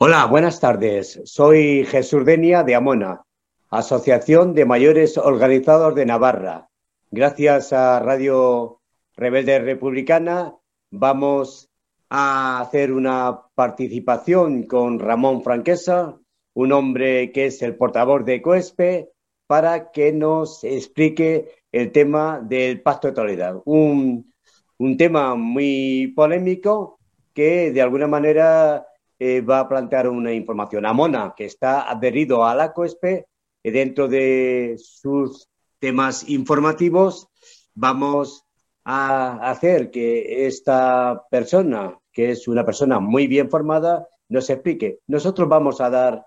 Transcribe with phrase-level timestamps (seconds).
[0.00, 1.20] Hola, buenas tardes.
[1.24, 3.24] Soy Jesús Denia de Amona,
[3.68, 6.68] Asociación de Mayores Organizados de Navarra.
[7.10, 8.80] Gracias a Radio
[9.16, 10.54] Rebelde Republicana
[10.92, 11.68] vamos
[12.10, 16.16] a hacer una participación con Ramón Franquesa,
[16.54, 19.10] un hombre que es el portavoz de COESPE,
[19.48, 23.62] para que nos explique el tema del Pacto de Toledo.
[23.64, 24.32] Un,
[24.78, 27.00] un tema muy polémico
[27.34, 28.87] que de alguna manera
[29.18, 30.86] eh, va a plantear una información.
[30.86, 33.26] Amona, que está adherido a la COESPE,
[33.62, 37.28] eh, dentro de sus temas informativos,
[37.74, 38.44] vamos
[38.84, 45.00] a hacer que esta persona, que es una persona muy bien formada, nos explique.
[45.06, 46.26] Nosotros vamos a dar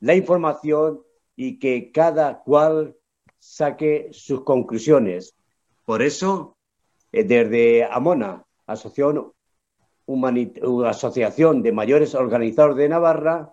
[0.00, 1.02] la información
[1.36, 2.96] y que cada cual
[3.38, 5.36] saque sus conclusiones.
[5.84, 6.56] Por eso,
[7.12, 9.32] eh, desde Amona, Asociación
[10.86, 13.52] Asociación de Mayores Organizadores de Navarra,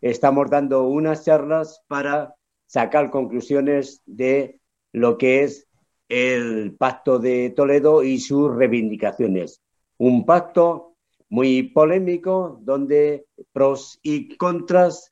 [0.00, 2.34] estamos dando unas charlas para
[2.66, 4.60] sacar conclusiones de
[4.92, 5.66] lo que es
[6.08, 9.62] el Pacto de Toledo y sus reivindicaciones.
[9.98, 10.96] Un pacto
[11.30, 15.10] muy polémico donde pros y contras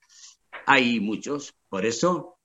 [0.66, 1.54] hay muchos.
[1.68, 2.36] Por eso,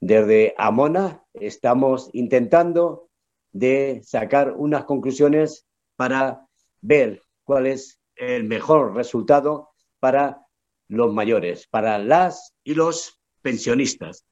[0.00, 3.08] desde Amona estamos intentando
[3.52, 6.46] de sacar unas conclusiones para
[6.80, 10.46] ver cuál es el mejor resultado para
[10.88, 14.24] los mayores, para las y los pensionistas.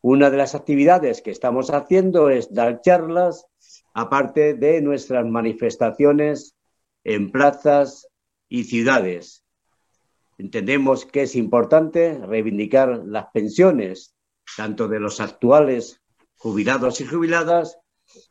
[0.00, 3.46] Una de las actividades que estamos haciendo es dar charlas,
[3.94, 6.56] aparte de nuestras manifestaciones
[7.04, 8.08] en plazas
[8.48, 9.44] y ciudades.
[10.38, 14.14] Entendemos que es importante reivindicar las pensiones,
[14.56, 16.00] tanto de los actuales
[16.36, 17.78] jubilados y jubiladas,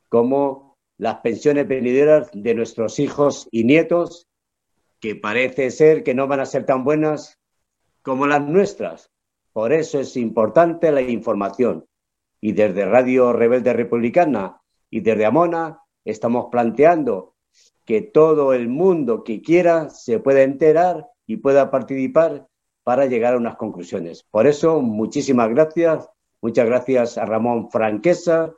[0.09, 0.70] como
[1.01, 4.27] las pensiones venideras de nuestros hijos y nietos,
[4.99, 7.39] que parece ser que no van a ser tan buenas
[8.03, 9.09] como las nuestras.
[9.51, 11.87] Por eso es importante la información.
[12.39, 14.61] Y desde Radio Rebelde Republicana
[14.91, 17.33] y desde Amona estamos planteando
[17.83, 22.47] que todo el mundo que quiera se pueda enterar y pueda participar
[22.83, 24.21] para llegar a unas conclusiones.
[24.29, 26.07] Por eso, muchísimas gracias.
[26.43, 28.53] Muchas gracias a Ramón Franquesa,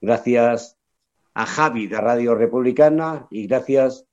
[0.00, 0.77] gracias
[1.34, 4.04] a Javi de Radio Republicana y gracias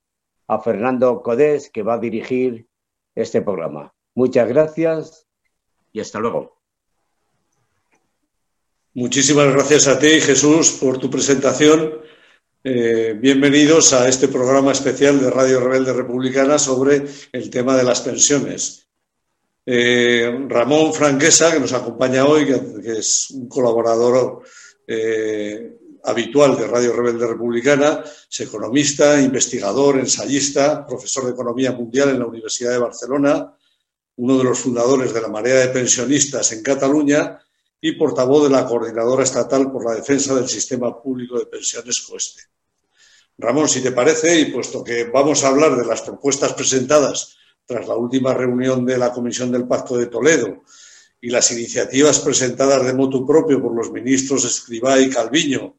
[0.48, 2.68] a Fernando Codés que va a dirigir
[3.16, 3.94] este programa.
[4.14, 5.28] Muchas gracias
[5.92, 6.56] y hasta luego.
[8.94, 12.00] Muchísimas gracias a ti, Jesús, por tu presentación.
[12.64, 18.02] Eh, bienvenidos a este programa especial de Radio Rebelde Republicana sobre el tema de las
[18.02, 18.88] pensiones.
[19.66, 24.44] Eh, Ramón Franquesa, que nos acompaña hoy, que, es un colaborador
[24.88, 32.20] eh, habitual de Radio Rebelde Republicana, es economista, investigador, ensayista, profesor de Economía Mundial en
[32.20, 33.54] la Universidad de Barcelona,
[34.18, 37.40] uno de los fundadores de la Marea de Pensionistas en Cataluña
[37.82, 42.44] y portavoz de la Coordinadora Estatal por la Defensa del Sistema Público de Pensiones COESTE.
[43.38, 47.88] Ramón, si te parece, y puesto que vamos a hablar de las propuestas presentadas tras
[47.88, 50.64] la última reunión de la Comisión del Pacto de Toledo
[51.20, 55.76] y las iniciativas presentadas de motu propio por los ministros Escribá y Calviño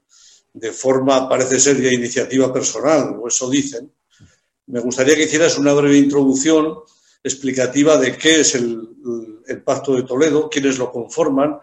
[0.56, 3.92] de forma, parece ser, de iniciativa personal, o eso dicen,
[4.68, 6.78] me gustaría que hicieras una breve introducción
[7.22, 8.82] explicativa de qué es el,
[9.64, 11.58] Pacto de Toledo, quiénes lo conforman,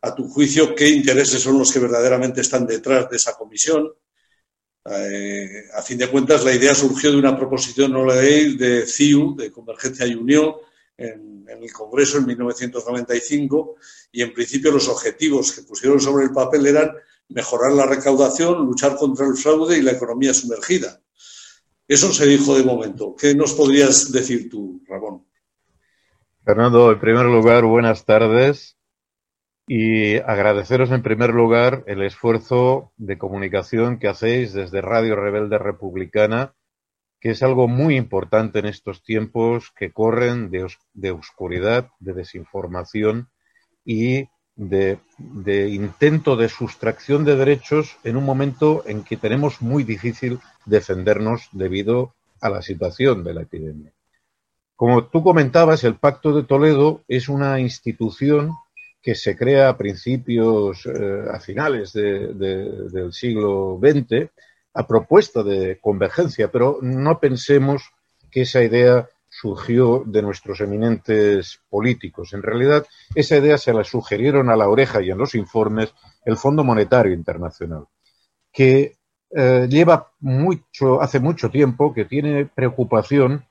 [0.00, 3.90] a tu juicio, qué intereses son los que verdaderamente están detrás de esa comisión.
[4.84, 9.34] Eh, a fin de cuentas, la idea surgió de una proposición no ley de CIU,
[9.36, 10.54] de Convergencia y Unión,
[10.96, 13.76] en, en, el Congreso en 1995,
[14.12, 16.90] y en principio los objetivos que pusieron sobre el papel eran
[17.28, 21.00] mejorar la recaudación, luchar contra el fraude y la economía sumergida.
[21.86, 23.14] Eso se dijo de momento.
[23.14, 25.26] ¿Qué nos podrías decir tú, Ramón?
[26.44, 28.76] Fernando, en primer lugar, buenas tardes
[29.66, 36.54] y agradeceros en primer lugar el esfuerzo de comunicación que hacéis desde Radio Rebelde Republicana,
[37.20, 43.30] que es algo muy importante en estos tiempos que corren de, de oscuridad, de desinformación
[43.84, 44.98] y de,
[45.70, 52.14] intento de sustracción de derechos en un momento en que tenemos muy difícil defendernos debido
[52.40, 53.92] a la situación de la epidemia.
[54.76, 58.52] Como tú comentabas, el Pacto de Toledo es una institución
[59.00, 64.30] que se crea a principios, eh, a finales del siglo XX,
[64.72, 67.82] a propuesta de convergencia, pero no pensemos
[68.30, 69.08] que esa idea
[69.40, 72.32] surgió de nuestros eminentes políticos.
[72.34, 75.92] En realidad, esa idea se la sugirieron a la oreja y en los informes
[76.24, 77.86] el Fondo Monetario Internacional,
[78.52, 78.96] que
[79.36, 83.44] eh, lleva mucho, hace mucho tiempo que tiene preocupación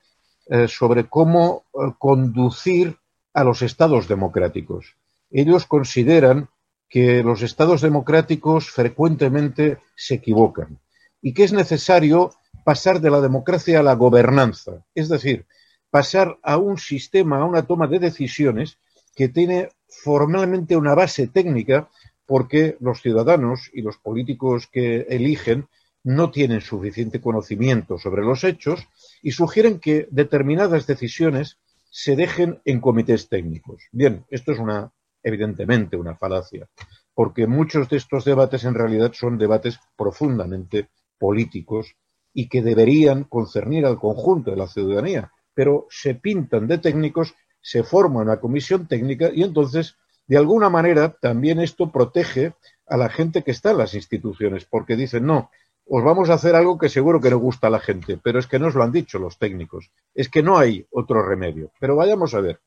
[0.46, 2.98] eh, sobre cómo eh, conducir
[3.34, 4.96] a los estados democráticos.
[5.30, 6.48] Ellos consideran
[6.88, 10.80] que los estados democráticos frecuentemente se equivocan
[11.22, 12.32] y que es necesario
[12.64, 15.46] pasar de la democracia a la gobernanza, es decir,
[15.94, 18.80] pasar a un sistema, a una toma de decisiones
[19.16, 21.88] que tiene formalmente una base técnica
[22.26, 25.68] porque los ciudadanos y los políticos que eligen
[26.04, 28.88] no tienen suficiente conocimiento sobre los hechos
[29.22, 31.60] y sugieren que determinadas decisiones
[31.92, 33.84] se dejen en comités técnicos.
[33.92, 34.92] Bien, esto es una,
[35.22, 36.68] evidentemente, una falacia,
[37.14, 41.96] porque muchos de estos debates en realidad son debates profundamente políticos
[42.34, 47.84] y que deberían concernir al conjunto de la ciudadanía, pero se pintan de técnicos, se
[47.84, 49.98] forma una comisión técnica y entonces,
[50.28, 52.54] de alguna manera, también esto protege
[52.88, 55.50] a la gente que está en las instituciones, porque dicen, no,
[55.86, 58.48] os vamos a hacer algo que seguro que no gusta a la gente, pero es
[58.48, 61.72] que nos lo han dicho los técnicos, es que no hay otro remedio.
[61.80, 62.60] Pero vayamos a ver,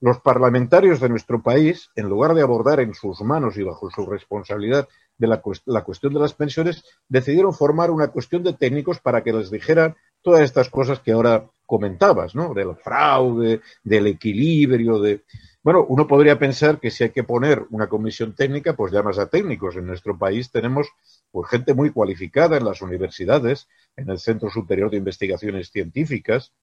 [0.00, 4.06] los parlamentarios de nuestro país, en lugar de abordar en sus manos y bajo su
[4.06, 4.88] responsabilidad
[5.18, 9.50] la, la, cuestión de las pensiones, decidieron formar una cuestión de técnicos para que les
[9.50, 12.54] dijeran todas estas cosas que ahora comentabas, ¿no?
[12.54, 15.22] Del fraude, del equilibrio, de...
[15.62, 19.28] Bueno, uno podría pensar que si hay que poner una comisión técnica, pues llamas a
[19.28, 19.76] técnicos.
[19.76, 20.88] En nuestro país tenemos
[21.30, 26.54] pues, gente muy cualificada en las universidades, en el Centro Superior de Investigaciones Científicas.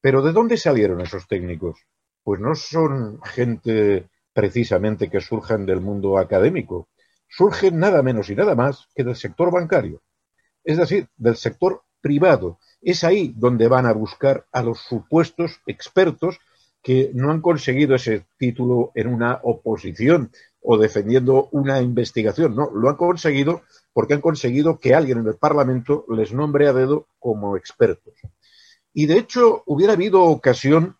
[0.00, 1.78] Pero ¿de dónde salieron esos técnicos?
[2.24, 6.88] Pues no son gente precisamente que surjan del mundo académico,
[7.28, 10.02] surgen nada menos y nada más que del sector bancario,
[10.64, 12.58] es decir, del sector privado.
[12.82, 16.38] Es ahí donde van a buscar a los supuestos expertos
[16.82, 20.32] que no han conseguido ese título en una oposición
[20.62, 22.54] o defendiendo una investigación.
[22.54, 23.62] No, lo han conseguido
[23.92, 28.14] porque han conseguido que alguien en el Parlamento les nombre a dedo como expertos.
[28.92, 30.96] Y de hecho hubiera habido ocasión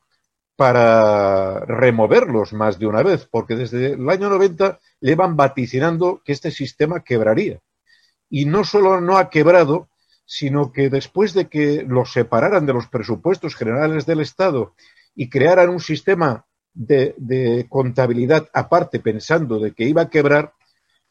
[0.56, 6.50] para removerlos más de una vez, porque desde el año 90 llevan vaticinando que este
[6.50, 7.60] sistema quebraría.
[8.28, 9.88] Y no solo no ha quebrado,
[10.32, 14.74] sino que después de que los separaran de los presupuestos generales del Estado
[15.12, 20.54] y crearan un sistema de, contabilidad aparte pensando de que iba a quebrar,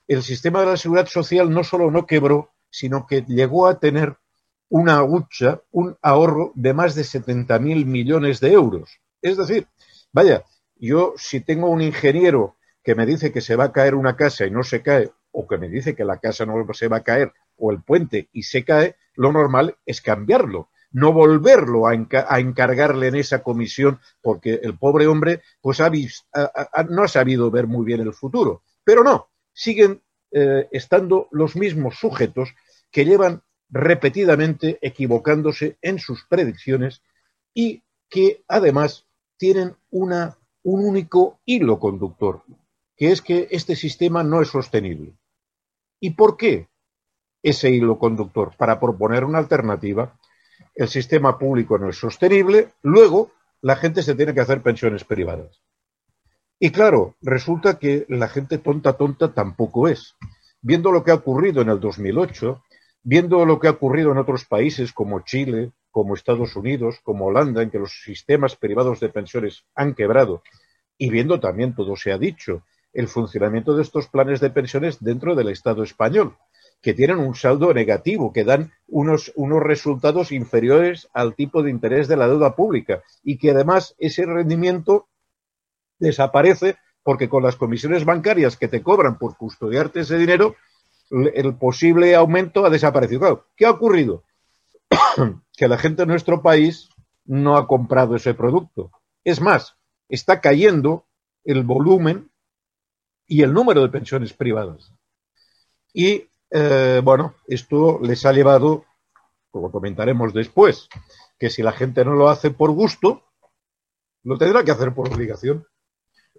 [0.07, 4.15] el sistema de la seguridad social no solo no quebró, sino que llegó a tener
[4.69, 9.01] una hucha, un ahorro de más de 70.000 millones de euros.
[9.21, 9.67] Es decir,
[10.13, 10.45] vaya,
[10.77, 14.45] yo si tengo un ingeniero que me dice que se va a caer una casa
[14.45, 17.03] y no se cae, o que me dice que la casa no se va a
[17.03, 23.07] caer, o el puente y se cae, lo normal es cambiarlo no volverlo a, encargarle
[23.07, 28.13] en esa comisión, porque el pobre hombre pues no ha sabido ver muy bien el
[28.13, 28.63] futuro.
[28.83, 30.01] Pero no, siguen
[30.31, 32.49] eh, estando los mismos sujetos
[32.91, 37.03] que llevan repetidamente equivocándose en sus predicciones
[37.53, 39.05] y que además
[39.37, 42.41] tienen una, un único hilo conductor,
[42.97, 45.13] que es que este sistema no es sostenible.
[45.99, 46.67] ¿Y por qué
[47.43, 48.53] ese hilo conductor?
[48.57, 50.13] Para proponer una alternativa
[50.75, 53.31] el sistema público no es sostenible, luego
[53.61, 55.61] la gente se tiene que hacer pensiones privadas.
[56.57, 60.15] Y claro, resulta que la gente tonta, tonta tampoco es.
[60.61, 62.63] Viendo lo que ha ocurrido en el 2008,
[63.03, 67.61] viendo lo que ha ocurrido en otros países como Chile, como Estados Unidos, como Holanda,
[67.61, 70.43] en que los sistemas privados de pensiones han quebrado,
[70.97, 75.35] y viendo también, todo se ha dicho, el funcionamiento de estos planes de pensiones dentro
[75.35, 76.37] del Estado español,
[76.81, 82.07] que tienen un saldo negativo, que dan unos, unos resultados inferiores al tipo de interés
[82.07, 85.07] de la deuda pública y que además ese rendimiento
[85.99, 90.55] desaparece porque con las comisiones bancarias que te cobran por custodiarte ese dinero,
[91.09, 93.47] el posible aumento ha desaparecido.
[93.55, 94.23] ¿Qué ha ocurrido?
[95.57, 96.89] que la gente de nuestro país
[97.25, 98.91] no ha comprado ese producto.
[99.23, 99.75] Es más,
[100.07, 101.05] está cayendo
[101.43, 102.31] el volumen
[103.27, 104.93] y el número de pensiones privadas.
[105.93, 108.85] Y eh, bueno, esto les ha llevado,
[109.51, 110.89] como comentaremos después,
[111.37, 113.23] que si la gente no lo hace por gusto,
[114.23, 115.67] lo tendrá que hacer por obligación.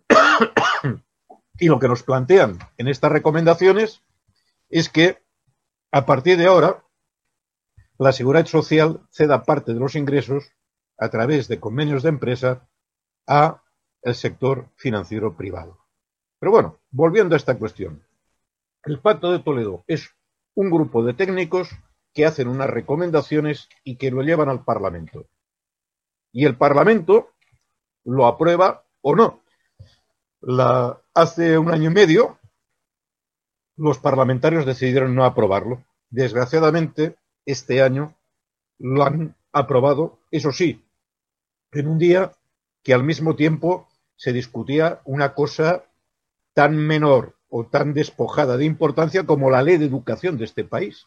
[1.58, 4.02] y lo que nos plantean en estas recomendaciones
[4.68, 5.22] es que
[5.92, 6.84] a partir de ahora
[7.98, 10.52] la seguridad social ceda parte de los ingresos
[10.96, 12.68] a través de convenios de empresa
[13.26, 13.62] a
[14.02, 15.78] el sector financiero privado.
[16.38, 18.02] Pero bueno, volviendo a esta cuestión.
[18.84, 20.10] El Pacto de Toledo es
[20.54, 21.68] un grupo de técnicos
[22.14, 25.26] que hacen unas recomendaciones y que lo llevan al Parlamento.
[26.32, 27.30] Y el Parlamento
[28.04, 29.42] lo aprueba o no.
[31.14, 32.38] hace un año y medio
[33.76, 35.84] los parlamentarios decidieron no aprobarlo.
[36.10, 38.14] Desgraciadamente, este año
[38.78, 40.84] lo han aprobado, eso sí,
[41.72, 42.32] en un día
[42.82, 45.84] que al mismo tiempo se discutía una cosa
[46.52, 51.06] tan menor o tan despojada de importancia como la ley de educación de este país.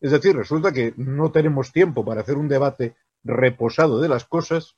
[0.00, 4.76] Es decir, resulta que no tenemos tiempo para hacer un debate reposado de las cosas,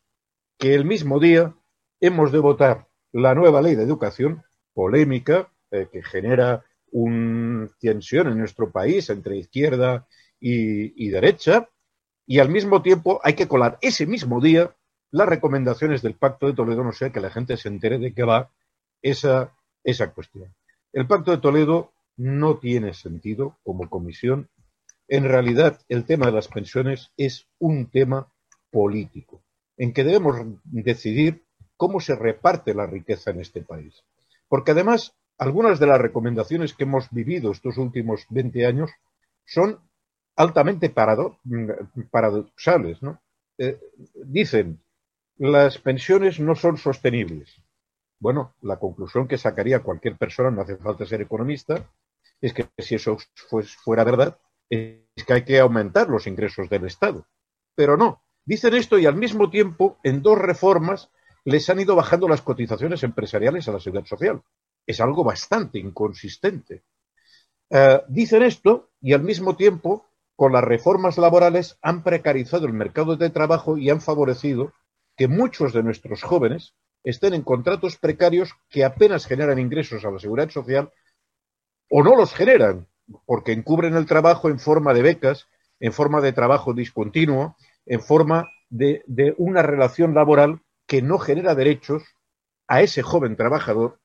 [0.58, 1.54] que el mismo día
[2.00, 4.42] hemos de votar la nueva ley de educación,
[4.74, 10.06] polémica, eh, que genera una tensión en nuestro país entre izquierda
[10.38, 11.68] y, derecha,
[12.26, 14.74] y al mismo tiempo hay que colar ese mismo día
[15.10, 18.24] las recomendaciones del Pacto de Toledo, no sea que la gente se entere de qué
[18.24, 18.50] va
[19.02, 20.52] esa, esa cuestión.
[20.92, 24.48] El Pacto de Toledo no tiene sentido como comisión.
[25.08, 28.30] En realidad, el tema de las pensiones es un tema
[28.70, 29.42] político,
[29.76, 31.44] en que debemos decidir
[31.76, 34.04] cómo se reparte la riqueza en este país.
[34.48, 38.90] Porque además, algunas de las recomendaciones que hemos vivido estos últimos 20 años
[39.46, 39.80] son
[40.36, 40.90] altamente
[42.10, 43.02] paradoxales.
[43.02, 43.20] ¿no?
[43.58, 43.80] Eh,
[44.14, 44.80] dicen,
[45.38, 47.60] las pensiones no son sostenibles.
[48.22, 51.90] Bueno, la conclusión que sacaría cualquier persona, no hace falta ser economista,
[52.40, 53.16] es que si eso
[53.82, 54.38] fuera verdad,
[54.70, 57.26] es que hay que aumentar los ingresos del Estado.
[57.74, 61.10] Pero no, dicen esto y al mismo tiempo en dos reformas
[61.44, 64.40] les han ido bajando las cotizaciones empresariales a la seguridad social.
[64.86, 66.84] Es algo bastante inconsistente.
[67.70, 73.16] Eh, dicen esto y al mismo tiempo con las reformas laborales han precarizado el mercado
[73.16, 74.72] de trabajo y han favorecido
[75.16, 80.18] que muchos de nuestros jóvenes estén en contratos precarios que apenas generan ingresos a la
[80.18, 80.92] seguridad social
[81.90, 82.88] o no los generan,
[83.26, 85.48] porque encubren el trabajo en forma de becas,
[85.80, 87.56] en forma de trabajo discontinuo,
[87.86, 89.02] en forma de,
[89.36, 92.02] una relación laboral que no genera derechos
[92.66, 93.98] a ese joven trabajador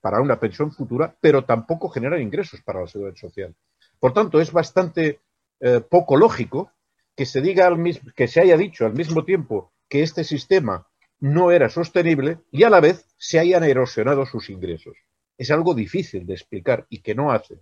[0.00, 3.54] para una pensión futura, pero tampoco genera ingresos para la seguridad social.
[3.98, 5.20] Por tanto, es bastante
[5.60, 6.70] eh, poco lógico
[7.16, 10.86] que se diga al mismo, que se haya dicho al mismo tiempo que este sistema
[11.20, 14.96] no era sostenible y a la vez se hayan erosionado sus ingresos.
[15.36, 17.60] Es algo difícil de explicar y que no hace.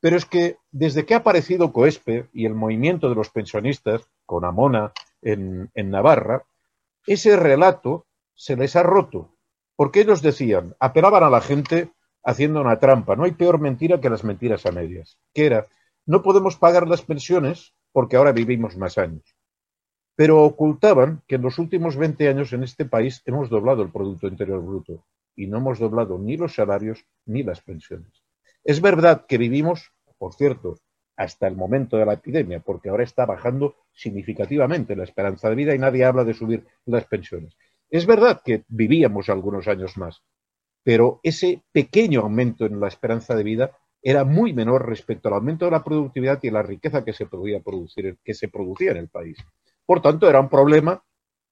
[0.00, 4.44] Pero es que desde que ha aparecido COESPE y el movimiento de los pensionistas con
[4.44, 4.92] Amona
[5.22, 6.44] en, en Navarra,
[7.06, 9.36] ese relato se les ha roto.
[9.76, 11.90] Porque ellos decían, apelaban a la gente
[12.22, 13.16] haciendo una trampa.
[13.16, 15.18] No hay peor mentira que las mentiras a medias.
[15.32, 15.66] Que era,
[16.06, 19.33] no podemos pagar las pensiones porque ahora vivimos más años.
[20.16, 24.28] Pero ocultaban que en los últimos 20 años en este país hemos doblado el Producto
[24.28, 25.04] Interior Bruto
[25.36, 28.22] y no hemos doblado ni los salarios ni las pensiones.
[28.62, 30.78] Es verdad que vivimos, por cierto,
[31.16, 35.74] hasta el momento de la epidemia, porque ahora está bajando significativamente la esperanza de vida
[35.74, 37.56] y nadie habla de subir las pensiones.
[37.90, 40.22] Es verdad que vivíamos algunos años más,
[40.82, 43.70] pero ese pequeño aumento en la esperanza de vida
[44.02, 47.60] era muy menor respecto al aumento de la productividad y la riqueza que se podía
[47.60, 49.38] producir, que se producía en el país.
[49.86, 51.02] Por tanto, era un problema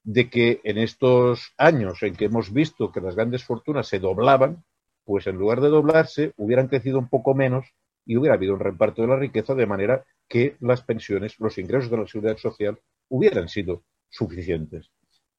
[0.03, 4.63] de que en estos años en que hemos visto que las grandes fortunas se doblaban,
[5.05, 7.73] pues en lugar de doblarse, hubieran crecido un poco menos
[8.05, 11.89] y hubiera habido un reparto de la riqueza de manera que las pensiones, los ingresos
[11.89, 14.89] de la seguridad social hubieran sido suficientes.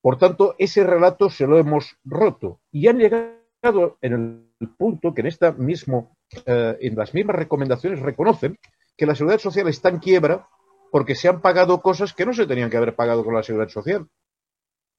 [0.01, 5.23] Por tanto, ese relato se lo hemos roto y han llegado en el punto que
[5.23, 8.59] en esta mismo eh, en las mismas recomendaciones reconocen
[8.97, 10.47] que la seguridad social está en quiebra
[10.95, 13.69] porque se han pagado cosas que no se tenían que haber pagado con la seguridad
[13.69, 14.07] social.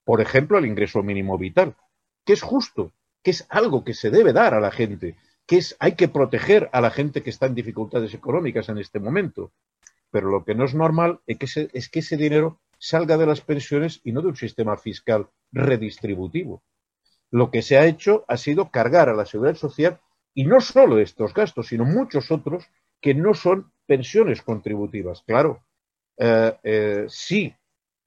[0.04, 1.78] Por ejemplo, el ingreso mínimo vital,
[2.26, 2.92] que es justo,
[3.24, 6.70] que es algo que se debe dar a la gente, que es hay que proteger
[6.74, 9.54] a la gente que está en dificultades económicas en este momento.
[10.12, 13.40] Pero lo que no es normal es que, es que ese dinero salga de las
[13.40, 16.62] pensiones y no de un sistema fiscal redistributivo.
[17.32, 20.02] Lo que se ha hecho ha sido cargar a la seguridad social
[20.34, 22.68] y no solo estos gastos, sino muchos otros
[23.00, 25.24] que no son pensiones contributivas.
[25.26, 25.62] Claro,
[26.18, 27.54] eh, eh, si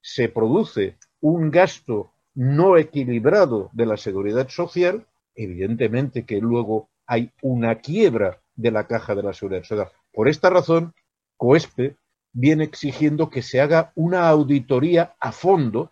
[0.01, 7.75] se produce un gasto no equilibrado de la seguridad social, evidentemente que luego hay una
[7.75, 9.89] quiebra de la caja de la seguridad social.
[10.13, 10.93] Por esta razón,
[11.37, 11.95] COESPE
[12.31, 15.91] viene exigiendo que se haga una auditoría a fondo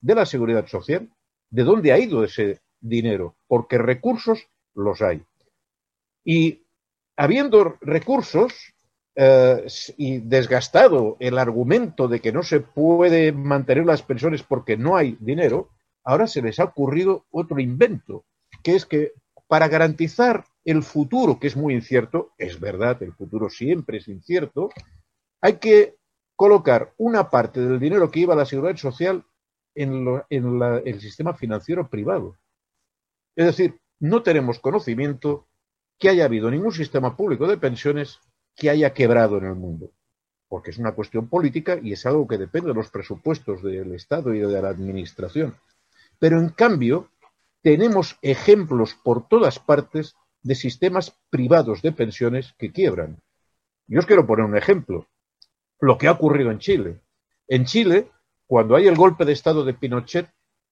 [0.00, 1.08] de la seguridad social,
[1.50, 5.22] de dónde ha ido ese dinero, porque recursos los hay.
[6.24, 6.66] Y
[7.16, 8.74] habiendo recursos
[9.18, 14.94] eh, y desgastado el argumento de que no se puede mantener las pensiones porque no
[14.94, 15.70] hay dinero,
[16.04, 18.26] ahora se les ha ocurrido otro invento,
[18.62, 19.12] que es que
[19.48, 24.68] para garantizar el futuro, que es muy incierto, es verdad, el futuro siempre es incierto,
[25.40, 25.96] hay que
[26.34, 29.24] colocar una parte del dinero que iba a la seguridad social
[29.74, 32.36] en, en el sistema financiero privado.
[33.34, 35.48] Es decir, no tenemos conocimiento
[35.98, 38.20] que haya habido ningún sistema público de pensiones
[38.56, 39.92] que haya quebrado en el mundo,
[40.48, 44.34] porque es una cuestión política y es algo que depende de los presupuestos del Estado
[44.34, 45.54] y de la Administración.
[46.18, 47.10] Pero en cambio,
[47.62, 53.20] tenemos ejemplos por todas partes de sistemas privados de pensiones que quiebran.
[53.86, 55.06] Yo os quiero poner un ejemplo.
[55.80, 57.00] Lo que ha ocurrido en Chile.
[57.48, 58.10] En Chile,
[58.46, 60.30] cuando hay el golpe de Estado de Pinochet,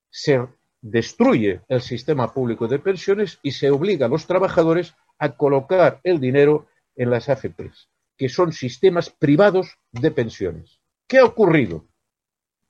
[0.08, 0.46] se
[0.80, 6.20] destruye el sistema público de pensiones y se obliga a los trabajadores a colocar el
[6.20, 10.80] dinero en las AFPs, que son sistemas privados de pensiones.
[11.06, 11.86] ¿Qué ha ocurrido?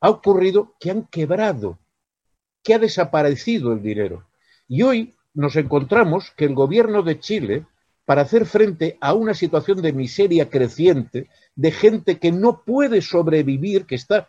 [0.00, 1.78] Ha ocurrido que han quebrado,
[2.62, 4.26] que ha desaparecido el dinero.
[4.66, 7.66] Y hoy nos encontramos que el gobierno de Chile,
[8.04, 13.86] para hacer frente a una situación de miseria creciente, de gente que no puede sobrevivir,
[13.86, 14.28] que está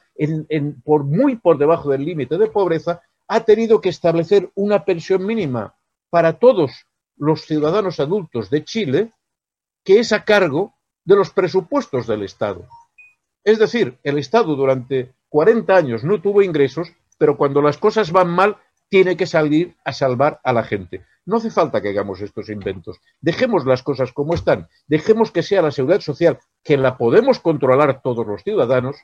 [0.84, 5.76] por muy por debajo del límite de pobreza, ha tenido que establecer una pensión mínima
[6.10, 6.86] para todos
[7.18, 9.12] los ciudadanos adultos de Chile,
[9.86, 10.74] que es a cargo
[11.06, 12.68] de los presupuestos del Estado.
[13.44, 18.30] Es decir, el Estado durante 40 años no tuvo ingresos, pero cuando las cosas van
[18.30, 18.58] mal,
[18.90, 21.06] tiene que salir a salvar a la gente.
[21.26, 23.00] No hace falta que hagamos estos inventos.
[23.22, 24.68] Dejemos las cosas como están.
[24.88, 28.98] Dejemos que sea la seguridad social, que la podemos controlar todos los ciudadanos,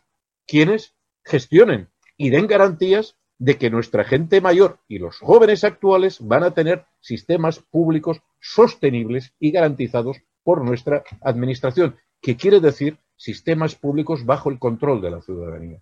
[0.47, 6.43] quienes gestionen y den garantías de que nuestra gente mayor y los jóvenes actuales van
[6.43, 14.25] a tener sistemas públicos sostenibles y garantizados por nuestra administración, que quiere decir sistemas públicos
[14.25, 15.81] bajo el control de la ciudadanía.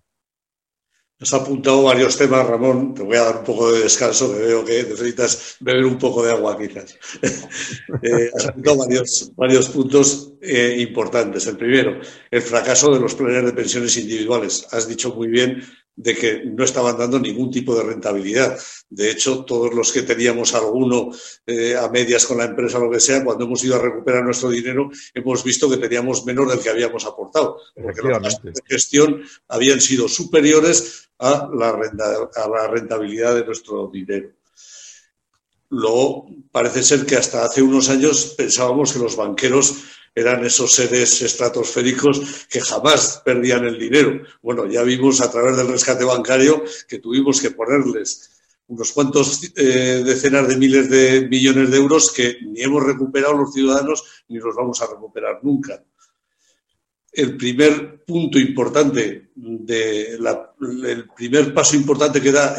[1.22, 2.94] Has apuntado varios temas, Ramón.
[2.94, 6.24] Te voy a dar un poco de descanso, que veo que necesitas beber un poco
[6.24, 6.98] de agua, quizás.
[8.04, 11.46] eh, has apuntado varios, varios puntos eh, importantes.
[11.48, 12.00] El primero,
[12.32, 14.66] el fracaso de los planes de pensiones individuales.
[14.72, 15.62] Has dicho muy bien
[16.00, 18.58] de que no estaban dando ningún tipo de rentabilidad.
[18.89, 21.12] De hecho, todos los que teníamos alguno
[21.46, 24.24] eh, a medias con la empresa o lo que sea, cuando hemos ido a recuperar
[24.24, 28.62] nuestro dinero, hemos visto que teníamos menos del que habíamos aportado, porque los gastos de
[28.65, 34.29] gestión habían sido superiores a la, a la rentabilidad de nuestro dinero.
[35.72, 39.83] Luego, parece ser que hasta hace unos años pensábamos que los banqueros
[40.20, 44.22] eran esos seres estratosféricos que jamás perdían el dinero.
[44.42, 48.29] Bueno, ya vimos a través del rescate bancario que tuvimos que ponerles
[48.68, 53.53] unos cuantos eh, decenas de miles de millones de euros que ni hemos recuperado los
[53.53, 55.84] ciudadanos ni los vamos a recuperar nunca.
[57.20, 62.55] El primer punto importante, de el primer paso importante que da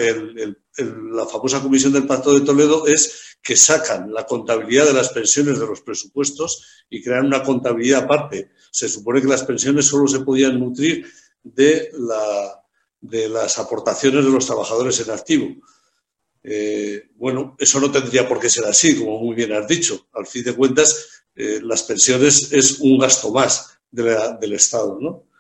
[0.77, 5.59] la famosa Comisión del Pacto de Toledo es que sacan la contabilidad de las pensiones
[5.59, 8.51] de los presupuestos y crean una contabilidad aparte.
[8.70, 11.11] Se supone que las pensiones solo se podían nutrir
[11.42, 12.62] de, la,
[13.01, 15.57] de las aportaciones de los trabajadores en activo.
[16.42, 20.09] Eh, bueno, eso no tendría por qué ser así, como muy bien has dicho.
[20.12, 25.31] Al fin de cuentas, eh, las pensiones es un gasto más del Estado, ¿no?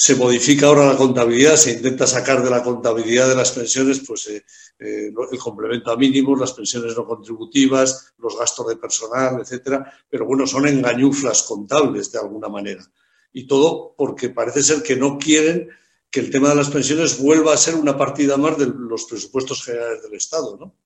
[0.00, 4.28] se modifica ahora la contabilidad, se intenta sacar de la contabilidad de las pensiones pues,
[4.28, 4.44] eh,
[4.78, 10.24] eh, el complemento a mínimos, las pensiones no contributivas, los gastos de personal, etcétera, pero
[10.24, 12.84] bueno, son engañuflas contables de alguna manera.
[13.32, 15.68] Y todo porque parece ser que no quieren
[16.12, 19.64] que el tema de las pensiones vuelva a ser una partida más de los presupuestos
[19.64, 20.76] generales del Estado, ¿no?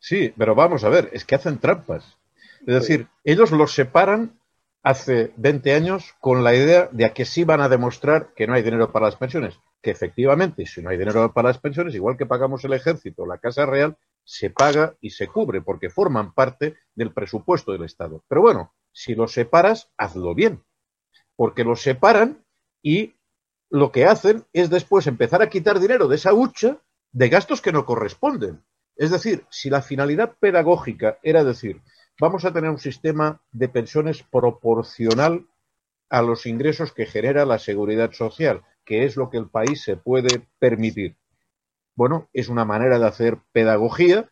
[0.00, 2.16] Sí, pero vamos a ver, es que hacen trampas.
[2.60, 4.40] Es decir, ellos los separan
[4.82, 8.62] hace 20 años con la idea de que sí van a demostrar que no hay
[8.62, 9.58] dinero para las pensiones.
[9.82, 13.26] Que efectivamente, si no hay dinero para las pensiones, igual que pagamos el ejército o
[13.26, 18.24] la Casa Real, se paga y se cubre porque forman parte del presupuesto del Estado.
[18.28, 20.64] Pero bueno, si los separas, hazlo bien.
[21.36, 22.44] Porque los separan
[22.82, 23.14] y
[23.70, 26.78] lo que hacen es después empezar a quitar dinero de esa hucha
[27.12, 28.64] de gastos que no corresponden.
[28.96, 31.80] Es decir, si la finalidad pedagógica era decir,
[32.20, 35.46] vamos a tener un sistema de pensiones proporcional
[36.10, 39.96] a los ingresos que genera la seguridad social, que es lo que el país se
[39.96, 41.16] puede permitir.
[41.94, 44.30] Bueno, es una manera de hacer pedagogía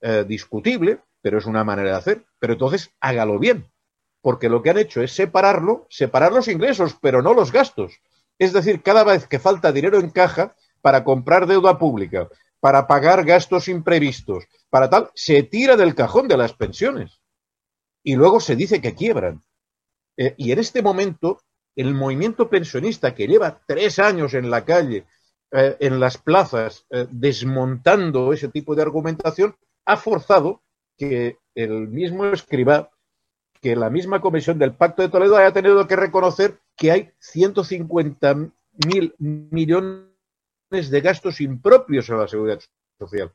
[0.00, 2.24] eh, discutible, pero es una manera de hacer.
[2.38, 3.70] Pero entonces hágalo bien,
[4.20, 8.00] porque lo que han hecho es separarlo, separar los ingresos, pero no los gastos.
[8.38, 12.28] Es decir, cada vez que falta dinero en caja para comprar deuda pública,
[12.60, 17.20] para pagar gastos imprevistos, para tal, se tira del cajón de las pensiones
[18.08, 19.42] y luego se dice que quiebran.
[20.16, 21.42] Eh, y en este momento,
[21.76, 25.04] el movimiento pensionista que lleva tres años en la calle,
[25.50, 30.62] eh, en las plazas, eh, desmontando ese tipo de argumentación, ha forzado
[30.96, 32.90] que el mismo escriba,
[33.60, 38.36] que la misma comisión del Pacto de Toledo haya tenido que reconocer que hay 150
[38.86, 40.08] mil millones
[40.70, 42.60] de gastos impropios en la seguridad
[42.98, 43.34] social.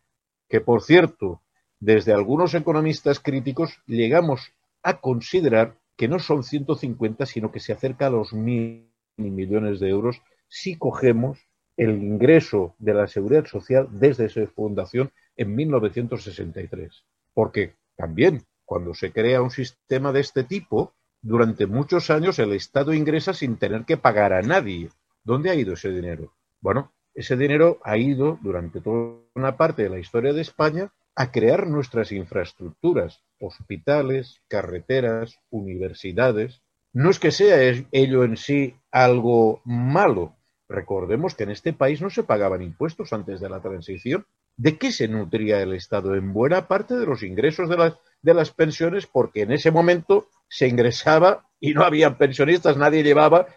[0.50, 1.44] Que, por cierto,
[1.80, 4.52] desde algunos economistas críticos llegamos
[4.84, 9.90] a considerar que no son 150, sino que se acerca a los mil millones de
[9.90, 17.06] euros si cogemos el ingreso de la seguridad social desde su fundación en 1963.
[17.34, 22.94] Porque también cuando se crea un sistema de este tipo, durante muchos años el Estado
[22.94, 24.90] ingresa sin tener que pagar a nadie.
[25.24, 26.34] ¿Dónde ha ido ese dinero?
[26.60, 31.32] Bueno, ese dinero ha ido durante toda una parte de la historia de España a
[31.32, 36.62] crear nuestras infraestructuras, hospitales, carreteras, universidades.
[36.92, 40.36] No es que sea ello en sí algo malo.
[40.68, 44.26] Recordemos que en este país no se pagaban impuestos antes de la transición.
[44.56, 46.16] ¿De qué se nutría el Estado?
[46.16, 50.30] En buena parte de los ingresos de las, de las pensiones, porque en ese momento
[50.48, 53.48] se ingresaba y no había pensionistas, nadie llevaba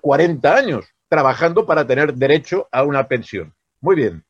[0.00, 3.54] 40 eh, eh, años trabajando para tener derecho a una pensión.
[3.80, 4.24] Muy bien.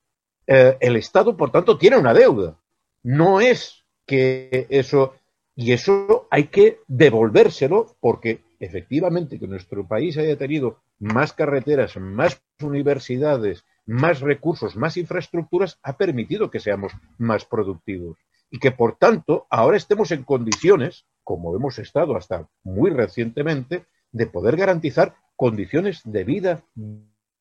[0.53, 2.57] Eh, el Estado, por tanto, tiene una deuda.
[3.05, 5.15] No es que eso,
[5.55, 12.43] y eso hay que devolvérselo porque efectivamente que nuestro país haya tenido más carreteras, más
[12.61, 18.19] universidades, más recursos, más infraestructuras, ha permitido que seamos más productivos.
[18.51, 24.27] Y que, por tanto, ahora estemos en condiciones, como hemos estado hasta muy recientemente, de
[24.27, 26.65] poder garantizar condiciones de vida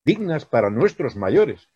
[0.04, 1.68] dignas para nuestros mayores.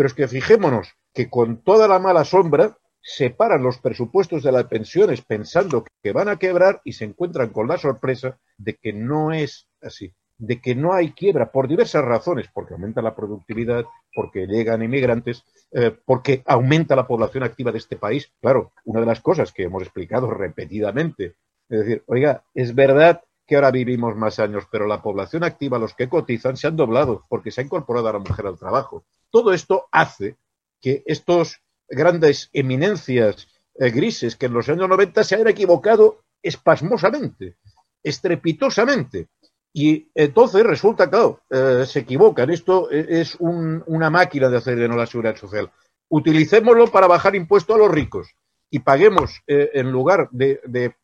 [0.00, 4.64] Pero es que fijémonos que con toda la mala sombra separan los presupuestos de las
[4.64, 9.30] pensiones pensando que van a quebrar y se encuentran con la sorpresa de que no
[9.30, 13.84] es así, de que no hay quiebra por diversas razones, porque aumenta la productividad,
[14.14, 18.32] porque llegan inmigrantes, eh, porque aumenta la población activa de este país.
[18.40, 21.34] Claro, una de las cosas que hemos explicado repetidamente,
[21.68, 25.92] es decir, oiga, es verdad que ahora vivimos más años, pero la población activa, los
[25.92, 29.04] que cotizan, se han doblado porque se ha incorporado a la mujer al trabajo.
[29.30, 30.36] Todo esto hace
[30.80, 37.56] que estos grandes eminencias eh, grises que en los años 90 se han equivocado espasmosamente,
[38.02, 39.28] estrepitosamente.
[39.72, 42.50] Y entonces resulta, claro, eh, se equivocan.
[42.50, 45.70] Esto es una máquina de hacer de la seguridad social.
[46.08, 48.34] Utilicémoslo para bajar impuestos a los ricos
[48.68, 50.94] y paguemos, eh, en lugar de, de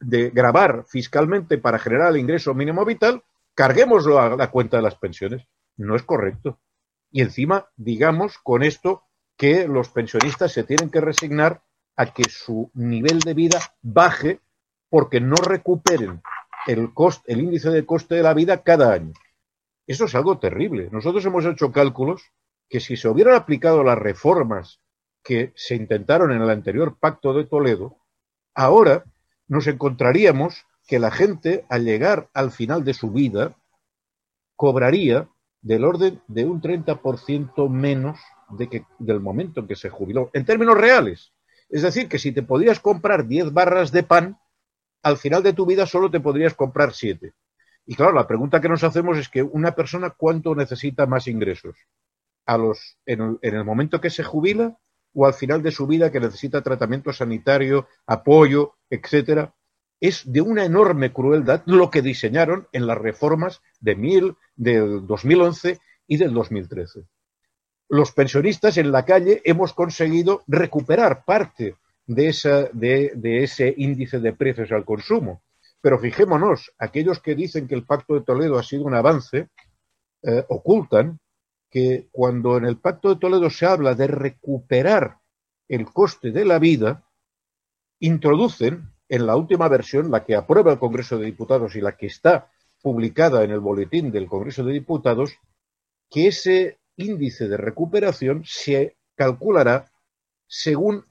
[0.00, 3.22] de grabar fiscalmente para generar el ingreso mínimo vital,
[3.54, 5.46] carguémoslo a la cuenta de las pensiones.
[5.76, 6.58] No es correcto.
[7.16, 9.04] Y encima, digamos con esto
[9.38, 11.62] que los pensionistas se tienen que resignar
[11.96, 14.40] a que su nivel de vida baje
[14.90, 16.20] porque no recuperen
[16.66, 16.90] el,
[17.24, 19.14] el índice de coste de la vida cada año.
[19.86, 20.90] Eso es algo terrible.
[20.92, 22.20] Nosotros hemos hecho cálculos
[22.68, 24.82] que si se hubieran aplicado las reformas
[25.22, 27.96] que se intentaron en el anterior pacto de Toledo,
[28.54, 29.04] ahora
[29.48, 33.56] nos encontraríamos que la gente, al llegar al final de su vida,
[34.54, 35.30] cobraría
[35.62, 40.44] del orden de un 30% menos de que, del momento en que se jubiló, en
[40.44, 41.32] términos reales.
[41.68, 44.38] Es decir, que si te podías comprar 10 barras de pan,
[45.02, 47.32] al final de tu vida solo te podrías comprar 7.
[47.86, 51.76] Y claro, la pregunta que nos hacemos es que una persona cuánto necesita más ingresos?
[52.44, 54.76] ¿A los, en, en el momento que se jubila
[55.14, 59.55] o al final de su vida que necesita tratamiento sanitario, apoyo, etcétera,
[60.00, 65.78] es de una enorme crueldad lo que diseñaron en las reformas de mil, del 2011
[66.06, 67.04] y del 2013.
[67.88, 74.32] Los pensionistas en la calle hemos conseguido recuperar parte de, esa, de, ese índice de
[74.32, 75.42] precios al consumo.
[75.80, 79.48] Pero fijémonos, aquellos que dicen que el Pacto de Toledo ha sido un avance,
[80.22, 81.20] eh, ocultan
[81.70, 85.18] que cuando en el Pacto de Toledo se habla de recuperar
[85.68, 87.04] el coste de la vida,
[88.00, 92.06] introducen en la última versión, la que aprueba el Congreso de Diputados y la que
[92.06, 92.50] está
[92.82, 95.38] publicada en el boletín del Congreso de Diputados,
[96.10, 99.90] que ese índice de recuperación se calculará
[100.46, 101.04] según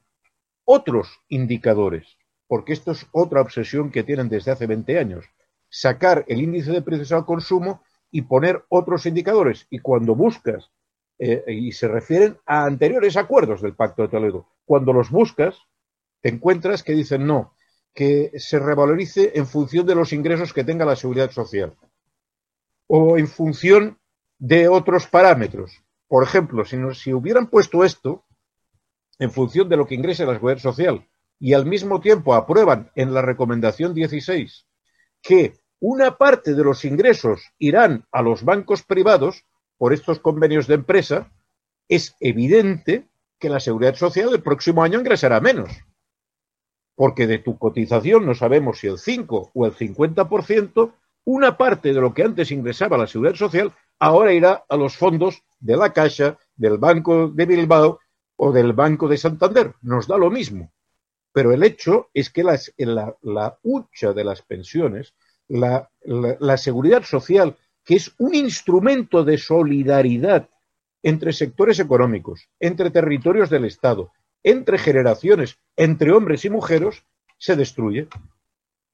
[0.64, 5.26] otros indicadores, porque esto es otra obsesión que tienen desde hace 20 años,
[5.70, 7.82] sacar el índice de precios al consumo
[8.12, 9.68] y poner otros indicadores.
[9.70, 10.72] Y cuando buscas,
[11.20, 15.58] eh, y se refieren a anteriores acuerdos del Pacto de Toledo, cuando los buscas,
[16.22, 17.54] te encuentras que dicen no,
[17.96, 21.76] que se revalorice en función de los ingresos que tenga la seguridad social
[22.88, 23.98] o en función
[24.38, 25.82] de otros parámetros.
[26.08, 28.26] Por ejemplo, si, si hubieran puesto esto
[29.18, 31.08] en función de lo que ingrese la seguridad social
[31.40, 34.68] y al mismo tiempo aprueban en la recomendación 16
[35.22, 39.46] que una parte de los ingresos irán a los bancos privados
[39.78, 41.32] por estos convenios de empresa,
[41.88, 43.08] es evidente
[43.40, 45.70] que la seguridad social el próximo año ingresará menos.
[46.96, 50.94] Porque de tu cotización no sabemos si el 5 o el 50%,
[51.26, 55.44] una parte de lo que antes ingresaba la seguridad social ahora irá a los fondos
[55.60, 58.00] de la Caixa, del Banco de Bilbao
[58.38, 59.74] o del Banco de Santander.
[59.82, 60.72] Nos da lo mismo.
[61.32, 65.14] Pero el hecho es que la hucha de las pensiones
[65.48, 70.50] la, seguridad social, que es un instrumento de solidaridad
[71.04, 74.12] entre sectores económicos, entre territorios del Estado,
[74.44, 77.04] entre generaciones, entre hombres y mujeres,
[77.38, 78.08] se destruye.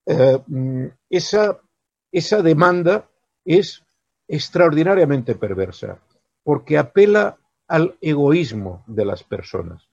[0.05, 1.59] Eh, mm, esa,
[2.11, 3.09] esa demanda
[3.45, 3.83] es
[4.27, 5.99] extraordinariamente perversa,
[6.43, 9.87] porque apela al egoísmo de las personas.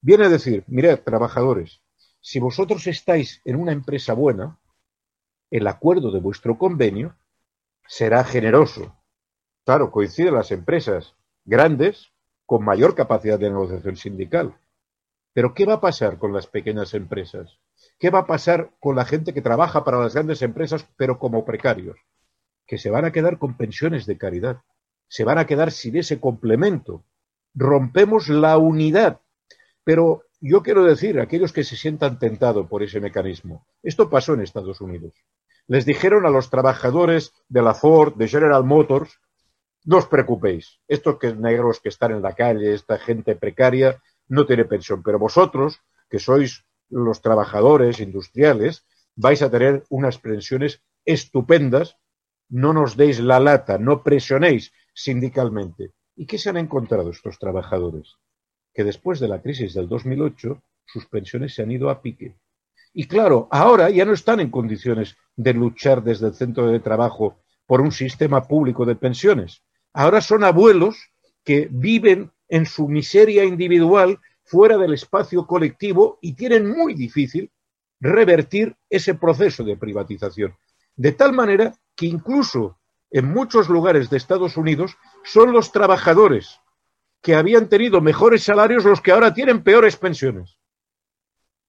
[0.00, 1.80] Viene a decir, mirad, trabajadores,
[2.20, 4.58] si vosotros estáis en una empresa buena,
[5.50, 7.16] el acuerdo de vuestro convenio
[7.86, 8.96] será generoso.
[9.64, 11.14] Claro, coinciden las empresas
[11.44, 12.12] grandes
[12.46, 14.56] con mayor capacidad de negociación sindical.
[15.32, 17.58] Pero ¿qué va a pasar con las pequeñas empresas?
[17.98, 21.44] ¿Qué va a pasar con la gente que trabaja para las grandes empresas pero como
[21.44, 21.98] precarios?
[22.66, 24.62] Que se van a quedar con pensiones de caridad,
[25.08, 27.04] se van a quedar sin ese complemento.
[27.54, 29.20] Rompemos la unidad.
[29.84, 34.40] Pero yo quiero decir, aquellos que se sientan tentados por ese mecanismo, esto pasó en
[34.40, 35.12] Estados Unidos.
[35.66, 39.20] Les dijeron a los trabajadores de la Ford, de General Motors,
[39.84, 44.46] no os preocupéis, estos que negros que están en la calle, esta gente precaria, no
[44.46, 48.84] tiene pensión, pero vosotros, que sois los trabajadores industriales,
[49.16, 51.96] vais a tener unas pensiones estupendas,
[52.48, 55.92] no nos deis la lata, no presionéis sindicalmente.
[56.16, 58.16] ¿Y qué se han encontrado estos trabajadores?
[58.74, 62.36] Que después de la crisis del 2008, sus pensiones se han ido a pique.
[62.92, 67.42] Y claro, ahora ya no están en condiciones de luchar desde el centro de trabajo
[67.66, 69.62] por un sistema público de pensiones.
[69.94, 71.10] Ahora son abuelos
[71.42, 77.50] que viven en su miseria individual fuera del espacio colectivo y tienen muy difícil
[77.98, 80.54] revertir ese proceso de privatización.
[80.94, 82.78] De tal manera que incluso
[83.10, 86.60] en muchos lugares de Estados Unidos son los trabajadores
[87.22, 90.58] que habían tenido mejores salarios los que ahora tienen peores pensiones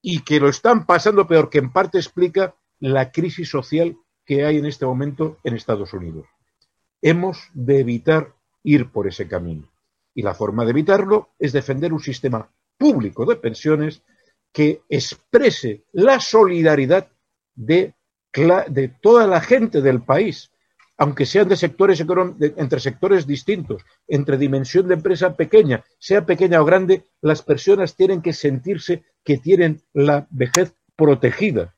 [0.02, 4.58] y que lo están pasando peor, que en parte explica la crisis social que hay
[4.58, 6.28] en este momento en Estados Unidos.
[7.02, 9.73] Hemos de evitar ir por ese camino.
[10.16, 14.02] Y la forma de evitarlo es defender un sistema público de pensiones
[14.52, 17.08] que exprese la solidaridad
[17.56, 17.96] de,
[19.02, 20.52] toda la gente del país,
[20.98, 22.04] aunque sean de sectores
[22.40, 28.22] entre sectores distintos, entre dimensión de empresa pequeña, sea pequeña o grande, las personas tienen
[28.22, 31.76] que sentirse que tienen la vejez protegida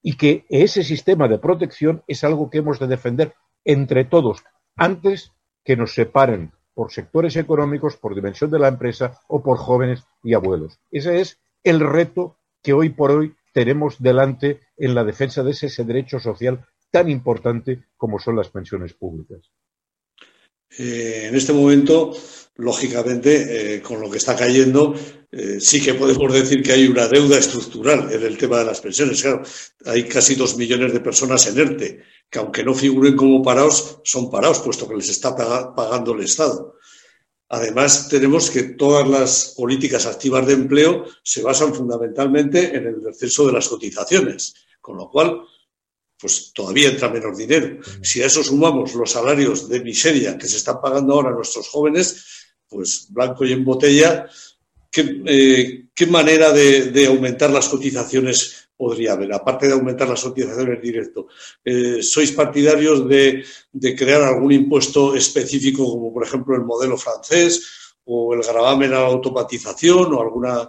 [0.00, 4.44] y que ese sistema de protección es algo que hemos de defender entre todos
[4.76, 5.32] antes
[5.64, 10.34] que nos separen por sectores económicos, por dimensión de la empresa o por jóvenes y
[10.34, 10.78] abuelos.
[10.90, 15.84] Ese es el reto que hoy por hoy tenemos delante en la defensa de ese,
[15.84, 19.40] derecho social tan importante como son las pensiones públicas.
[20.78, 22.14] Eh, en este momento,
[22.56, 24.94] lógicamente, eh, con lo que está cayendo,
[25.30, 28.80] eh, sí que podemos decir que hay una deuda estructural en el tema de las
[28.80, 29.22] pensiones.
[29.22, 29.42] Claro,
[29.86, 32.02] hay casi dos millones de personas en ERTE,
[32.32, 35.36] que aunque no figuren como parados, son parados, puesto que les está
[35.76, 36.78] pagando el Estado.
[37.50, 43.46] Además, tenemos que todas las políticas activas de empleo se basan fundamentalmente en el descenso
[43.46, 45.42] de las cotizaciones, con lo cual
[46.18, 47.80] pues todavía entra menos dinero.
[48.00, 51.68] Si a eso sumamos los salarios de miseria que se están pagando ahora a nuestros
[51.68, 52.24] jóvenes,
[52.66, 54.26] pues blanco y en botella,
[54.90, 59.32] ¿qué, eh, manera de, aumentar las cotizaciones podría haber?
[59.32, 61.28] Aparte de aumentar las cotizaciones directo,
[61.64, 63.44] eh, ¿sois partidarios de,
[63.96, 69.06] crear algún impuesto específico, como por ejemplo el modelo francés o el gravamen a la
[69.06, 70.68] automatización o alguna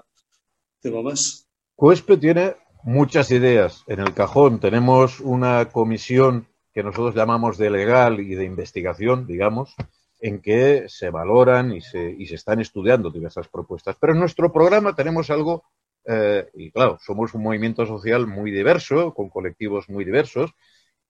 [0.80, 1.47] tema más?
[1.76, 4.60] COESPE tiene muchas ideas en el cajón.
[4.60, 9.73] Tenemos una comisión que nosotros llamamos de legal y de investigación, digamos,
[10.19, 13.97] en que se valoran y se, y se están estudiando diversas propuestas.
[13.99, 15.63] Pero en nuestro programa tenemos algo,
[16.05, 20.51] eh, y claro, somos un movimiento social muy diverso, con colectivos muy diversos,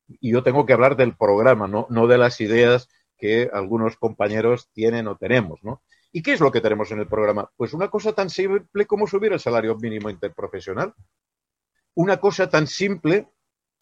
[0.08, 4.70] y yo tengo que hablar del programa, no, no de las ideas que algunos compañeros
[4.74, 5.82] tienen o tenemos, ¿no?
[6.12, 7.50] ¿Y qué es lo que tenemos en el programa?
[7.56, 10.94] Pues una cosa tan simple como subir el salario mínimo interprofesional
[11.96, 13.28] una cosa tan simple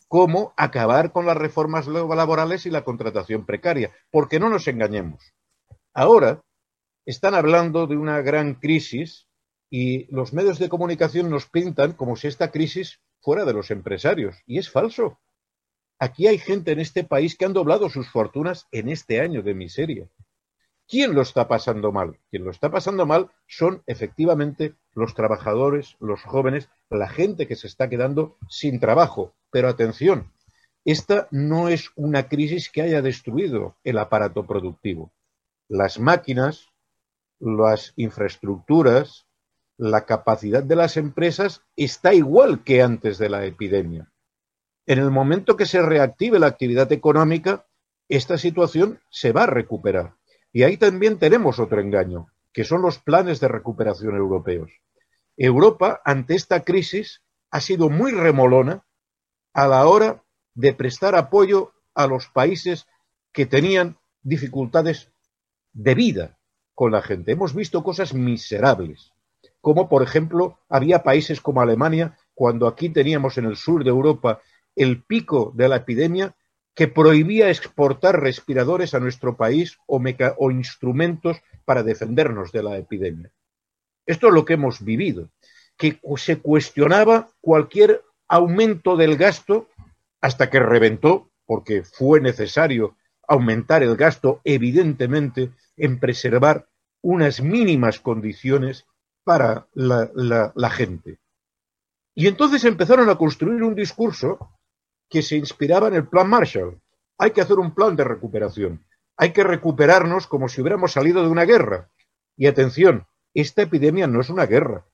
[0.07, 3.91] como acabar con las reformas laborales y la contratación precaria.
[4.09, 5.33] Porque no nos engañemos.
[5.93, 6.41] Ahora
[7.05, 9.27] están hablando de una gran crisis
[9.73, 14.35] y los medios de comunicación nos pintan como si esta crisis fuera de los empresarios.
[14.45, 15.19] Y es falso.
[15.97, 19.53] Aquí hay gente en este país que han doblado sus fortunas en este año de
[19.53, 20.09] miseria.
[20.89, 22.19] ¿Quién lo está pasando mal?
[22.29, 27.67] Quien lo está pasando mal son efectivamente los trabajadores, los jóvenes, la gente que se
[27.67, 29.33] está quedando sin trabajo.
[29.51, 30.33] Pero atención,
[30.83, 35.13] esta no es una crisis que haya destruido el aparato productivo.
[35.69, 36.67] Las máquinas,
[37.39, 39.27] las infraestructuras,
[39.81, 44.11] la capacidad de las empresas está igual que antes de la epidemia.
[44.85, 47.65] En el momento que se reactive la actividad económica,
[48.07, 50.17] esta situación se va a recuperar
[50.53, 54.71] Y ahí también tenemos otro engaño, que son los planes de recuperación europeos.
[55.35, 58.85] Europa, ante esta crisis, ha sido muy remolona
[59.51, 62.85] a la hora de prestar apoyo a los países
[63.31, 65.11] que tenían dificultades
[65.73, 66.37] de vida
[66.75, 67.31] con la gente.
[67.31, 69.11] Hemos visto cosas miserables,
[69.61, 74.41] como por ejemplo había países como Alemania, cuando aquí teníamos en el sur de Europa
[74.75, 76.35] el pico de la epidemia,
[76.73, 80.01] que prohibía exportar respiradores a nuestro país o,
[80.37, 83.31] o instrumentos para defendernos de la epidemia.
[84.05, 85.29] Esto es lo que hemos vivido,
[85.77, 89.67] que se cuestionaba cualquier aumento del gasto
[90.21, 92.95] hasta que reventó, porque fue necesario
[93.27, 96.67] aumentar el gasto, evidentemente, en preservar
[97.01, 98.85] unas mínimas condiciones
[99.23, 101.19] para la, gente.
[102.13, 104.57] Y entonces empezaron a construir un discurso
[105.09, 106.79] que se inspiraba en el plan Marshall.
[107.17, 108.85] Hay que hacer un plan de recuperación.
[109.17, 111.89] Hay que recuperarnos como si hubiéramos salido de una guerra.
[112.35, 114.85] Y atención, esta epidemia no es una guerra.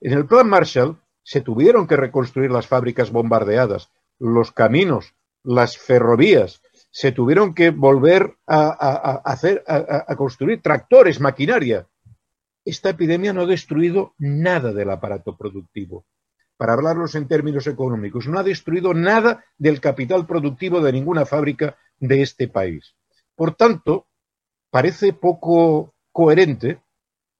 [0.00, 6.60] En el plan Marshall se tuvieron que reconstruir las fábricas bombardeadas, los caminos, las ferrovías,
[6.90, 11.86] se tuvieron que volver a, hacer, a, construir tractores, maquinaria.
[12.64, 16.04] Esta epidemia no ha destruido nada del aparato productivo.
[16.56, 21.76] Para hablarlos en términos económicos, no ha destruido nada del capital productivo de ninguna fábrica
[21.98, 22.96] de este país.
[23.36, 24.06] Por tanto,
[24.70, 26.80] parece poco coherente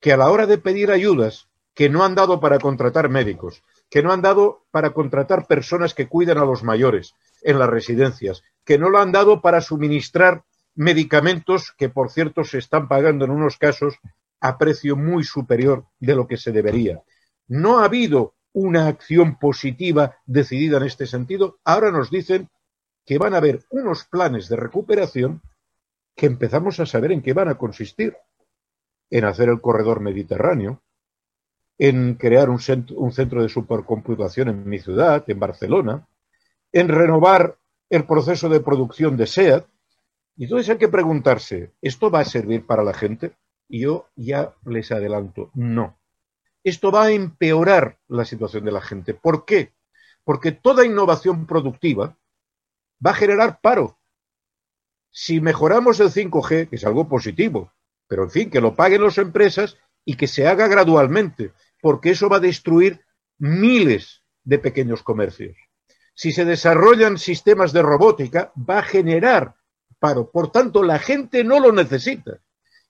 [0.00, 4.02] que a la hora de pedir ayudas que no han dado para contratar médicos, que
[4.02, 8.78] no han dado para contratar personas que cuidan a los mayores en las residencias, que
[8.78, 13.57] no lo han dado para suministrar medicamentos que, por cierto, se están pagando en unos
[13.57, 13.98] casos
[14.40, 17.03] a precio muy superior de lo que se debería.
[17.48, 21.59] No ha habido una acción positiva decidida en este sentido.
[21.64, 22.48] Ahora nos dicen
[23.05, 25.40] que van a haber unos planes de recuperación
[26.14, 28.16] que empezamos a saber en qué van a consistir.
[29.11, 30.83] En hacer el corredor mediterráneo,
[31.79, 36.07] en crear un centro, de supercomputación en mi ciudad, en Barcelona,
[36.72, 37.57] en renovar
[37.88, 39.66] el proceso de producción de SEAT.
[40.37, 43.33] Y entonces hay que preguntarse, ¿esto va a servir para la gente?
[43.68, 45.98] Yo ya les adelanto, no.
[46.64, 49.14] Esto va a empeorar la situación de la gente.
[49.14, 49.72] ¿Por qué?
[50.24, 52.16] Porque toda innovación productiva
[53.04, 53.98] va a generar paro.
[55.11, 57.72] Si mejoramos el 5G, que es algo positivo,
[58.07, 62.28] pero en fin, que lo paguen las empresas y que se haga gradualmente porque eso
[62.28, 63.04] va a destruir
[63.38, 65.57] miles de pequeños comercios.
[66.14, 69.54] Si se desarrollan sistemas de robótica, va a generar
[69.98, 70.31] paro.
[70.31, 72.40] Por tanto, la gente no lo necesita.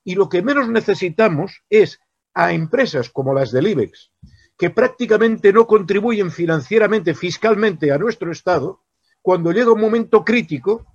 [0.08, 2.00] Y lo que menos necesitamos es
[2.32, 4.10] a empresas como las del IBEX,
[4.56, 8.82] que prácticamente no contribuyen financieramente, fiscalmente a nuestro Estado,
[9.20, 10.86] cuando llega un momento crítico,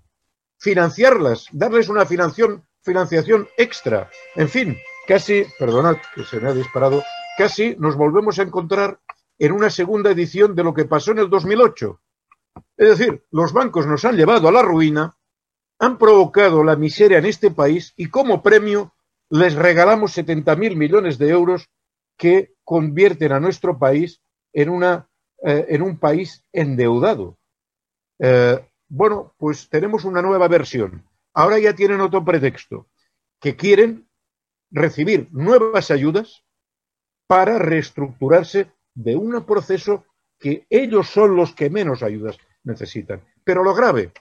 [0.57, 4.09] financiarlas, darles una financiación, financiación extra.
[4.35, 4.75] En fin,
[5.07, 7.03] casi, perdonad que se me ha disparado
[7.37, 8.99] casi nos volvemos a encontrar
[9.37, 12.01] en una segunda edición de lo que pasó en el 2008.
[12.77, 15.15] Es decir, los bancos nos han llevado a la ruina,
[15.77, 18.92] han provocado la miseria en este país y como premio
[19.33, 21.67] les regalamos 70.000 millones de euros
[22.17, 24.21] que convierten a nuestro país
[24.53, 25.09] en, una,
[25.43, 27.39] eh, en un país endeudado.
[28.19, 31.09] Eh, bueno, pues tenemos una nueva versión.
[31.33, 32.89] Ahora ya tienen otro pretexto,
[33.39, 34.07] que quieren
[34.69, 36.43] recibir nuevas ayudas
[37.25, 40.05] para reestructurarse de un proceso
[40.37, 43.23] que ellos son los que menos ayudas necesitan.
[43.43, 44.11] Pero lo grave,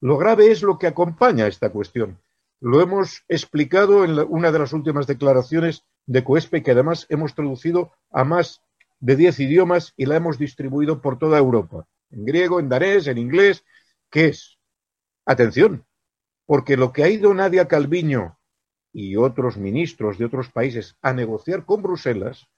[0.00, 2.18] lo grave es lo que acompaña a esta cuestión.
[2.60, 7.92] Lo hemos explicado en una de las últimas declaraciones de COESPE, que además hemos traducido
[8.10, 8.62] a más
[8.98, 13.18] de diez idiomas y la hemos distribuido por toda Europa, en griego, en danés, en
[13.18, 13.64] inglés,
[14.10, 14.58] que es,
[15.24, 15.86] atención,
[16.46, 18.38] porque lo que ha ido Nadia Calviño
[18.92, 22.48] y otros ministros de otros países a negociar con Bruselas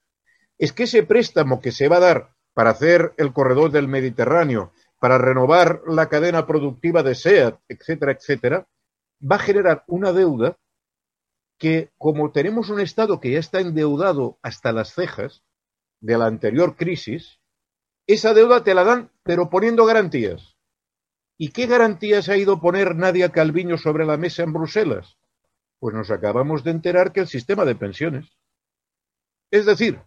[0.57, 4.73] es que ese préstamo que se va a dar para hacer el corredor del Mediterráneo,
[4.99, 8.67] para renovar la cadena productiva de SEAT, etcétera, etcétera,
[9.21, 10.59] va a generar una deuda
[11.59, 15.43] que, como tenemos un Estado que ya está endeudado hasta las cejas
[16.01, 17.41] de la anterior crisis,
[18.07, 20.57] esa deuda te la dan, pero poniendo garantías.
[21.37, 25.17] ¿Y qué garantías ha ido poner Nadia Calviño sobre la mesa en Bruselas?
[25.79, 28.27] Pues nos acabamos de enterar que el sistema de pensiones.
[29.51, 30.01] Es decir,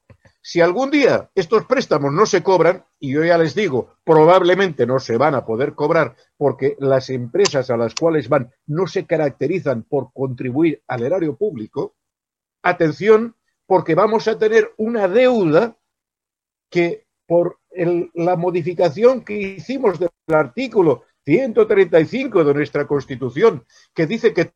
[0.45, 4.99] si algún día estos préstamos no se cobran, y yo ya les digo, probablemente no
[4.99, 9.83] se van a poder cobrar porque las empresas a las cuales van no se caracterizan
[9.83, 11.95] por contribuir al erario público,
[12.61, 15.77] atención, porque vamos a tener una deuda
[16.69, 17.59] que por
[18.13, 24.51] la modificación que hicimos del artículo 135 de nuestra Constitución, que dice que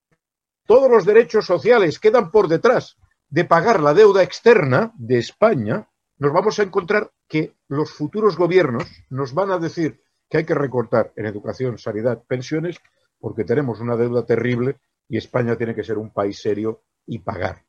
[0.66, 2.98] todos los derechos sociales quedan por detrás
[3.30, 8.86] de pagar la deuda externa de España, nos vamos a encontrar que los futuros gobiernos
[9.10, 12.78] nos van a decir que hay que recortar en educación, sanidad, pensiones,
[13.20, 14.78] porque tenemos una deuda terrible
[15.10, 17.64] y España tiene que ser un país serio y pagar.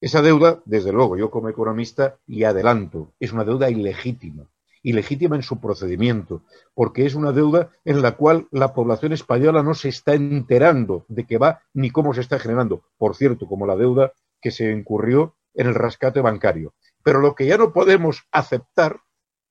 [0.00, 4.50] Esa deuda, desde luego, yo como economista y adelanto, es una deuda ilegítima,
[4.82, 6.42] ilegítima en su procedimiento,
[6.74, 11.24] porque es una deuda en la cual la población española no se está enterando de
[11.24, 12.84] qué va ni cómo se está generando.
[12.98, 14.12] Por cierto, como la deuda
[14.44, 16.74] que se incurrió en el rescate bancario.
[17.02, 19.00] Pero lo que ya no podemos aceptar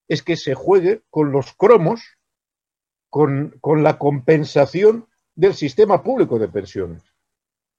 [0.07, 2.03] es que se juegue con los cromos,
[3.09, 7.01] con, con la compensación del sistema público de pensiones.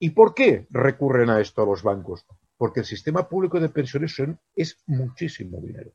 [0.01, 2.27] ¿Y por qué recurren a esto a los bancos?
[2.57, 4.17] Porque el sistema público de pensiones
[4.57, 5.93] es muchísimo dinero.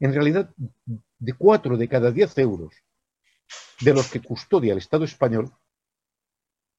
[0.00, 0.52] En realidad,
[1.18, 2.74] de cuatro de cada diez euros
[3.80, 5.52] de los que custodia el Estado español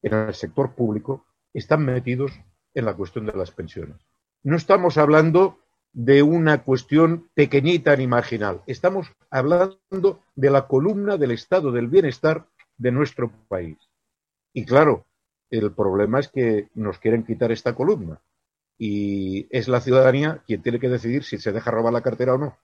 [0.02, 2.34] en el sector público están metidos
[2.74, 3.98] en la cuestión de las pensiones.
[4.44, 5.60] No estamos hablando
[5.94, 8.62] de una cuestión pequeñita ni marginal.
[8.66, 12.48] Estamos hablando de la columna del estado del bienestar
[12.78, 13.78] de nuestro país.
[14.54, 15.06] Y claro,
[15.50, 18.22] el problema es que nos quieren quitar esta columna.
[18.78, 22.38] Y es la ciudadanía quien tiene que decidir si se deja robar la cartera o
[22.38, 22.58] no.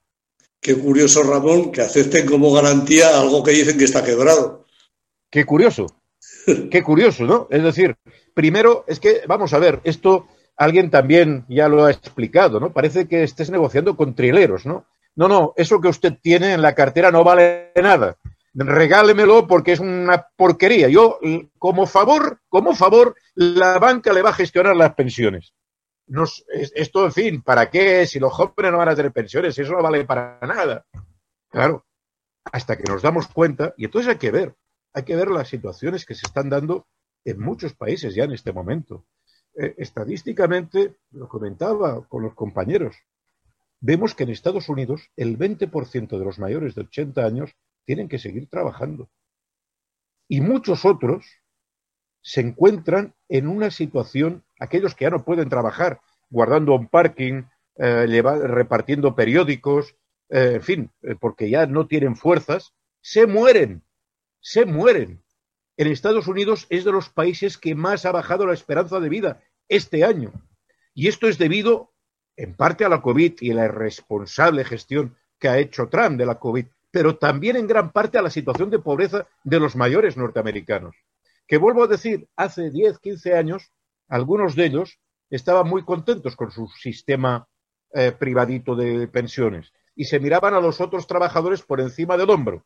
[0.60, 4.66] Qué curioso, Ramón, que acepten como garantía algo que dicen que está quebrado.
[5.30, 5.86] Qué curioso.
[6.72, 7.48] Qué curioso, ¿no?
[7.50, 7.98] Es decir,
[8.34, 12.72] primero es que, vamos a ver, esto alguien también ya lo ha explicado, ¿no?
[12.72, 14.86] Parece que estés negociando con trileros, ¿no?
[15.16, 18.18] No, no, eso que usted tiene en la cartera no vale nada.
[18.54, 20.88] Regálemelo porque es una porquería.
[20.88, 21.20] Yo,
[21.60, 25.54] como favor, como favor, la banca le va a gestionar las pensiones.
[26.08, 28.08] Nos, esto, en fin, ¿para qué?
[28.08, 30.86] Si los jóvenes no van a tener pensiones, eso no vale para nada.
[31.50, 31.86] Claro,
[32.52, 34.56] hasta que nos damos cuenta, y entonces hay que ver,
[34.98, 36.88] hay que ver las situaciones que se están dando
[37.24, 39.06] en muchos países ya en este momento.
[39.54, 42.96] Eh, estadísticamente, lo comentaba con los compañeros,
[43.80, 47.52] vemos que en Estados Unidos el 20% de los mayores de 80 años
[47.86, 49.08] tienen que seguir trabajando.
[50.28, 51.28] Y muchos otros
[52.24, 57.44] se encuentran en una situación, aquellos que ya no pueden trabajar, guardando un parking,
[57.76, 59.96] eh, repartiendo periódicos,
[60.30, 63.84] eh, en fin, porque ya no tienen fuerzas, se mueren,
[64.48, 65.22] se mueren
[65.76, 69.44] en Estados Unidos es de los países que más ha bajado la esperanza de vida
[69.68, 70.32] este año.
[70.94, 71.92] Y esto es debido,
[72.38, 76.40] en parte, a la COVID y la irresponsable gestión que ha hecho Trump de la
[76.40, 80.96] COVID, pero también en gran parte a la situación de pobreza de los mayores norteamericanos.
[81.46, 83.74] Que vuelvo a decir, hace 10, 15 años,
[84.08, 84.98] algunos de ellos
[85.30, 87.50] estaban muy contentos con su sistema
[87.94, 92.66] eh, privadito de pensiones y se miraban a los otros trabajadores por encima del hombro.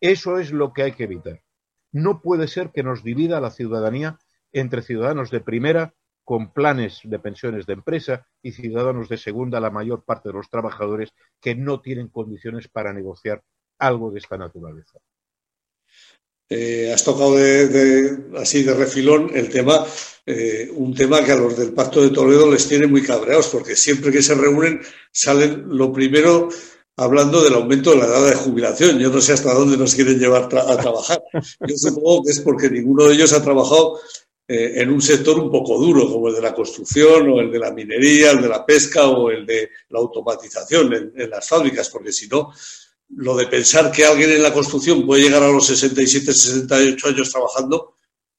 [0.00, 1.42] Eso es lo que hay que evitar.
[1.92, 4.18] No puede ser que nos divida la ciudadanía
[4.52, 5.94] entre ciudadanos de primera
[6.24, 10.48] con planes de pensiones de empresa y ciudadanos de segunda, la mayor parte de los
[10.48, 13.42] trabajadores que no tienen condiciones para negociar
[13.78, 15.00] algo de esta naturaleza.
[16.48, 17.36] Eh, has tocado
[18.38, 19.84] así de refilón el tema,
[20.26, 23.76] eh, un tema que a los del Pacto de Toledo les tiene muy cabreados, porque
[23.76, 24.80] siempre que se reúnen
[25.12, 26.48] salen lo primero
[27.00, 28.98] hablando del aumento de la edad de jubilación.
[28.98, 31.22] Yo no sé hasta dónde nos quieren llevar a trabajar.
[31.66, 33.98] Yo supongo que es porque ninguno de ellos ha trabajado
[34.46, 37.58] eh, en un sector un poco duro, como el de la construcción o el de
[37.58, 42.12] la minería, el de la pesca o el de la automatización en, las fábricas, porque
[42.12, 42.52] si no,
[43.16, 47.30] lo de pensar que alguien en la construcción puede llegar a los 67, 68 años
[47.30, 47.94] trabajando,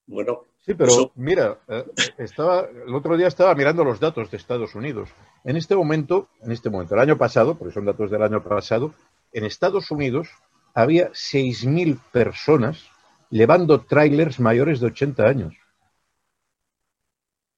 [0.06, 0.51] bueno.
[0.64, 1.86] Sí, pero mira, eh,
[2.20, 5.10] estaba, el otro día estaba mirando los datos de Estados Unidos
[5.44, 8.94] en este momento, en este momento, el año pasado, porque son datos del año pasado,
[9.34, 10.30] en Estados Unidos
[10.74, 12.90] había 6.000 personas
[13.30, 15.54] llevando trailers mayores de 80 años.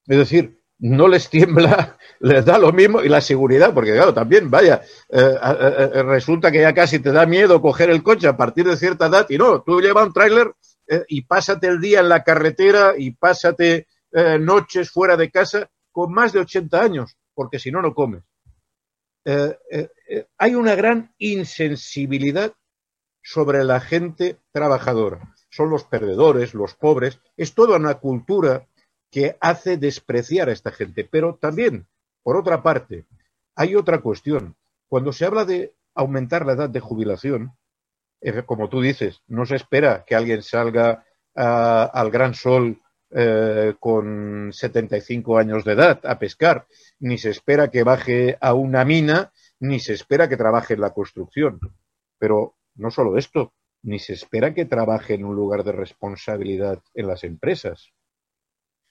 [0.08, 4.50] Es decir, no les tiembla, les da lo mismo y la seguridad, porque claro, también,
[4.50, 8.38] vaya, eh, eh, eh, resulta que ya casi te da miedo coger el coche a
[8.38, 10.54] partir de cierta edad y no, tú llevas un tráiler
[11.08, 13.88] y pásate el día en la carretera y pásate
[14.40, 18.24] noches fuera de casa con más de 80 años porque si no, no comes.
[19.26, 22.54] Eh, eh, eh, hay una gran insensibilidad
[23.22, 25.34] sobre la gente trabajadora.
[25.50, 27.20] Son los perdedores, los pobres.
[27.38, 28.68] Es toda una cultura
[29.10, 31.08] que hace despreciar a esta gente.
[31.10, 31.88] Pero también,
[32.22, 33.06] por otra parte,
[33.56, 34.56] hay otra cuestión.
[34.88, 37.56] Cuando se habla de aumentar la edad de jubilación,
[38.46, 41.06] como tú dices, no se espera que alguien salga
[41.36, 42.80] al gran sol
[43.16, 46.66] eh, con 75 años de edad a pescar,
[47.00, 50.94] ni se espera que baje a una mina, ni se espera que trabaje en la
[50.94, 51.60] construcción.
[52.18, 53.54] Pero no solo esto,
[53.84, 57.92] ni se espera que trabaje en un lugar de responsabilidad en las empresas.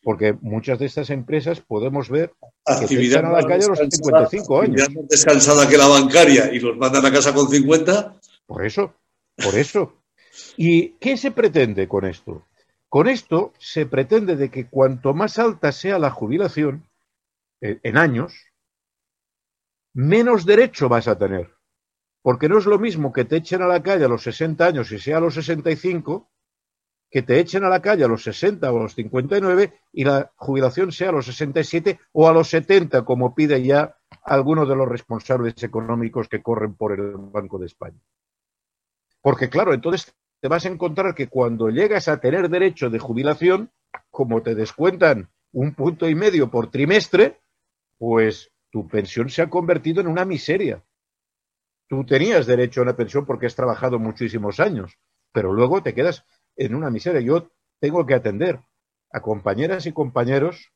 [0.04, 2.32] porque muchas de estas empresas podemos ver
[2.66, 4.88] actividad que a la calle a los 55 años.
[5.08, 8.16] descansada que la bancaria y los mandan a casa con 50.
[8.46, 8.94] Por eso,
[9.36, 10.02] por eso.
[10.56, 12.46] ¿Y qué se pretende con esto?
[12.88, 16.88] Con esto se pretende de que cuanto más alta sea la jubilación
[17.60, 18.34] eh, en años,
[19.94, 21.54] menos derecho vas a tener.
[22.22, 24.92] Porque no es lo mismo que te echen a la calle a los 60 años
[24.92, 26.30] y sea a los 65,
[27.10, 30.32] que te echen a la calle a los 60 o a los 59 y la
[30.36, 34.88] jubilación sea a los 67 o a los 70, como pide ya algunos de los
[34.88, 38.00] responsables económicos que corren por el Banco de España.
[39.22, 43.70] Porque claro, entonces te vas a encontrar que cuando llegas a tener derecho de jubilación,
[44.10, 47.40] como te descuentan un punto y medio por trimestre,
[47.96, 50.82] pues tu pensión se ha convertido en una miseria.
[51.86, 54.98] Tú tenías derecho a una pensión porque has trabajado muchísimos años,
[55.30, 56.24] pero luego te quedas
[56.56, 57.20] en una miseria.
[57.20, 58.58] Yo tengo que atender
[59.12, 60.72] a compañeras y compañeros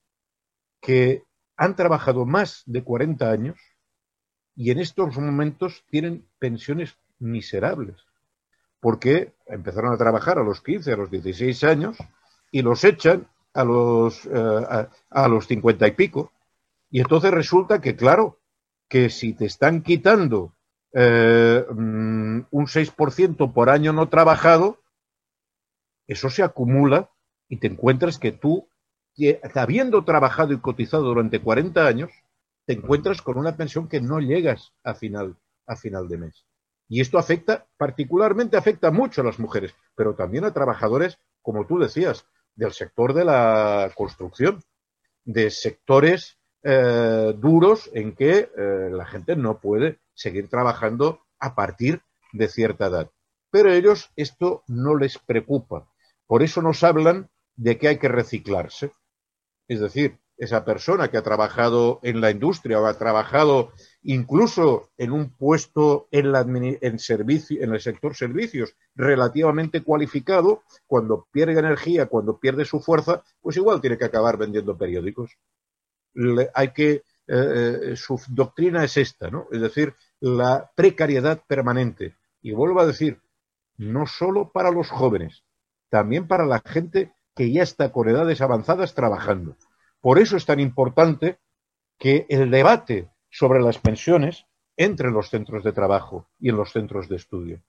[0.80, 1.24] que
[1.56, 3.58] han trabajado más de 40 años
[4.54, 8.05] y en estos momentos tienen pensiones miserables
[8.80, 11.96] porque empezaron a trabajar a los 15, a los 16 años
[12.50, 16.32] y los echan a los, eh, a, los 50 y pico.
[16.90, 18.38] Y entonces resulta que, claro,
[18.88, 20.52] que si te están quitando
[20.92, 24.78] eh, mm, un 6% por año no trabajado,
[26.06, 27.10] eso se acumula
[27.48, 28.68] y te encuentras que tú,
[29.54, 32.10] habiendo trabajado y cotizado durante 40 años,
[32.66, 36.45] te encuentras con una pensión que no llegas a final, a final de mes.
[36.88, 41.78] Y esto afecta, particularmente afecta mucho a las mujeres, pero también a trabajadores, como tú
[41.78, 44.62] decías, del sector de la construcción,
[45.24, 52.02] de sectores eh, duros en que eh, la gente no puede seguir trabajando a partir
[52.32, 53.10] de cierta edad.
[53.50, 55.88] Pero a ellos esto no les preocupa.
[56.26, 58.92] Por eso nos hablan de que hay que reciclarse.
[59.68, 63.72] Es decir, esa persona que ha trabajado en la industria o ha trabajado
[64.02, 71.26] incluso en un puesto en, la, en, servicio, en el sector servicios relativamente cualificado, cuando
[71.32, 75.36] pierde energía, cuando pierde su fuerza, pues igual tiene que acabar vendiendo periódicos.
[76.54, 79.48] hay que, eh, eh, su doctrina es esta, ¿no?
[79.50, 82.14] Es decir, la precariedad permanente.
[82.42, 83.20] Y vuelvo a decir,
[83.76, 85.42] no solo para los jóvenes,
[85.88, 89.56] también para la gente que ya está con edades avanzadas trabajando.
[90.06, 91.40] Por eso es tan importante
[91.98, 94.46] que el debate sobre las pensiones
[94.76, 97.64] entre los centros de trabajo y en los centros de estudio.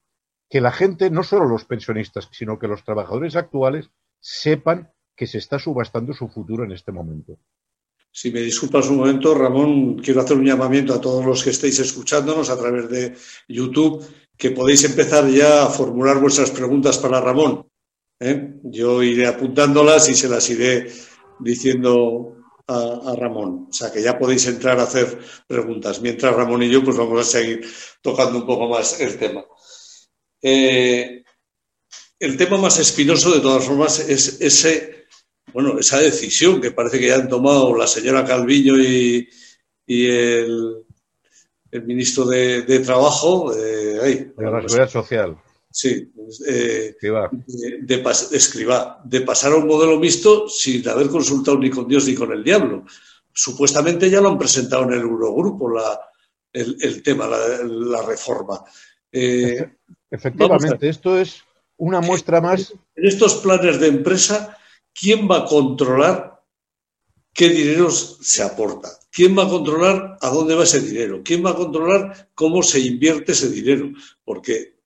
[0.48, 5.40] Que la gente, no solo los pensionistas, sino que los trabajadores actuales sepan que se
[5.40, 7.40] está subastando su futuro en este momento.
[8.12, 11.80] Si me disculpas un momento, Ramón, quiero hacer un llamamiento a todos los que estéis
[11.80, 13.16] escuchándonos a través de
[13.48, 14.06] YouTube,
[14.38, 17.66] que podéis empezar ya a formular vuestras preguntas para Ramón.
[18.20, 18.60] ¿eh?
[18.62, 20.88] Yo iré apuntándolas y se las iré
[21.40, 23.68] diciendo a, Ramón.
[23.70, 26.02] O sea que ya podéis entrar a hacer preguntas.
[26.02, 27.66] Mientras Ramón y yo, pues vamos a seguir
[28.02, 29.46] tocando un poco más el tema.
[30.42, 31.24] Eh,
[32.20, 35.06] el tema más espinoso, de todas formas, es ese,
[35.54, 39.30] bueno, esa decisión que parece que ya han tomado la señora Calviño y,
[39.88, 40.84] el,
[41.86, 43.54] ministro de, Trabajo.
[43.54, 45.38] de la Seguridad Social.
[45.80, 46.12] Sí,
[46.48, 47.98] eh, de,
[49.04, 52.44] de, pasar a un modelo mixto sin haber consultado ni con Dios ni con el
[52.44, 52.84] diablo.
[53.32, 56.00] Supuestamente ya lo han presentado en el Eurogrupo la,
[56.52, 58.64] el, tema, la, reforma.
[59.12, 59.70] Eh,
[60.10, 61.44] efectivamente, esto es
[61.78, 62.74] una muestra más.
[62.96, 64.58] En estos planes de empresa,
[65.00, 66.42] ¿quién va a controlar
[67.32, 68.90] qué dinero se aporta?
[69.12, 71.22] ¿Quién va a controlar a dónde va ese dinero?
[71.24, 73.92] ¿Quién va a controlar cómo se invierte ese dinero?
[74.26, 74.77] Porque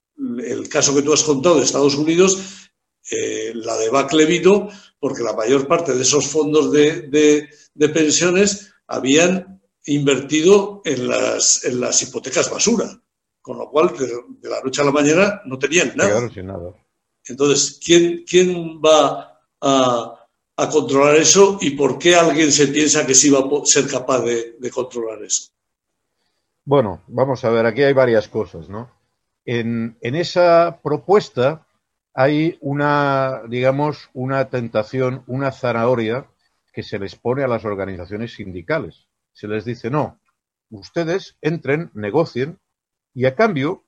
[0.43, 2.69] el caso que tú has contado de Estados Unidos,
[3.11, 4.69] eh, la debacle vino
[4.99, 7.49] porque la mayor parte de esos fondos de,
[7.93, 13.01] pensiones habían invertido en las, en las hipotecas basura,
[13.41, 16.29] con lo cual de, la noche a la mañana no tenían nada.
[17.25, 20.17] Entonces, ¿quién, quién va a,
[20.71, 24.57] controlar eso y por qué alguien se piensa que sí va a ser capaz de,
[24.59, 25.49] de controlar eso?
[26.63, 29.00] Bueno, vamos a ver, aquí hay varias cosas, ¿no?
[29.45, 31.65] En, esa propuesta
[32.13, 36.27] hay una, digamos, una tentación, una zanahoria
[36.73, 39.07] que se les pone a las organizaciones sindicales.
[39.33, 40.19] Se les dice, no,
[40.69, 42.59] ustedes entren, negocien
[43.13, 43.83] y a cambio,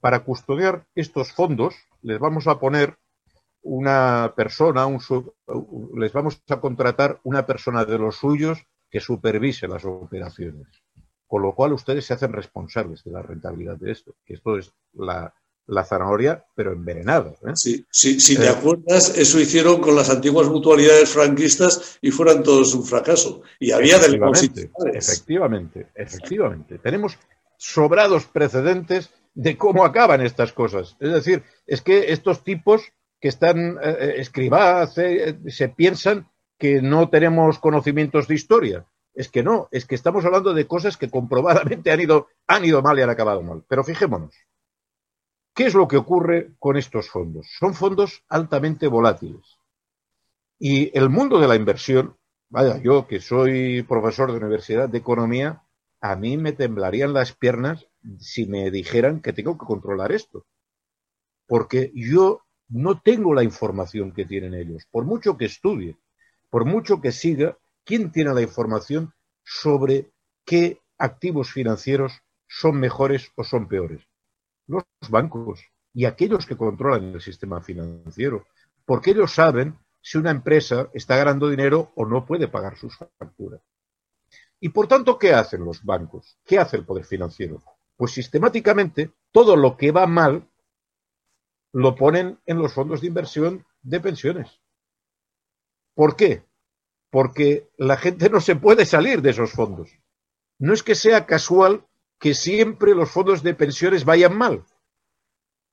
[0.00, 2.98] para custodiar estos fondos, les vamos a poner
[3.62, 4.86] una persona,
[5.96, 10.81] les vamos a contratar una persona de los suyos que supervise las operaciones.
[11.32, 14.70] Con lo cual ustedes se hacen responsables de la rentabilidad de esto, que esto es
[14.92, 15.32] la,
[15.66, 17.30] la zanahoria, pero envenenada.
[17.30, 17.52] ¿eh?
[17.54, 22.74] Sí, sí, si te acuerdas, eso hicieron con las antiguas mutualidades franquistas y fueron todos
[22.74, 23.40] un fracaso.
[23.58, 26.78] Y había efectivamente, efectivamente, efectivamente.
[26.80, 27.18] Tenemos
[27.56, 30.98] sobrados precedentes de cómo acaban estas cosas.
[31.00, 36.28] Es decir, es que estos tipos que están eh, escribados se piensan
[36.58, 38.86] que no tenemos conocimientos de historia.
[39.14, 42.82] Es que no, es que estamos hablando de cosas que comprobadamente han ido, han ido
[42.82, 43.64] mal y han acabado mal.
[43.68, 44.34] Pero fijémonos,
[45.54, 47.46] ¿qué es lo que ocurre con estos fondos?
[47.58, 49.58] Son fondos altamente volátiles.
[50.58, 52.16] Y el mundo de la inversión,
[52.48, 55.62] vaya, yo que soy profesor de universidad de economía,
[56.00, 57.86] a mí me temblarían las piernas
[58.18, 60.46] si me dijeran que tengo que controlar esto.
[61.46, 65.96] Porque yo no tengo la información que tienen ellos, por mucho que estudie,
[66.50, 69.12] por mucho que siga, ¿Quién tiene la información
[69.44, 70.10] sobre
[70.44, 74.02] qué activos financieros son mejores o son peores?
[74.66, 75.60] Los bancos
[75.92, 78.46] y aquellos que controlan el sistema financiero,
[78.84, 83.60] porque ellos saben si una empresa está ganando dinero o no puede pagar sus facturas.
[84.60, 86.38] Y por tanto, ¿qué hacen los bancos?
[86.44, 87.62] ¿Qué hace el poder financiero?
[87.96, 90.48] Pues sistemáticamente todo lo que va mal
[91.72, 94.60] lo ponen en los fondos de inversión de pensiones.
[95.94, 96.44] ¿Por qué?
[97.12, 99.90] Porque la gente no se puede salir de esos fondos.
[100.58, 101.86] No es que sea casual
[102.18, 104.64] que siempre los fondos de pensiones vayan mal.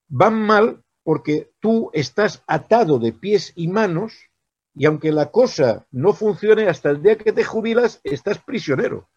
[0.09, 4.29] Van mal porque tú estás atado de pies y manos
[4.75, 9.09] y aunque la cosa no funcione hasta el día que te jubilas, estás prisionero.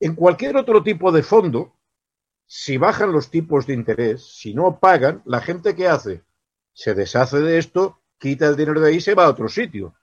[0.00, 1.72] En cualquier otro tipo de fondo,
[2.46, 6.24] si bajan los tipos de interés, si no pagan, la gente que hace
[6.74, 9.94] se deshace de esto, quita el dinero de ahí y se va a otro sitio.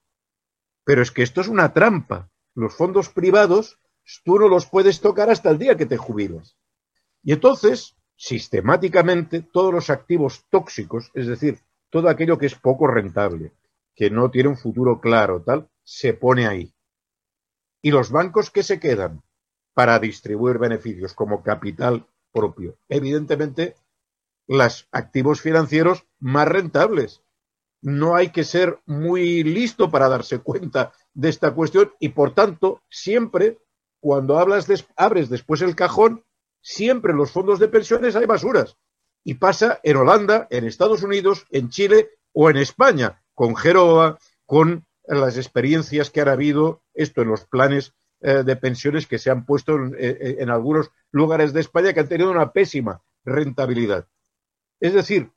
[0.85, 2.29] Pero es que esto es una trampa.
[2.53, 3.79] Los fondos privados
[4.23, 6.55] tú no los puedes tocar hasta el día que te jubilas.
[7.23, 11.59] Y entonces, sistemáticamente, todos los activos tóxicos, es decir,
[11.89, 13.51] todo aquello que es poco rentable,
[13.95, 16.73] que no tiene un futuro claro, tal, se pone ahí.
[17.81, 19.23] Y los bancos que se quedan
[19.73, 23.75] para distribuir beneficios como capital propio, evidentemente,
[24.47, 27.23] los activos financieros más rentables,
[27.85, 32.81] no hay que ser muy listo para darse cuenta de esta cuestión y por tanto
[32.89, 33.59] siempre
[33.99, 34.65] cuando hablas
[34.95, 36.23] abres después el cajón
[36.61, 38.75] siempre en los fondos de pensiones hay basuras
[39.23, 44.17] y pasa en Holanda, en Estados Unidos, en Chile o en España con Geroa,
[44.47, 49.29] con las experiencias que han habido esto en los planes eh, de pensiones que se
[49.29, 54.07] han puesto en, eh, en algunos lugares de España que han tenido una pésima rentabilidad.
[54.79, 55.31] Es decir,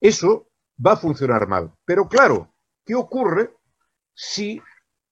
[0.00, 0.48] eso
[0.84, 1.72] va a funcionar mal.
[1.84, 2.52] Pero claro,
[2.84, 3.50] ¿qué ocurre
[4.14, 4.60] si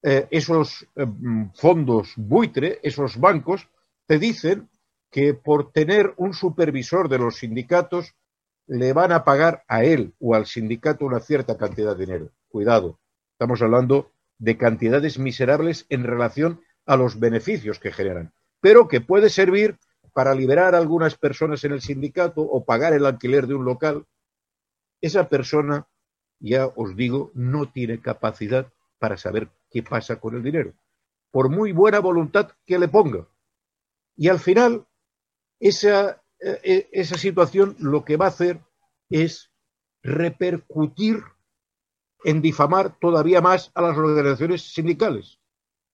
[0.01, 1.05] eh, esos eh,
[1.55, 3.69] fondos buitre, esos bancos,
[4.05, 4.69] te dicen
[5.09, 8.15] que por tener un supervisor de los sindicatos
[8.67, 12.31] le van a pagar a él o al sindicato una cierta cantidad de dinero?
[12.47, 12.99] Cuidado,
[13.31, 19.29] estamos hablando de cantidades miserables en relación a los beneficios que generan, pero que puede
[19.29, 19.77] servir
[20.13, 24.05] para liberar a algunas personas en el sindicato o pagar el alquiler de un local
[25.03, 25.85] esa persona,
[26.39, 30.73] ya os digo, no tiene capacidad para saber qué pasa con el dinero,
[31.29, 33.27] por muy buena voluntad que le ponga.
[34.15, 34.87] Y al final,
[35.59, 38.61] esa, eh, eh, esa situación lo que va a hacer
[39.09, 39.51] es
[40.01, 41.21] repercutir
[42.23, 45.37] en difamar todavía más a las organizaciones sindicales.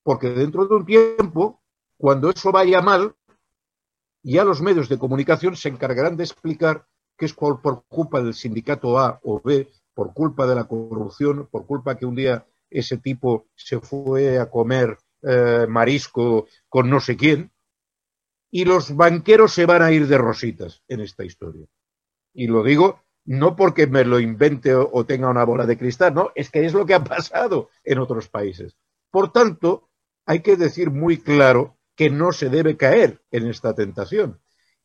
[0.04, 1.64] Porque dentro de un tiempo,
[1.98, 3.16] cuando eso vaya mal,
[4.22, 6.86] ya los medios de comunicación se encargarán de explicar
[7.20, 11.66] que es por, culpa del sindicato A o B, por culpa de la corrupción, por
[11.66, 17.18] culpa que un día ese tipo se fue a comer eh, marisco con no sé
[17.18, 17.52] quién,
[18.50, 21.68] y los banqueros se van a ir de rositas en esta historia.
[22.34, 26.14] Y lo digo no porque me lo invente o, o tenga una bola de cristal,
[26.16, 28.76] no, es que es lo que ha pasado en otros países.
[29.12, 29.90] Por tanto,
[30.26, 34.40] hay que decir muy claro que no se debe caer en esta tentación.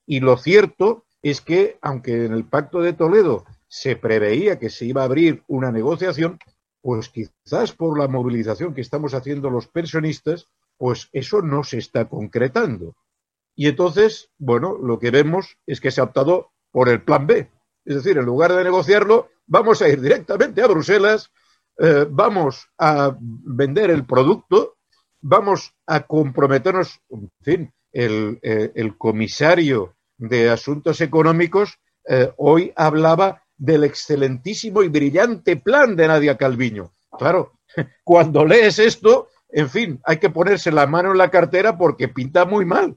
[0.04, 4.84] Y lo cierto es que, aunque en el Pacto de Toledo se preveía que se
[4.84, 6.38] iba a abrir una negociación,
[6.82, 12.10] pues quizás por la movilización que estamos haciendo los pensionistas, pues eso no se está
[12.10, 12.94] concretando.
[13.56, 17.50] Y entonces, bueno, lo que vemos es que se ha optado por el plan B.
[17.86, 21.30] Es decir, en lugar de negociarlo, vamos a ir directamente a Bruselas,
[21.78, 24.76] eh, vamos a vender el producto,
[25.22, 33.42] vamos a comprometernos, en fin, el, eh, el comisario de Asuntos Económicos eh, hoy hablaba
[33.56, 36.94] del excelentísimo y brillante plan de Nadia Calviño.
[37.18, 37.52] Claro,
[38.04, 42.44] cuando lees esto, en fin, hay que ponerse la mano en la cartera porque pinta
[42.44, 42.96] muy mal,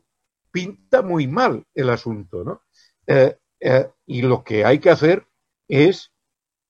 [0.52, 2.62] pinta muy mal el asunto, ¿no?
[3.08, 5.26] Eh, Eh, y lo que hay que hacer
[5.68, 6.12] es,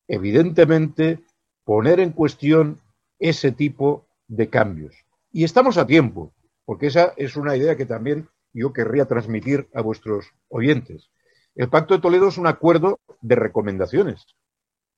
[0.08, 1.20] evidentemente,
[1.66, 2.80] poner en cuestión
[3.20, 4.96] ese tipo de cambios.
[5.32, 6.34] Y estamos a tiempo,
[6.66, 8.30] porque esa es una idea que también
[8.60, 11.10] yo querría transmitir a vuestros oyentes.
[11.56, 14.26] El Pacto de Toledo es un acuerdo de recomendaciones,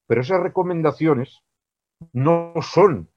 [0.08, 1.42] pero esas recomendaciones
[2.14, 3.10] no son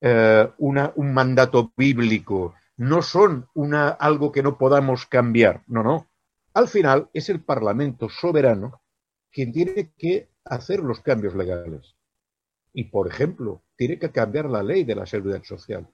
[0.00, 6.08] eh, un mandato bíblico, no son una, algo que no podamos cambiar, no, no.
[6.54, 8.80] Al final es el Parlamento soberano
[9.30, 11.96] quien tiene que hacer los cambios legales.
[12.72, 15.88] Y, por ejemplo, tiene que cambiar la ley de la seguridad social.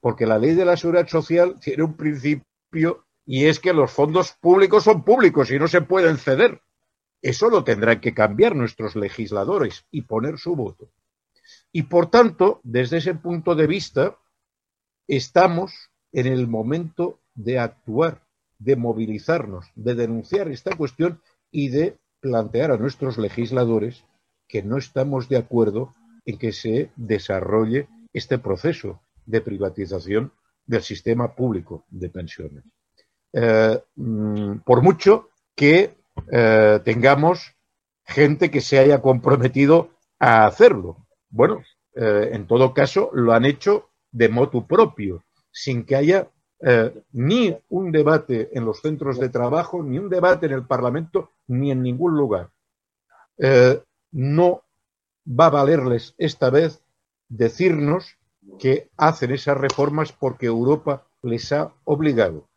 [0.00, 4.32] Porque la ley de la seguridad social tiene un principio y es que los fondos
[4.32, 6.60] públicos son públicos y no se pueden ceder.
[7.22, 10.90] Eso lo tendrán que cambiar nuestros legisladores y poner su voto.
[11.72, 14.18] Y por tanto, desde ese punto de vista,
[15.08, 18.22] estamos en el momento de actuar,
[18.58, 21.20] de movilizarnos, de denunciar esta cuestión
[21.50, 24.04] y de plantear a nuestros legisladores
[24.46, 25.94] que no estamos de acuerdo
[26.26, 30.32] en que se desarrolle este proceso de privatización
[30.66, 32.64] del sistema público de pensiones.
[33.36, 35.96] Eh, mm, por mucho que
[36.30, 37.56] eh, tengamos
[38.04, 41.04] gente que se haya comprometido a hacerlo.
[41.30, 41.62] Bueno,
[41.96, 46.28] eh, en todo caso, lo han hecho de motu propio, sin que haya
[47.12, 51.70] ni un debate en los centros de trabajo, ni un debate en el Parlamento, ni
[51.70, 52.48] en ningún lugar.
[54.12, 54.62] no
[55.26, 56.80] va a valerles esta vez
[57.28, 58.16] decirnos
[58.58, 62.48] que hacen esas reformas porque Europa les ha obligado.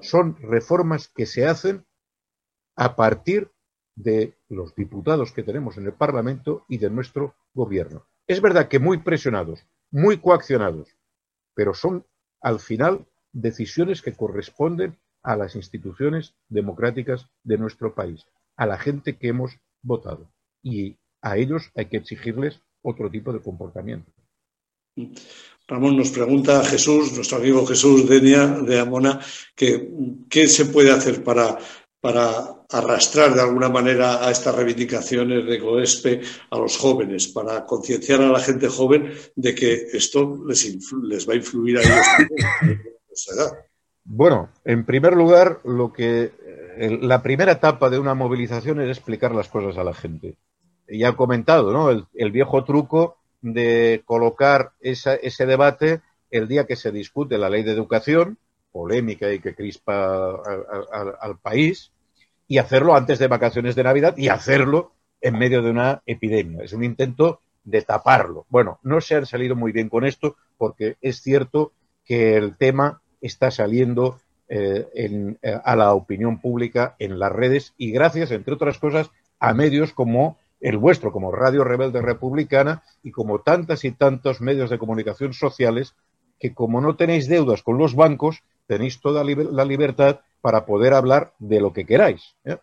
[0.00, 1.84] Son reformas que se hacen
[2.76, 3.50] a partir
[3.94, 8.06] de los diputados que tenemos en el Parlamento y de nuestro gobierno.
[8.26, 10.96] Es verdad que muy presionados, muy coaccionados,
[11.54, 12.04] pero son
[12.40, 18.26] al final decisiones que corresponden a las instituciones democráticas de nuestro país,
[18.56, 20.30] a la gente que hemos votado.
[20.62, 24.12] Y a ellos hay que exigirles otro tipo de comportamiento.
[25.68, 29.20] Ramón nos pregunta a Jesús, nuestro amigo Jesús Denia de Amona,
[29.54, 29.90] que
[30.30, 31.58] qué se puede hacer para,
[32.00, 36.20] para arrastrar de alguna manera a estas reivindicaciones de COESPE
[36.50, 41.32] a los jóvenes, para concienciar a la gente joven de que esto les, les va
[41.32, 42.06] a influir a ellos.
[44.04, 46.30] bueno, en primer lugar, lo que
[46.76, 50.36] eh, la primera etapa de una movilización es explicar las cosas a la gente.
[50.88, 51.90] Ya he comentado, ¿no?
[51.90, 53.16] el viejo truco
[53.52, 58.38] de colocar ese debate el día que se discute la ley de educación,
[58.72, 60.40] polémica y que crispa
[61.20, 61.92] al país,
[62.48, 66.62] y hacerlo antes de vacaciones de Navidad y hacerlo en medio de una epidemia.
[66.62, 68.46] Es un intento de taparlo.
[68.48, 71.72] Bueno, no se han salido muy bien con esto porque es cierto
[72.04, 77.90] que el tema está saliendo eh, eh, a la opinión pública en las redes y
[77.90, 83.40] gracias, entre otras cosas, a medios como el vuestro como Radio Rebelde Republicana y como
[83.40, 85.94] tantas y tantos medios de comunicación sociales
[86.38, 91.32] que como no tenéis deudas con los bancos, tenéis toda la libertad para poder hablar
[91.38, 92.36] de lo que queráis.
[92.44, 92.58] ¿eh?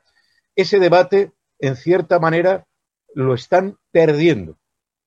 [0.56, 2.68] Ese debate, en cierta manera,
[3.16, 4.58] lo están perdiendo.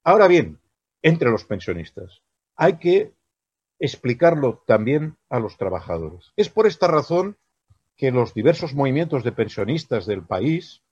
[0.05, 0.59] Ahora bien,
[1.03, 2.23] entre los pensionistas,
[2.57, 3.13] hay que
[3.79, 6.33] explicarlo también a los trabajadores.
[6.37, 7.37] Es por esta razón
[7.97, 10.83] que los diversos movimientos de pensionistas del país,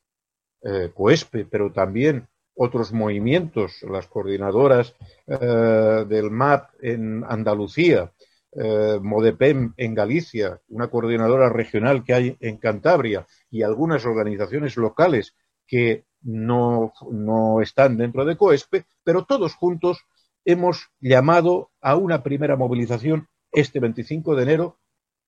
[0.65, 4.95] eh, COESPE, pero también otros movimientos, las coordinadoras
[5.27, 8.13] eh, del MAP en Andalucía,
[8.53, 15.35] eh, Modepem en Galicia, una coordinadora regional que hay en Cantabria y algunas organizaciones locales
[15.67, 20.05] que no, no están dentro de COESPE, pero todos juntos
[20.45, 24.79] hemos llamado a una primera movilización este 25 de enero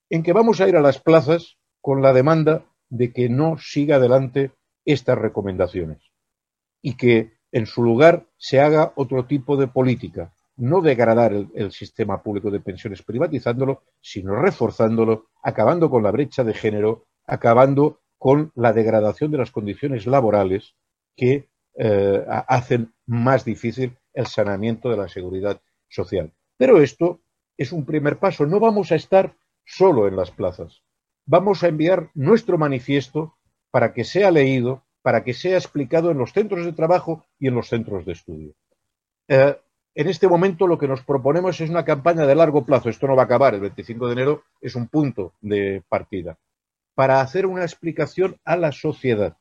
[0.09, 3.97] en que vamos a ir a las plazas con la demanda de que no siga
[3.97, 4.53] adelante
[4.87, 5.99] estas recomendaciones
[6.81, 12.23] y que en su lugar se haga otro tipo de política, no degradar el, sistema
[12.23, 18.73] público de pensiones privatizándolo, sino reforzándolo, acabando con la brecha de género, acabando con la
[18.73, 20.75] degradación de las condiciones laborales
[21.15, 26.33] que eh, hacen más difícil el saneamiento de la seguridad social.
[26.57, 27.21] Pero esto
[27.59, 28.47] es un primer paso.
[28.47, 29.35] No vamos a estar
[29.65, 30.83] solo en las plazas.
[31.27, 33.35] Vamos a enviar nuestro manifiesto
[33.77, 37.55] para que sea leído, para que sea explicado en los centros de trabajo y en
[37.55, 38.55] los centros de estudio.
[39.29, 39.55] Eh,
[39.95, 42.89] en este momento lo que nos proponemos es una campaña de largo plazo.
[42.89, 46.39] Esto no va a acabar el 25 de enero, es un punto de partida.
[46.95, 49.37] Para hacer una explicación a la sociedad.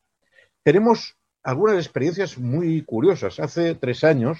[0.64, 3.40] Tenemos algunas experiencias muy curiosas.
[3.40, 4.38] Hace tres años,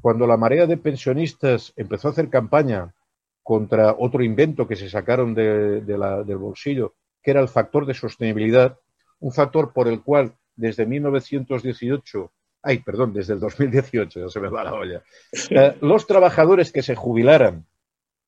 [0.00, 2.94] cuando la marea de pensionistas empezó a hacer campaña
[3.42, 8.78] contra otro invento que se sacaron del bolsillo, que era el factor de sostenibilidad,
[9.22, 14.48] un factor por el cual desde 1918, ay, perdón, desde el 2018, ya se me
[14.48, 15.02] va la olla,
[15.50, 17.66] eh, los trabajadores que se jubilaran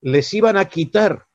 [0.01, 1.27] les iban a quitar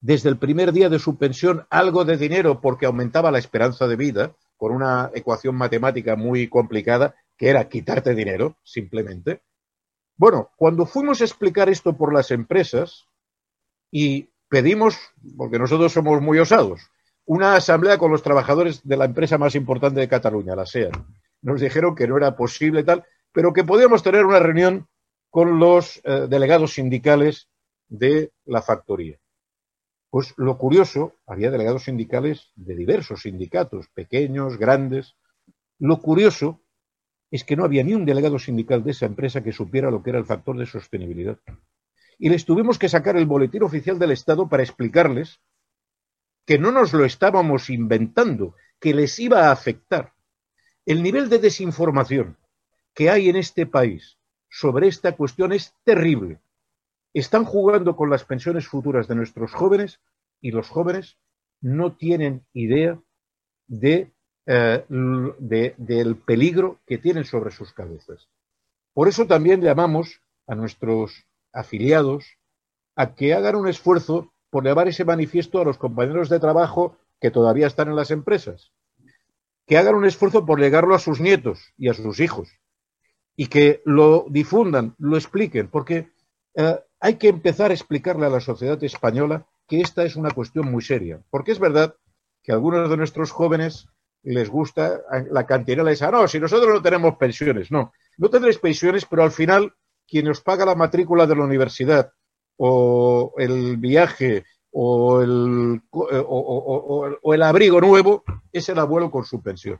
[0.00, 3.96] desde el primer día de su pensión algo de dinero porque aumentaba la esperanza de
[3.96, 9.42] vida, con una ecuación matemática muy complicada, que era quitarte dinero, simplemente.
[10.16, 13.06] Bueno, cuando fuimos a explicar esto por las empresas
[13.90, 14.96] y pedimos,
[15.36, 16.80] porque nosotros somos muy osados,
[17.28, 20.92] una asamblea con los trabajadores de la empresa más importante de Cataluña, la SEAN.
[21.42, 24.88] Nos dijeron que no era posible tal, pero que podíamos tener una reunión
[25.28, 27.50] con los eh, delegados sindicales
[27.86, 29.18] de la factoría.
[30.08, 35.14] Pues lo curioso, había delegados sindicales de diversos sindicatos, pequeños, grandes.
[35.78, 36.62] Lo curioso
[37.30, 40.10] es que no había ni un delegado sindical de esa empresa que supiera lo que
[40.10, 41.38] era el factor de sostenibilidad.
[42.18, 45.40] Y les tuvimos que sacar el boletín oficial del Estado para explicarles
[46.48, 50.14] que no nos lo estábamos inventando, que les iba a afectar.
[50.86, 52.38] El nivel de desinformación
[52.94, 54.16] que hay en este país
[54.48, 56.40] sobre esta cuestión es terrible
[57.12, 60.00] están jugando con las pensiones futuras de nuestros jóvenes
[60.40, 61.18] y los jóvenes
[61.60, 62.98] no tienen idea
[63.66, 64.10] de,
[64.46, 68.26] eh, del peligro que tienen sobre sus cabezas.
[68.94, 72.24] Por eso también llamamos a nuestros afiliados
[72.96, 77.30] a que hagan un esfuerzo por llevar ese manifiesto a los compañeros de trabajo que
[77.30, 78.72] todavía están en las empresas,
[79.66, 82.48] que hagan un esfuerzo por llegarlo a sus nietos y a sus hijos
[83.36, 86.10] y que lo difundan, lo expliquen, porque
[86.54, 90.70] eh, hay que empezar a explicarle a la sociedad española que esta es una cuestión
[90.70, 91.22] muy seria.
[91.30, 91.94] Porque es verdad
[92.42, 93.86] que a algunos de nuestros jóvenes
[94.22, 96.10] les gusta la cantinela esa.
[96.10, 97.92] No, si nosotros no tenemos pensiones, no.
[98.16, 99.74] No tendréis pensiones, pero al final
[100.08, 102.12] quien os paga la matrícula de la universidad
[102.58, 109.78] o el viaje o el, o, el abrigo nuevo es el abuelo con su pensión.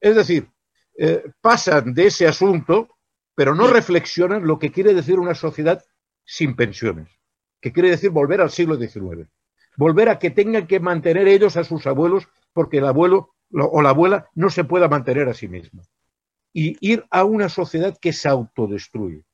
[0.00, 0.48] Es decir,
[0.96, 2.88] eh, pasan de ese asunto,
[3.34, 5.82] pero no reflexionan lo que quiere decir una sociedad
[6.24, 7.08] sin pensiones,
[7.60, 9.28] que quiere decir volver al siglo XIX,
[9.76, 13.90] volver a que tengan que mantener ellos a sus abuelos porque el abuelo o la
[13.90, 15.82] abuela no se pueda mantener a sí misma.
[16.52, 19.24] Y ir a una sociedad que se autodestruye.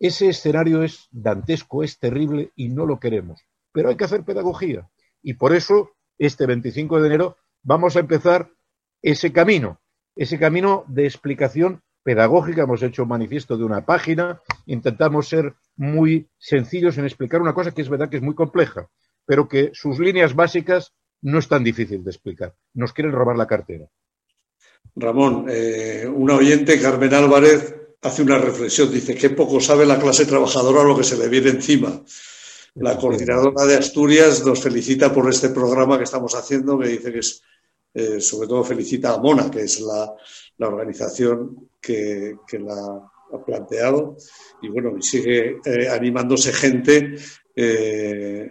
[0.00, 3.42] Ese escenario es dantesco, es terrible y no lo queremos.
[3.70, 4.88] Pero hay que hacer pedagogía.
[5.22, 8.50] Y por eso, este 25 de enero, vamos a empezar
[9.02, 9.78] ese camino,
[10.16, 12.62] ese camino de explicación pedagógica.
[12.62, 17.72] Hemos hecho un manifiesto de una página, intentamos ser muy sencillos en explicar una cosa
[17.72, 18.88] que es verdad que es muy compleja,
[19.26, 22.54] pero que sus líneas básicas no es tan difícil de explicar.
[22.72, 23.86] Nos quieren robar la cartera.
[24.96, 28.90] Ramón, eh, una oyente, Carmen Álvarez, hace una reflexión.
[28.90, 32.02] Dice, qué poco sabe la clase trabajadora lo que se le viene encima.
[32.74, 37.18] La coordinadora de Asturias nos felicita por este programa que estamos haciendo, que dice que
[37.18, 37.42] es,
[37.94, 40.14] eh, sobre todo felicita a Mona, que es la,
[40.58, 44.16] organización que, que la ha planteado
[44.62, 47.16] y bueno, y sigue eh, animándose gente.
[47.54, 48.50] Eh,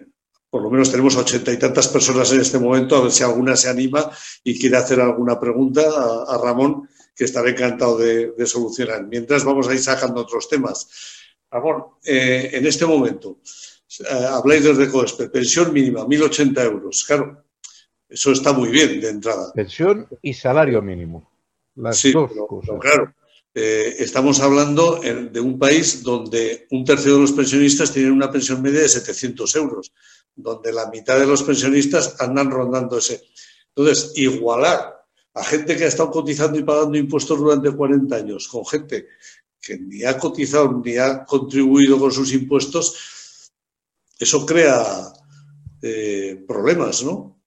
[0.50, 3.56] por lo menos tenemos ochenta y tantas personas en este momento, a ver si alguna
[3.56, 4.10] se anima
[4.43, 5.84] y quiere hacer alguna pregunta
[6.28, 6.89] a, Ramón,
[7.20, 9.06] que estará encantado de, solucionar.
[9.06, 10.88] Mientras vamos a ir sacando otros temas.
[11.52, 13.40] Ramón, eh, en este momento,
[14.32, 17.04] habláis desde COESPE, pensión mínima, 1.080 euros.
[17.04, 17.44] Claro,
[18.08, 19.52] eso está muy bien de entrada.
[19.52, 21.30] Pensión y salario mínimo.
[21.76, 22.80] Las dos cosas.
[22.80, 23.14] claro,
[23.54, 28.62] eh, estamos hablando de un país donde un tercio de los pensionistas tienen una pensión
[28.62, 29.92] media de 700 euros,
[30.34, 33.22] donde la mitad de los pensionistas andan rondando ese.
[33.76, 34.99] Entonces, igualar
[35.34, 39.08] a gente que ha estado cotizando y pagando impuestos durante 40 años con gente
[39.62, 43.52] que ni ha cotizado ni ha contribuido con sus impuestos,
[44.18, 45.14] eso crea
[45.82, 47.40] eh, problemas, ¿no?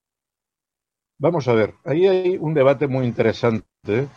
[1.18, 4.08] Vamos a ver, ahí hay un debate muy interesante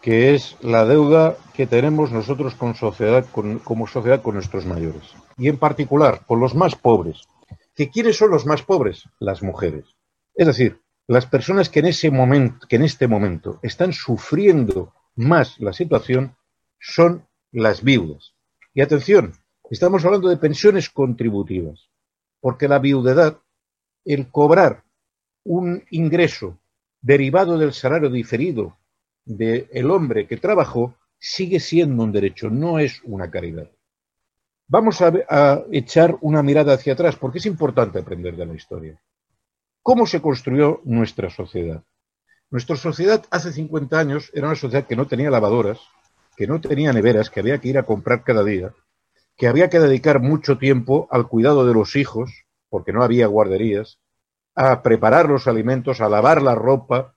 [0.00, 3.24] que es la deuda que tenemos nosotros con sociedad,
[3.64, 5.02] como sociedad con nuestros mayores.
[5.38, 7.22] Y en particular con los más pobres.
[7.74, 9.08] ¿Que quiénes son los más pobres?
[9.18, 9.86] Las mujeres.
[10.34, 15.60] Es decir, las personas que en, ese momento, que en este momento están sufriendo más
[15.60, 16.36] la situación
[16.80, 18.34] son las viudas.
[18.72, 19.34] Y atención,
[19.70, 21.88] estamos hablando de pensiones contributivas,
[22.40, 23.38] porque la viudedad,
[24.04, 24.84] el cobrar
[25.44, 26.58] un ingreso
[27.00, 28.76] derivado del salario diferido
[29.24, 33.70] del hombre que trabajó sigue siendo un derecho, no es una caridad.
[34.66, 39.00] Vamos a, a, echar una mirada hacia atrás, porque es importante aprender de la historia.
[39.84, 41.84] ¿Cómo se construyó nuestra sociedad?
[42.50, 45.78] Nuestra sociedad hace 50 años era una sociedad que no tenía lavadoras,
[46.38, 48.74] que no tenía neveras, que había que ir a comprar cada día,
[49.36, 54.00] que había que dedicar mucho tiempo al cuidado de los hijos, porque no había guarderías,
[54.54, 57.14] a preparar los alimentos, a lavar la ropa,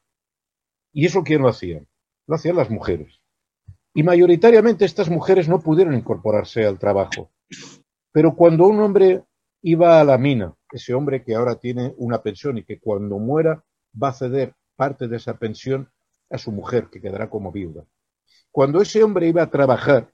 [0.92, 1.86] ¿Y eso quién lo hacía?
[2.26, 3.22] Lo hacían las mujeres.
[3.94, 7.32] Y mayoritariamente estas mujeres no pudieron incorporarse al trabajo.
[8.12, 9.24] Pero cuando un hombre
[9.62, 13.64] iba a la mina, ese hombre que ahora tiene una pensión y que cuando muera
[14.02, 15.90] va a ceder parte de esa pensión
[16.30, 17.86] a su mujer, que quedará como viuda.
[18.52, 20.14] Cuando ese hombre iba a trabajar,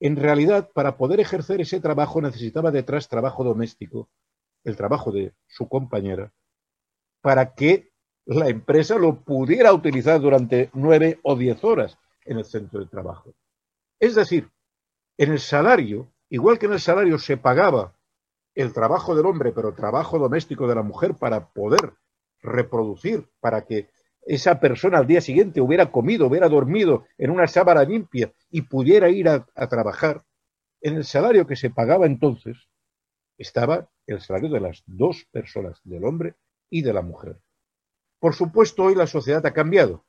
[0.00, 4.08] en realidad, para poder ejercer ese trabajo necesitaba detrás trabajo doméstico,
[4.64, 6.32] el trabajo de su compañera,
[7.20, 7.90] para que
[8.26, 13.34] la empresa lo pudiera utilizar durante nueve o diez horas en el centro de trabajo.
[13.98, 14.50] Es decir,
[15.16, 17.97] en el salario, igual que en el salario se pagaba
[18.58, 21.94] el trabajo del hombre, pero trabajo doméstico de la mujer para poder
[22.42, 23.88] reproducir, para que
[24.26, 29.10] esa persona al día siguiente hubiera comido, hubiera dormido en una sábana limpia y pudiera
[29.10, 30.24] ir a, trabajar,
[30.80, 32.68] en el salario que se pagaba entonces
[33.36, 36.34] estaba el salario de las dos personas, del hombre
[36.68, 37.38] y de la mujer.
[38.18, 40.04] Por supuesto, hoy la sociedad ha cambiado.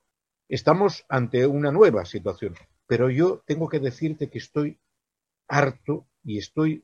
[0.47, 2.55] Estamos ante una nueva situación,
[2.87, 4.79] pero yo tengo que decirte que estoy
[5.47, 6.83] harto y estoy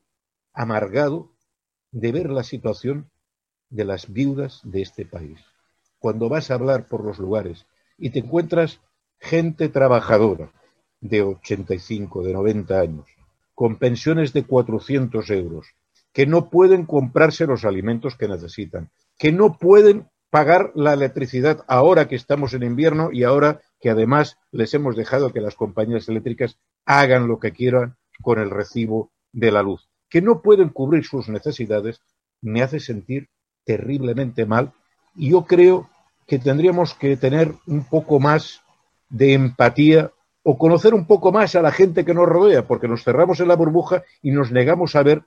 [0.52, 1.35] amargado
[1.96, 3.10] de ver la situación
[3.70, 5.40] de las viudas de este país.
[5.98, 7.64] Cuando vas a hablar por los lugares
[7.96, 8.80] y te encuentras
[9.18, 10.52] gente trabajadora
[11.00, 13.06] de 85, de 90 años,
[13.54, 15.68] con pensiones de 400 euros,
[16.12, 22.08] que no pueden comprarse los alimentos que necesitan, que no pueden pagar la electricidad ahora
[22.08, 26.58] que estamos en invierno y ahora que además les hemos dejado que las compañías eléctricas
[26.84, 31.28] hagan lo que quieran con el recibo de la luz, que no pueden cubrir sus
[31.28, 32.00] necesidades,
[32.40, 33.28] me hace sentir
[33.66, 34.72] terriblemente mal.
[35.14, 35.90] Y yo creo
[36.26, 38.62] que tendríamos que tener un poco más
[39.10, 40.10] de empatía
[40.42, 43.48] o conocer un poco más a la gente que nos rodea, porque nos cerramos en
[43.48, 45.22] la burbuja y nos negamos a ver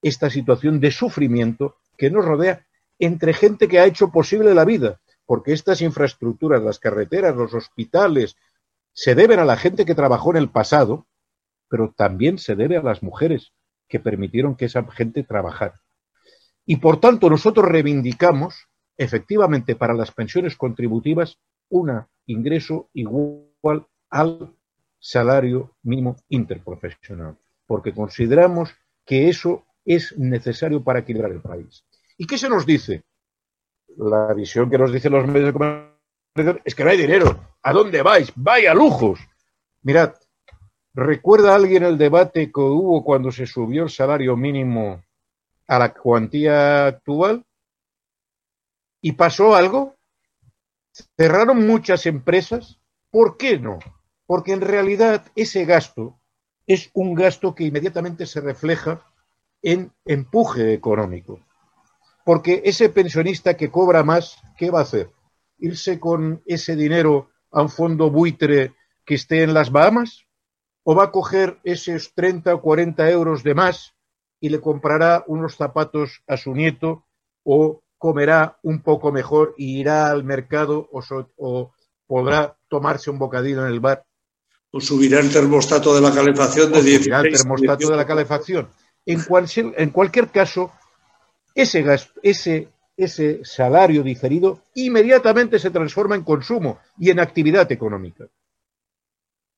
[0.00, 2.64] esta situación de sufrimiento que nos rodea
[2.98, 8.36] entre gente que ha hecho posible la vida, porque estas infraestructuras, las carreteras, los hospitales,
[8.94, 11.06] se deben a la gente que trabajó en el pasado,
[11.68, 13.52] pero también se debe a las mujeres
[13.90, 15.82] que permitieron que esa gente trabajara.
[16.64, 21.38] Y por tanto nosotros reivindicamos efectivamente para las pensiones contributivas
[21.68, 24.54] un ingreso igual al
[24.98, 27.36] salario mínimo interprofesional,
[27.66, 28.70] porque consideramos
[29.04, 31.84] que eso es necesario para equilibrar el país.
[32.16, 33.02] ¿Y qué se nos dice?
[33.96, 37.56] La visión que nos dicen los medios de comunicación es que no hay dinero.
[37.62, 38.32] ¿A dónde vais?
[38.36, 39.18] Vaya lujos.
[39.82, 40.14] Mirad,
[40.94, 45.02] ¿recuerda alguien el debate que hubo cuando se subió el salario mínimo
[45.66, 47.44] a la cuantía actual?
[49.00, 49.96] ¿Y pasó algo?
[51.16, 52.78] ¿Cerraron muchas empresas?
[53.10, 53.78] ¿Por qué no?
[54.26, 56.20] Porque en realidad ese gasto
[56.66, 59.02] es un gasto que inmediatamente se refleja
[59.62, 61.40] en empuje económico.
[62.24, 65.10] Porque ese pensionista que cobra más, ¿qué va a hacer?
[65.58, 68.74] ¿Irse con ese dinero a un fondo buitre
[69.04, 70.26] que esté en las Bahamas?
[70.90, 73.94] ¿O va a coger esos 30 o 40 euros de más
[74.40, 77.06] y le comprará unos zapatos a su nieto
[77.44, 81.72] o comerá un poco mejor y irá al mercado o,
[82.08, 84.04] podrá tomarse un bocadillo en el bar.
[84.72, 87.24] O subirá el termostato de la calefacción de 16.
[87.24, 88.68] el termostato de la calefacción.
[89.06, 89.20] En,
[89.76, 90.72] en cualquier caso,
[91.54, 91.84] ese,
[92.20, 98.26] ese, ese salario diferido inmediatamente se transforma en consumo y en actividad económica.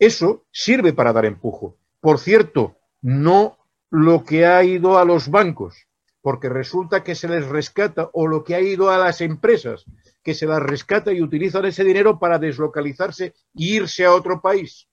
[0.02, 1.78] Eso sirve para dar empujo.
[2.00, 3.56] Por cierto, no
[3.88, 5.86] lo que ha ido a los bancos,
[6.20, 9.84] porque resulta que se les rescata o lo que ha ido a las empresas,
[10.24, 14.88] que se las rescata y utilizan ese dinero para deslocalizarse e irse a otro país.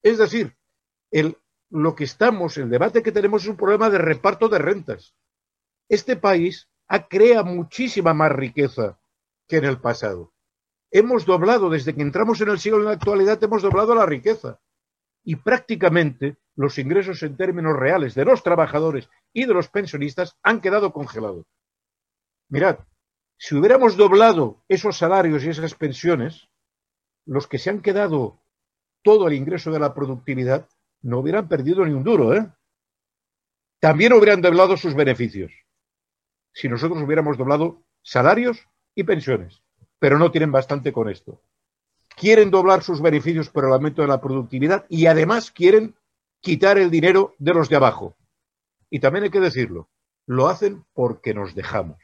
[0.00, 0.56] Es decir,
[1.70, 5.16] lo que estamos, el debate que tenemos es un problema de reparto de rentas.
[5.88, 6.68] Este país
[7.10, 8.96] crea muchísima más riqueza
[9.48, 10.33] que en el pasado.
[10.96, 14.60] Hemos doblado, desde que entramos en el siglo en la actualidad, hemos doblado la riqueza.
[15.24, 20.60] Y prácticamente los ingresos en términos reales de los trabajadores y de los pensionistas han
[20.60, 21.46] quedado congelados.
[22.48, 22.78] Mirad,
[23.36, 26.48] si hubiéramos doblado esos salarios y esas pensiones,
[27.26, 28.40] los que se han quedado
[29.02, 30.68] todo el ingreso de la productividad
[31.02, 32.46] no hubieran perdido ni un duro, ¿eh?
[33.80, 35.52] También hubieran doblado sus beneficios.
[36.52, 39.63] Si nosotros hubiéramos doblado salarios y pensiones,
[40.04, 41.40] pero no tienen bastante con esto.
[42.14, 45.94] Quieren doblar sus beneficios por el aumento de la productividad y además quieren
[46.42, 48.14] quitar el dinero de los de abajo.
[48.90, 49.88] Y también hay que decirlo,
[50.26, 51.96] lo hacen porque nos dejamos.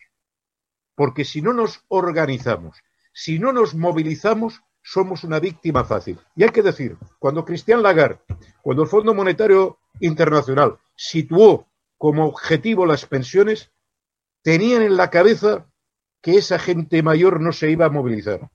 [0.95, 2.79] Porque si no nos organizamos,
[3.13, 6.19] si no nos movilizamos, somos una víctima fácil.
[6.35, 8.21] Y hay que decir, cuando Cristian Lagarde,
[8.63, 11.67] cuando el Fondo Monetario Internacional situó
[11.99, 13.71] como objetivo las pensiones,
[14.41, 15.67] tenían en la cabeza
[16.23, 18.51] que esa gente mayor no se iba a movilizar.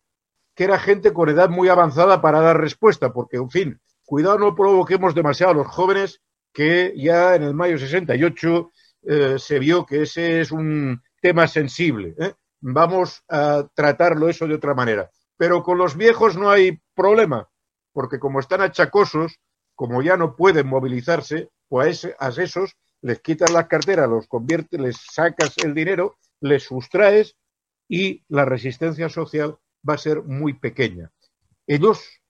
[0.55, 4.55] que era gente con edad muy avanzada para dar respuesta, porque, en fin, cuidado no
[4.55, 6.21] provoquemos demasiado a los jóvenes
[6.53, 8.71] que ya en el mayo 68
[9.03, 12.15] eh, se vio que ese es un tema sensible.
[12.17, 12.33] ¿eh?
[12.61, 15.11] Vamos a tratarlo eso de otra manera.
[15.35, 17.49] Pero con los viejos no hay problema,
[17.91, 19.37] porque como están achacosos,
[19.75, 24.97] como ya no pueden movilizarse, pues a esos les quitas las carteras, los conviertes, les
[25.11, 27.35] sacas el dinero, les sustraes
[27.87, 29.57] y la resistencia social
[29.87, 31.11] va a ser muy pequeña.
[31.67, 32.21] Ellos,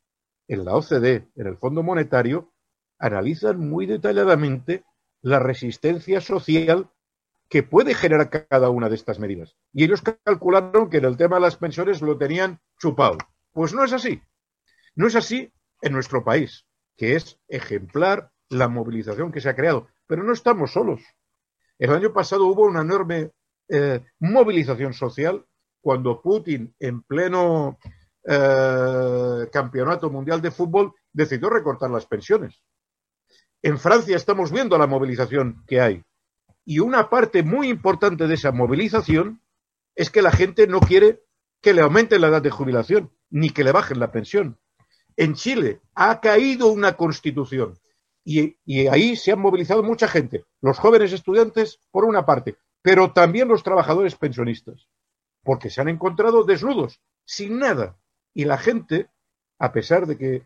[0.48, 2.54] en la OCDE, en el Fondo Monetario,
[2.98, 4.84] analizan muy detalladamente
[5.22, 6.90] la resistencia social
[7.50, 9.56] que puede generar cada una de estas medidas.
[9.72, 13.18] Y ellos calcularon que en el tema de las pensiones lo tenían chupado.
[13.52, 14.22] Pues no es así.
[14.96, 15.52] No es así
[15.82, 16.66] en nuestro país,
[16.98, 19.88] que es ejemplar la movilización que se ha creado.
[20.08, 21.02] Pero no estamos solos.
[21.78, 23.32] El año pasado hubo una enorme
[23.70, 25.46] eh, movilización social
[25.82, 27.78] cuando Putin, en pleno
[28.24, 32.62] eh, campeonato mundial de fútbol, decidió recortar las pensiones.
[33.62, 36.04] En Francia estamos viendo la movilización que hay.
[36.66, 39.42] Y una parte muy importante de esa movilización
[39.96, 41.24] es que la gente no quiere
[41.62, 44.60] que le aumente la edad de jubilación, ni que le bajen la pensión.
[45.18, 47.80] En Chile ha caído una constitución
[48.24, 48.58] y,
[48.88, 53.64] ahí se han movilizado mucha gente, los jóvenes estudiantes por una parte, pero también los
[53.64, 54.88] trabajadores pensionistas,
[55.42, 57.98] porque se han encontrado desnudos, sin nada.
[58.32, 59.10] Y la gente,
[59.58, 60.44] a pesar de que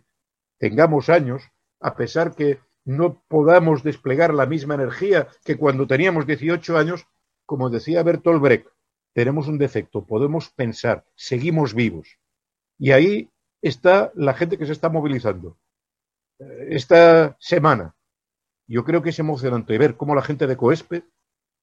[0.57, 1.43] tengamos años,
[1.81, 7.05] a pesar que no podamos desplegar la misma energía que cuando teníamos 18 años,
[7.45, 8.67] como decía Bertolt Brecht,
[9.13, 12.19] tenemos un defecto, podemos pensar, seguimos vivos.
[12.77, 13.29] Y ahí
[13.61, 15.57] está la gente que se está movilizando.
[16.69, 17.97] Esta semana,
[18.65, 21.03] yo creo que es emocionante ver cómo la gente de Coespe,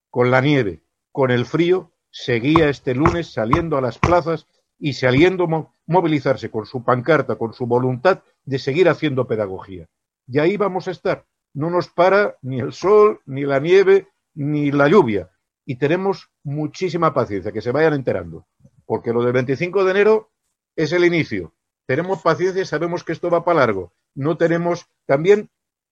[0.09, 0.81] con la nieve,
[1.11, 4.47] con el frío, seguía este lunes saliendo a las plazas
[4.79, 9.87] y saliendo a movilizarse con su pancarta, con su voluntad de seguir haciendo pedagogía
[10.27, 11.25] y ahí vamos a estar.
[11.53, 15.31] No nos para ni el sol, ni la nieve, ni la lluvia.
[15.65, 18.45] Y tenemos muchísima paciencia, que se vayan enterando.
[18.85, 20.31] Porque lo del 25 de enero
[20.75, 21.53] es el inicio.
[21.85, 23.93] Tenemos paciencia y sabemos que esto va para largo.
[24.13, 25.49] No tenemos, también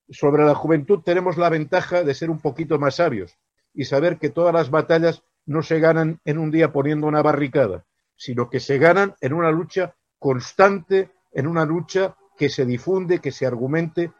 [0.09, 3.38] sobre la juventud tenemos la ventaja de ser un poquito más sabios
[3.76, 7.86] y saber que todas las batallas no se ganan en un día poniendo una barricada,
[8.16, 13.32] sino que se ganan en una lucha constante, en una lucha que se difunde, que
[13.32, 14.12] se argumente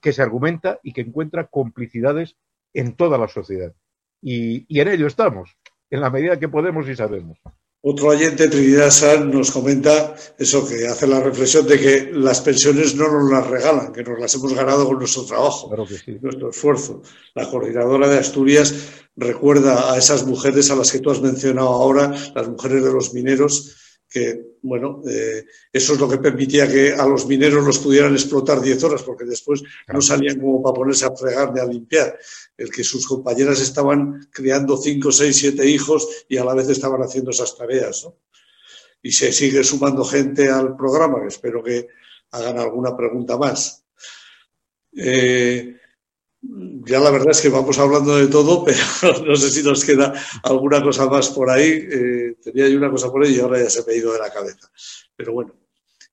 [0.00, 2.36] que se argumenta y que encuentra complicidades
[2.72, 3.74] en toda la sociedad.
[4.20, 5.56] Y, en ello estamos,
[5.90, 7.38] en la medida que podemos y sabemos.
[7.86, 12.94] Otro oyente, Trinidad San, nos comenta eso, que hace la reflexión de que las pensiones
[12.94, 15.70] no nos las regalan, que nos las hemos ganado con nuestro trabajo,
[16.22, 17.02] nuestro esfuerzo.
[17.34, 18.74] La coordinadora de Asturias
[19.16, 23.12] recuerda a esas mujeres a las que tú has mencionado ahora, las mujeres de los
[23.12, 23.76] mineros,
[24.14, 28.60] que, bueno, eh, eso es lo que permitía que a los mineros los pudieran explotar
[28.60, 29.60] 10 horas, porque después
[29.92, 32.16] no salían como para ponerse a fregar ni a limpiar.
[32.56, 37.02] El que sus compañeras estaban criando 5, 6, 7 hijos y a la vez estaban
[37.02, 38.04] haciendo esas tareas.
[38.04, 38.16] ¿no?
[39.02, 41.88] Y se sigue sumando gente al programa, que espero que
[42.30, 43.84] hagan alguna pregunta más.
[44.96, 45.76] Eh,
[46.86, 48.64] ya la verdad es que vamos hablando de todo,
[49.00, 51.86] pero no sé si nos queda alguna cosa más por ahí.
[51.90, 54.18] Eh, tenía yo una cosa por ahí y ahora ya se me ha ido de
[54.18, 54.70] la cabeza.
[55.16, 55.54] Pero bueno,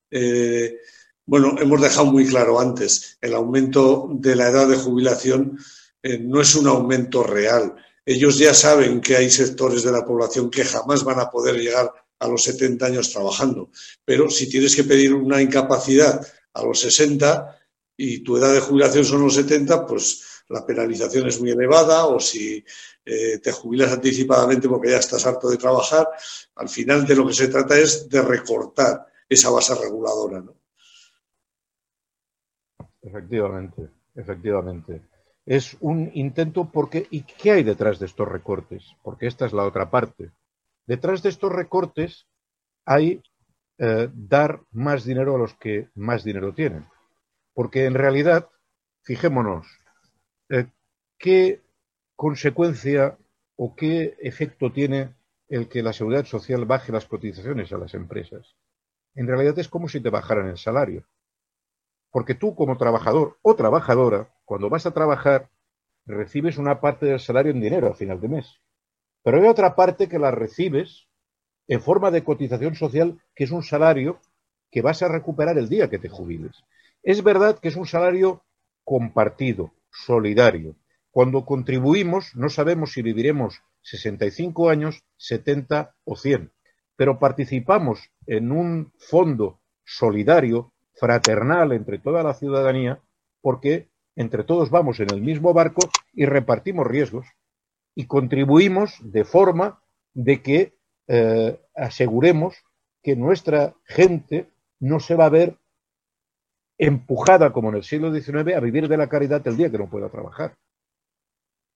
[0.09, 0.77] eh,
[1.25, 5.57] bueno, hemos dejado muy claro antes, el aumento de la edad de jubilación
[6.03, 7.75] eh, no es un aumento real.
[8.05, 11.93] Ellos ya saben que hay sectores de la población que jamás van a poder llegar
[12.19, 13.69] a los 70 años trabajando.
[14.03, 17.60] Pero si tienes que pedir una incapacidad a los 60,
[17.97, 22.19] y tu edad de jubilación son los 70, pues la penalización es muy elevada o
[22.19, 22.63] si
[23.05, 26.07] eh, te jubilas anticipadamente porque ya estás harto de trabajar,
[26.55, 30.41] al final de lo que se trata es de recortar esa base reguladora.
[30.41, 30.55] ¿no?
[33.01, 35.01] Efectivamente, efectivamente.
[35.45, 38.83] Es un intento porque ¿y qué hay detrás de estos recortes?
[39.01, 40.31] Porque esta es la otra parte.
[40.85, 42.27] Detrás de estos recortes
[42.85, 43.21] hay
[43.77, 46.85] eh, dar más dinero a los que más dinero tienen.
[47.53, 48.49] Porque en realidad,
[49.03, 49.67] fijémonos,
[50.49, 50.67] eh,
[51.17, 51.61] ¿qué
[52.15, 53.17] consecuencia
[53.55, 55.15] o qué efecto tiene
[55.49, 58.55] el que la seguridad social baje las cotizaciones a las empresas?
[59.15, 61.05] En realidad es como si te bajaran el salario.
[62.11, 65.49] Porque tú como trabajador o trabajadora, cuando vas a trabajar,
[66.05, 68.59] recibes una parte del salario en dinero a final de mes.
[69.23, 71.07] Pero hay otra parte que la recibes
[71.67, 74.19] en forma de cotización social, que es un salario
[74.71, 76.63] que vas a recuperar el día que te jubiles.
[77.03, 78.43] Es verdad que es un salario
[78.83, 80.75] compartido, solidario.
[81.09, 86.51] Cuando contribuimos no sabemos si viviremos 65 años, 70 o 100,
[86.95, 93.01] pero participamos en un fondo solidario, fraternal entre toda la ciudadanía,
[93.41, 97.25] porque entre todos vamos en el mismo barco y repartimos riesgos
[97.95, 99.81] y contribuimos de forma
[100.13, 100.75] de que
[101.07, 102.55] eh, aseguremos
[103.01, 104.47] que nuestra gente
[104.79, 105.57] no se va a ver
[106.81, 109.87] empujada, como en el siglo XIX, a vivir de la caridad el día que no
[109.87, 110.55] pueda trabajar.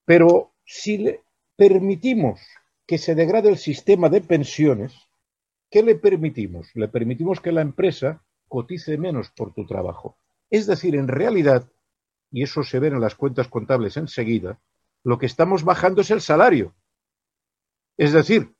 [0.04, 1.22] Pero si le
[1.54, 2.40] permitimos
[2.88, 4.94] que se degrade el sistema de pensiones,
[5.70, 6.74] ¿qué le permitimos?
[6.74, 10.18] Le permitimos que la empresa cotice menos por tu trabajo.
[10.50, 11.70] Es decir, en realidad,
[12.32, 14.58] y eso se ve en las cuentas contables enseguida,
[15.04, 16.74] lo que estamos bajando es el salario.
[17.96, 18.56] Es decir,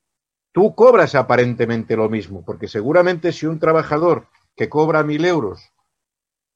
[0.52, 5.72] tú cobras aparentemente lo mismo, porque seguramente si un trabajador que cobra mil euros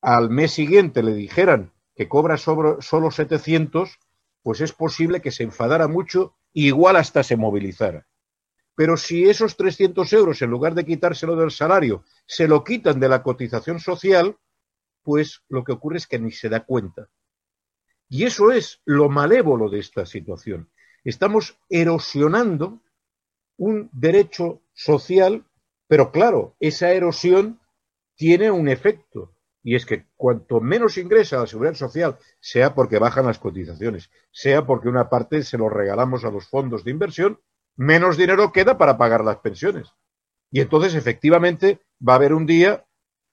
[0.01, 3.99] al mes siguiente le dijeran que cobra solo 700,
[4.43, 8.07] pues es posible que se enfadara mucho e igual hasta se movilizara.
[8.75, 13.09] Pero si esos 300 euros, en lugar de quitárselo del salario, se lo quitan de
[13.09, 14.39] la cotización social,
[15.03, 17.09] pues lo que ocurre es que ni se da cuenta.
[18.09, 20.71] Y eso es lo malévolo de esta situación.
[21.05, 22.81] Estamos erosionando
[23.57, 25.45] un derecho social,
[25.87, 27.61] pero claro, esa erosión
[28.15, 33.27] tiene un efecto, y es que cuanto menos ingresa la seguridad social, sea porque bajan
[33.27, 37.41] las cotizaciones, sea porque una parte se lo regalamos a los fondos de inversión,
[37.77, 39.93] menos dinero queda para pagar las pensiones.
[40.51, 42.87] Y entonces, efectivamente, va a haber un día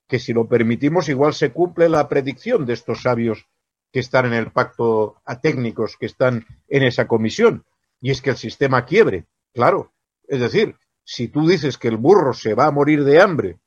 [0.07, 3.47] que, si lo permitimos, igual se cumple la predicción de estos sabios
[3.91, 7.65] que están en el pacto a técnicos que están en esa comisión,
[8.01, 9.25] y es que el sistema quiebre.
[9.53, 9.93] Claro,
[10.27, 13.59] es decir, si tú dices que el burro se va a morir de hambre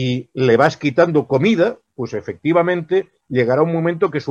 [0.00, 4.22] y le vas quitando comida, pues efectivamente llegará un momento que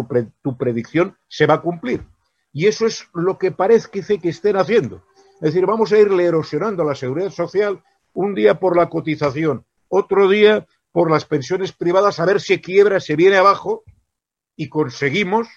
[0.42, 2.06] tu predicción se va a cumplir.
[2.54, 5.04] Y eso es lo que parece que estén haciendo.
[5.42, 7.84] Es decir, vamos a irle erosionando la seguridad social
[8.14, 13.02] un día por la cotización, otro día por las pensiones privadas, a ver si quiebra,
[13.02, 13.84] se viene abajo
[14.56, 15.50] y conseguimos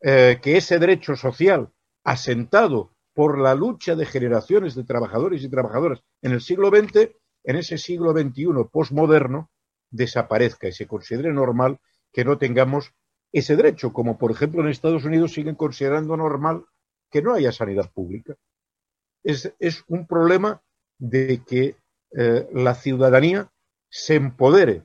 [0.00, 1.70] eh, que ese derecho social
[2.02, 7.10] asentado por la lucha de generaciones de trabajadores y trabajadoras en el siglo XX
[7.44, 9.50] en ese siglo XXI postmoderno
[9.90, 11.78] desaparezca y se considere normal
[12.12, 12.92] que no tengamos
[13.32, 16.64] ese derecho, como por ejemplo en Estados Unidos siguen considerando normal
[17.10, 18.34] que no haya sanidad pública.
[19.22, 19.52] Es,
[19.88, 20.62] un problema
[20.98, 21.76] de que
[22.16, 23.50] eh, la ciudadanía
[23.88, 24.82] se empodere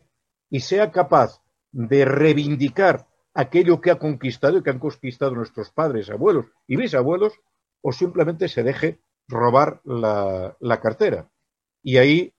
[0.49, 1.41] y sea capaz
[1.71, 7.33] de reivindicar aquello que ha conquistado y que han conquistado nuestros padres, abuelos y bisabuelos,
[7.81, 11.29] o simplemente se deje robar la cartera.
[11.83, 12.33] Y ahí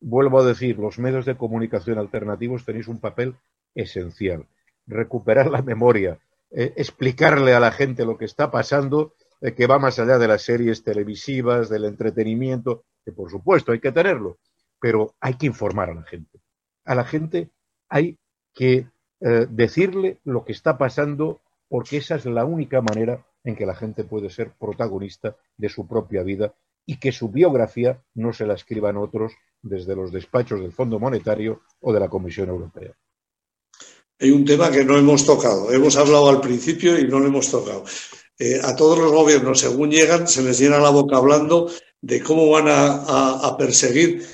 [0.00, 3.36] vuelvo a decir, los medios de comunicación alternativos tenéis un papel
[3.74, 4.46] esencial.
[4.86, 6.18] Recuperar la memoria,
[6.50, 10.28] eh, explicarle a la gente lo que está pasando, eh, que va más allá de
[10.28, 14.38] las series televisivas, del entretenimiento, que por supuesto hay que tenerlo,
[14.80, 16.40] pero hay que informar a la gente.
[16.84, 17.50] A la gente
[17.88, 18.18] hay
[18.54, 18.86] que
[19.20, 23.74] eh, decirle lo que está pasando porque esa es la única manera en que la
[23.74, 26.54] gente puede ser protagonista de su propia vida
[26.86, 31.62] y que su biografía no se la escriban otros desde los despachos del Fondo Monetario
[31.80, 32.92] o de la Comisión Europea.
[34.20, 35.72] Hay un tema que no hemos tocado.
[35.72, 37.84] Hemos hablado al principio y no lo hemos tocado.
[38.38, 41.70] Eh, a todos los gobiernos, según llegan, se les llena la boca hablando
[42.00, 44.24] de cómo van a, perseguir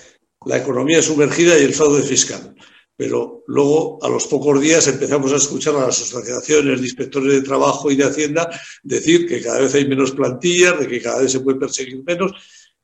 [0.45, 2.55] la economía sumergida y el fraude fiscal.
[2.97, 7.43] Pero luego, a los pocos días, empezamos a escuchar a las asociaciones de inspectores de
[7.43, 8.49] trabajo y de Hacienda
[8.83, 12.33] decir que cada vez hay menos plantillas, de que cada vez se puede perseguir menos.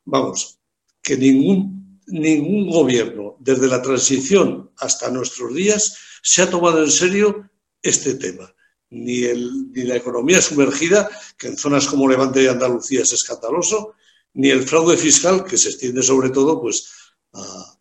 [0.04, 0.58] Vamos,
[1.02, 1.79] que ningún
[2.10, 7.50] ningún gobierno, desde la transición hasta nuestros días, se ha tomado en serio
[7.82, 8.54] este tema.
[8.90, 11.08] Ni, el, ni la economía sumergida,
[11.38, 13.94] que en zonas como Levante y Andalucía es escandaloso,
[14.34, 16.92] ni el fraude fiscal, que se extiende sobre todo pues,
[17.32, 17.76] a,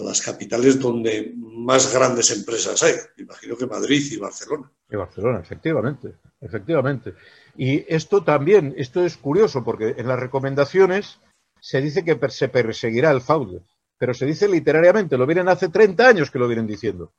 [0.00, 2.94] las capitales donde más grandes empresas hay.
[3.18, 4.70] Imagino que Madrid y Barcelona.
[4.90, 7.14] Y Barcelona, efectivamente, efectivamente.
[7.56, 11.20] Y esto también, esto es curioso, porque en las recomendaciones
[11.64, 13.62] se dice que se perseguirá el fraude,
[13.96, 17.14] pero se dice literariamente, lo vienen hace 30 años que lo vienen diciendo.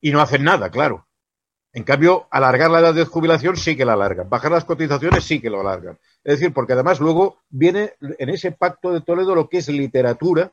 [0.00, 1.06] Y no hacen nada, claro.
[1.72, 5.40] En cambio, alargar la edad de jubilación sí que la alargan, bajar las cotizaciones sí
[5.40, 6.00] que lo alargan.
[6.24, 10.52] Es decir, porque además luego viene en ese pacto de Toledo lo que es literatura,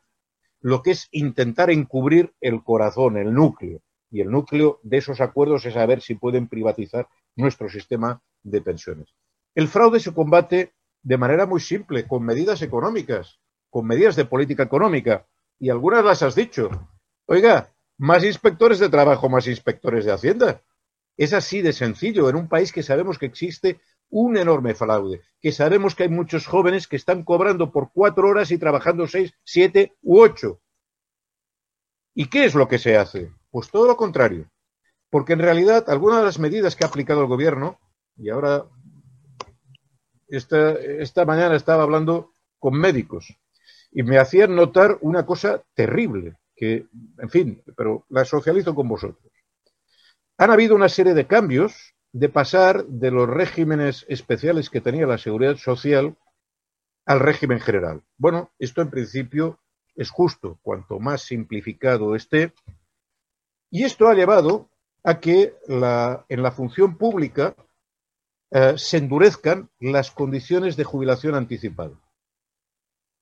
[0.62, 3.82] lo que es intentar encubrir el corazón, el núcleo.
[4.12, 9.08] Y el núcleo de esos acuerdos es saber si pueden privatizar nuestro sistema de pensiones.
[9.56, 10.74] El fraude se combate
[11.04, 13.40] de manera muy simple, con medidas económicas,
[13.70, 15.28] con medidas de política económica,
[15.60, 16.70] y algunas las has dicho.
[17.26, 20.62] Oiga, más inspectores de trabajo, más inspectores de Hacienda.
[21.16, 25.52] Es así de sencillo en un país que sabemos que existe un enorme fraude, que
[25.52, 29.96] sabemos que hay muchos jóvenes que están cobrando por cuatro horas y trabajando seis, siete
[30.02, 30.62] u ocho.
[32.16, 33.32] ¿Y qué es lo que se hace?
[33.50, 34.50] Pues todo lo contrario.
[35.10, 37.80] Porque en realidad algunas de las medidas que ha aplicado el gobierno,
[38.16, 38.66] y ahora
[40.28, 43.36] esta, esta mañana estaba hablando con médicos
[43.92, 46.88] y me hacían notar una cosa terrible, que,
[47.20, 49.32] en fin, pero la socializo con vosotros.
[50.38, 55.18] Han habido una serie de cambios de pasar de los regímenes especiales que tenía la
[55.18, 56.16] seguridad social
[57.06, 58.04] al régimen general.
[58.18, 59.60] Bueno, esto en principio
[59.96, 62.54] es justo, cuanto más simplificado esté,
[63.70, 64.70] y esto ha llevado
[65.04, 67.56] a que la, en la función pública
[68.56, 72.00] eh, se endurezcan las condiciones de jubilación anticipada.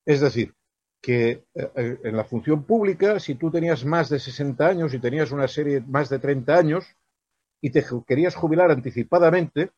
[0.05, 0.53] Es decir,
[1.01, 5.31] que eh, en la función pública, si tú tenías más de 60 años y tenías
[5.31, 6.85] una serie más de 30 años
[7.61, 9.71] y te querías jubilar anticipadamente,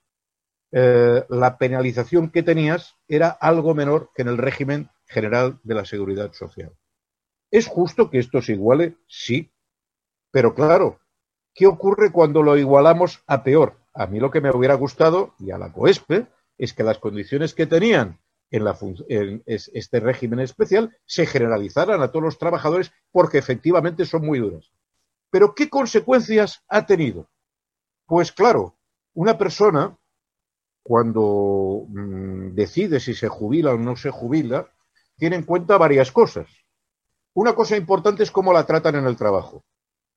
[0.71, 5.85] eh, la penalización que tenías era algo menor que en el régimen general de la
[5.85, 6.75] seguridad social.
[7.51, 8.97] ¿Es justo que esto se iguale?
[9.07, 9.53] Sí.
[10.31, 10.99] Pero claro,
[11.53, 13.82] ¿qué ocurre cuando lo igualamos a peor?
[13.93, 17.53] A mí lo que me hubiera gustado, y a la COESPE, es que las condiciones
[17.53, 18.19] que tenían
[18.53, 24.71] en, este régimen especial se generalizaran a todos los trabajadores porque efectivamente son muy duras.
[25.31, 27.27] Pero ¿qué consecuencias ha tenido?
[28.05, 28.77] Pues claro,
[29.15, 29.97] una persona
[30.83, 34.67] cuando mm, decide si se jubila o no se jubila,
[35.17, 36.47] tiene en cuenta varias cosas.
[37.33, 39.63] Una cosa importante es cómo la tratan en el trabajo,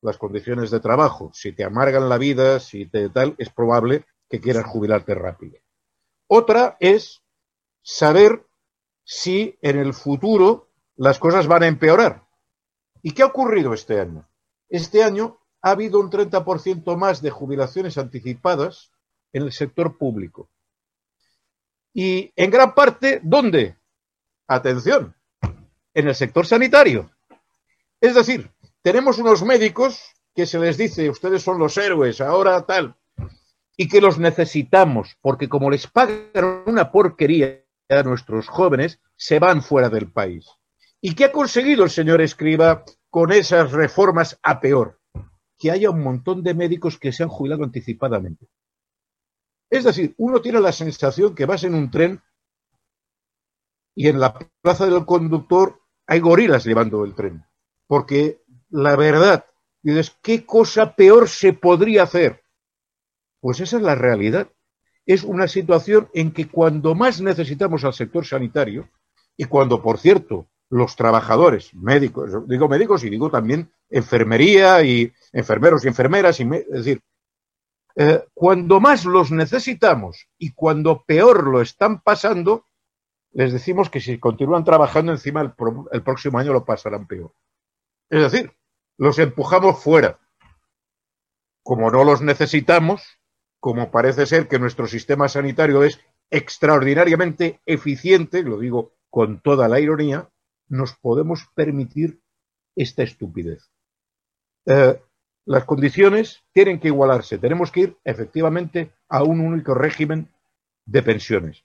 [0.06, 1.30] las condiciones de trabajo.
[1.34, 5.58] Si te amargan la vida, si te tal, es probable que quieras jubilarte rápido.
[6.28, 7.22] Otra es
[7.82, 8.46] saber
[9.04, 12.24] si en el futuro las cosas van a empeorar.
[13.02, 14.28] ¿Y qué ha ocurrido este año?
[14.68, 18.92] Este año ha habido un 30% más de jubilaciones anticipadas
[19.32, 20.48] en el sector público.
[21.92, 23.76] Y en gran parte, ¿dónde?
[24.46, 25.14] Atención,
[25.94, 27.10] en el sector sanitario.
[28.00, 28.50] Es decir,
[28.86, 30.00] tenemos unos médicos
[30.32, 32.94] que se les dice, ustedes son los héroes, ahora tal,
[33.76, 39.62] y que los necesitamos, porque como les pagan una porquería, a nuestros jóvenes se van
[39.62, 40.46] fuera del país.
[41.00, 45.00] ¿Y qué ha conseguido el señor Escriba con esas reformas a peor?
[45.58, 48.46] Que haya un montón de médicos que se han jubilado anticipadamente.
[49.68, 52.22] Es decir, uno tiene la sensación que vas en un tren
[53.96, 57.44] y en la plaza del conductor hay gorilas llevando el tren.
[57.88, 58.42] Porque
[58.76, 59.46] la verdad,
[59.82, 62.42] dices, ¿qué cosa peor se podría hacer?
[63.40, 64.48] Pues esa es la realidad
[65.06, 68.90] es una situación en que cuando más necesitamos al sector sanitario,
[69.36, 75.84] y cuando, por cierto, los trabajadores, médicos, digo médicos y digo también enfermería y enfermeros
[75.84, 77.00] y enfermeras, y es decir,
[77.94, 82.66] eh, cuando más los necesitamos y cuando peor lo están pasando,
[83.32, 85.52] les decimos que si continúan trabajando encima el,
[85.92, 87.32] el próximo año lo pasarán peor.
[88.10, 88.52] Es decir,
[88.98, 90.18] los empujamos fuera.
[91.62, 93.18] Como no los necesitamos,
[93.60, 96.00] como parece ser que nuestro sistema sanitario es
[96.30, 100.30] extraordinariamente eficiente, lo digo con toda la ironía,
[100.68, 102.20] nos podemos permitir
[102.74, 103.70] esta estupidez.
[104.66, 105.00] Eh,
[105.46, 107.38] las condiciones tienen que igualarse.
[107.38, 110.28] Tenemos que ir efectivamente a un único régimen
[110.84, 111.64] de pensiones,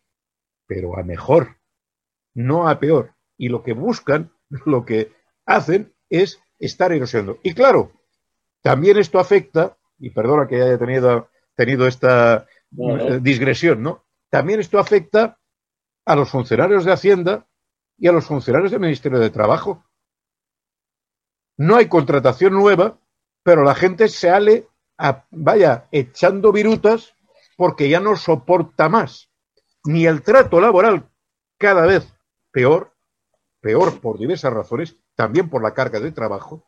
[0.68, 1.58] pero a mejor,
[2.34, 3.16] no a peor.
[3.38, 4.32] Y lo que buscan,
[4.66, 5.12] lo que
[5.46, 7.40] hacen es estar erosionando.
[7.44, 7.92] Y claro,
[8.62, 12.48] también esto afecta, y perdona que haya tenido tenido esta
[12.78, 14.06] eh, digresión, ¿no?
[14.30, 15.38] También esto afecta
[16.06, 17.48] a los funcionarios de Hacienda
[17.98, 19.86] y a los funcionarios del Ministerio de Trabajo.
[21.58, 22.98] No hay contratación nueva,
[23.44, 24.68] pero la gente se ale,
[25.30, 27.14] vaya, echando virutas
[27.58, 29.30] porque ya no soporta más.
[29.84, 31.10] Ni el trato laboral
[31.58, 32.12] cada vez
[32.52, 32.94] peor,
[33.60, 36.64] peor por diversas razones, también por la carga de trabajo,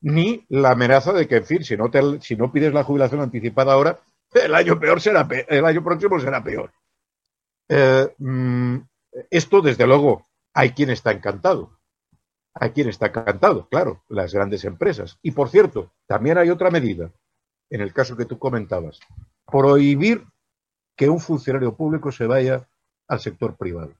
[0.00, 3.20] ni la amenaza de que, en fin, si no, te, si no pides la jubilación
[3.20, 4.00] anticipada ahora,
[4.32, 6.72] el año peor será el año próximo será peor.
[7.68, 8.76] Eh, mm,
[9.30, 11.78] esto, desde luego, hay quien está encantado.
[12.54, 15.18] Hay quien está encantado, claro, las grandes empresas.
[15.22, 17.12] Y por cierto, también hay otra medida,
[17.68, 18.98] en el caso que tú comentabas,
[19.44, 20.24] prohibir
[20.96, 22.66] que un funcionario público se vaya
[23.08, 23.92] al sector privado.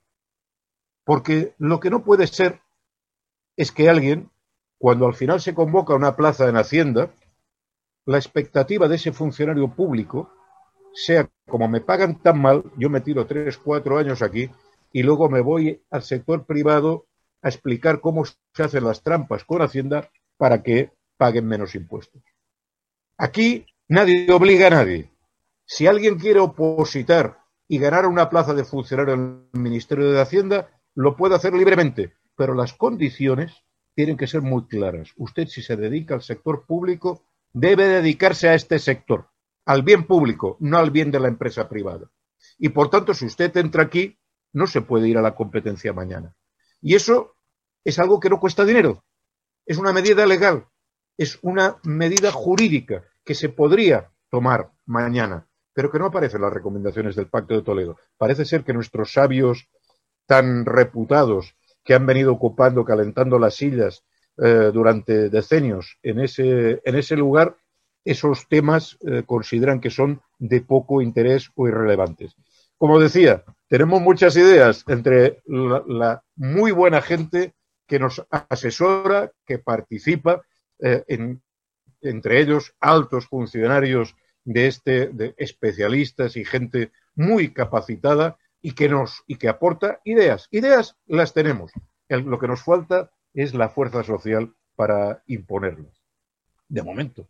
[1.05, 2.61] Porque lo que no puede ser
[3.57, 4.31] es que alguien
[4.79, 7.11] cuando al final se convoca una plaza en Hacienda,
[8.05, 10.31] la expectativa de ese funcionario público
[10.95, 14.51] sea como me pagan tan mal, yo me tiro tres, cuatro años aquí
[14.93, 17.07] y luego me voy al sector privado
[17.43, 22.23] a explicar cómo se hacen las trampas con Hacienda para que paguen menos impuestos.
[23.19, 25.11] Aquí nadie obliga a nadie.
[25.65, 30.69] Si alguien quiere opositar y ganar una plaza de funcionario en el Ministerio de Hacienda,
[30.95, 33.65] lo puede hacer libremente, pero las condiciones
[33.95, 35.11] tienen que ser muy claras.
[35.17, 39.31] Usted, si se dedica al sector público, debe dedicarse a este sector,
[39.65, 42.11] al bien público, no al bien de la empresa privada.
[42.59, 44.19] Y por tanto, si usted entra aquí,
[44.53, 46.35] no se puede ir a la competencia mañana.
[46.81, 47.37] Y eso
[47.85, 49.05] es algo que no cuesta dinero.
[49.65, 50.67] Es una medida legal,
[51.17, 56.53] es una medida jurídica que se podría tomar mañana, pero que no aparece en las
[56.53, 57.97] recomendaciones del Pacto de Toledo.
[58.19, 59.69] Parece ser que nuestros sabios
[60.27, 61.57] tan reputados
[61.87, 64.05] que han venido ocupando, calentando las sillas
[64.37, 67.57] eh, durante decenios en ese, en ese lugar,
[68.05, 72.35] esos temas eh, consideran que son de poco interés o irrelevantes.
[72.77, 77.55] Como decía, tenemos muchas ideas entre la, muy buena gente
[77.87, 80.43] que nos asesora, que participa,
[80.81, 81.05] eh,
[82.03, 84.15] entre ellos altos funcionarios
[84.45, 90.49] de este, de especialistas y gente muy capacitada y que nos y que aporta ideas.
[90.51, 91.73] Ideas las tenemos.
[92.09, 96.03] lo que nos falta es la fuerza social para imponerlas.
[96.69, 97.29] De momento.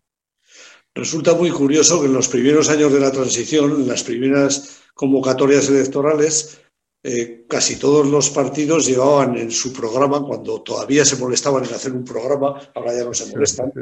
[0.94, 5.68] Resulta muy curioso que en los primeros años de la transición, en las primeras convocatorias
[5.68, 6.60] electorales,
[7.02, 11.92] eh, casi todos los partidos llevaban en su programa, cuando todavía se molestaban en hacer
[11.92, 13.72] un programa, ahora ya no se molestan,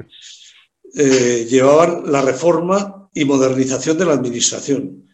[0.95, 5.09] eh, llevaban la reforma y modernización de la administración.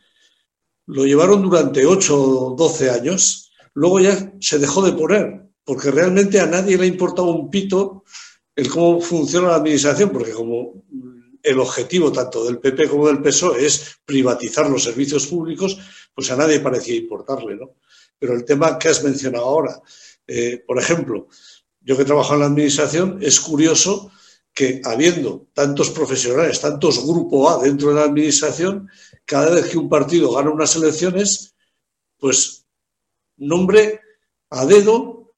[0.91, 6.41] Lo llevaron durante ocho o doce años, luego ya se dejó de poner, porque realmente
[6.41, 8.03] a nadie le importaba un pito
[8.57, 10.83] el cómo funciona la administración, porque como
[11.43, 15.79] el objetivo tanto del PP como del PSOE es privatizar los servicios públicos,
[16.13, 17.77] pues a nadie parecía importarle, ¿no?
[18.19, 19.81] Pero el tema que has mencionado ahora,
[20.27, 21.29] eh, por ejemplo,
[21.81, 24.11] yo que trabajo en la administración, es curioso
[24.61, 28.91] que habiendo tantos profesionales, tantos grupo A dentro de la administración,
[29.25, 31.55] cada vez que un partido gana unas elecciones,
[32.19, 32.67] pues
[33.39, 34.01] nombre
[34.51, 35.33] a dedo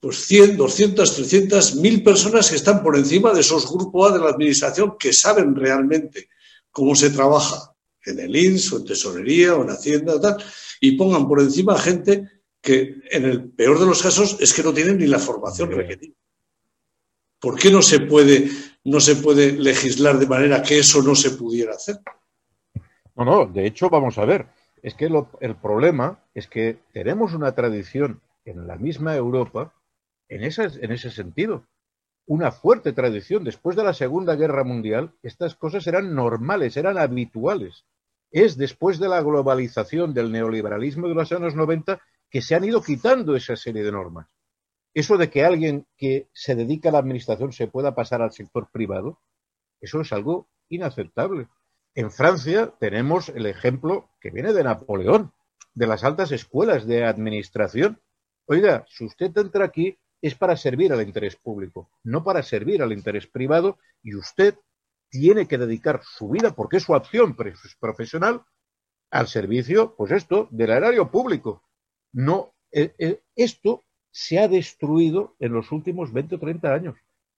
[0.00, 4.24] pues 100, 200, 300, 1000 personas que están por encima de esos grupos A de
[4.24, 6.28] la administración que saben realmente
[6.72, 7.72] cómo se trabaja
[8.04, 10.42] en el INS o en tesorería o en Hacienda tal,
[10.80, 14.64] y pongan por encima a gente que en el peor de los casos es que
[14.64, 16.16] no tienen ni la formación requerida.
[17.40, 18.48] ¿Por qué no se puede,
[18.84, 21.96] no se puede legislar de manera que eso no se pudiera hacer?
[23.14, 24.46] No, no, de hecho, vamos a ver,
[24.82, 25.10] es que
[25.40, 29.74] el problema es que tenemos una tradición en la misma Europa
[30.28, 31.66] en, en ese sentido.
[32.26, 33.44] Una fuerte tradición.
[33.44, 37.84] Después de la Segunda Guerra Mundial, estas cosas eran normales, eran habituales.
[38.30, 42.82] Es después de la globalización del neoliberalismo de los años 90 que se han ido
[42.82, 44.26] quitando esa serie de normas.
[44.96, 48.70] Eso de que alguien que se dedica a la administración se pueda pasar al sector
[48.72, 49.20] privado,
[49.78, 51.48] eso es algo inaceptable.
[51.94, 55.34] En Francia tenemos el ejemplo que viene de Napoleón,
[55.74, 58.00] de las altas escuelas de administración.
[58.46, 62.92] Oiga, si usted entra aquí, es para servir al interés público, no para servir al
[62.92, 64.54] interés privado y usted
[65.10, 67.36] tiene que dedicar su vida, porque es su acción
[67.78, 68.46] profesional,
[69.10, 71.62] al servicio, pues esto, del erario público.
[72.14, 73.84] No, eh, eh, esto
[74.16, 76.96] se ha destruido en los últimos 20 o 30 años.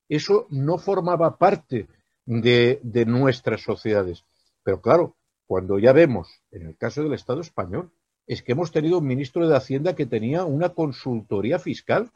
[0.09, 1.88] Eso no formaba parte
[2.24, 4.24] de, nuestras sociedades.
[4.62, 7.90] Pero claro, cuando ya vemos, en el caso del Estado español,
[8.28, 12.12] es que hemos tenido un ministro de Hacienda que tenía una consultoría fiscal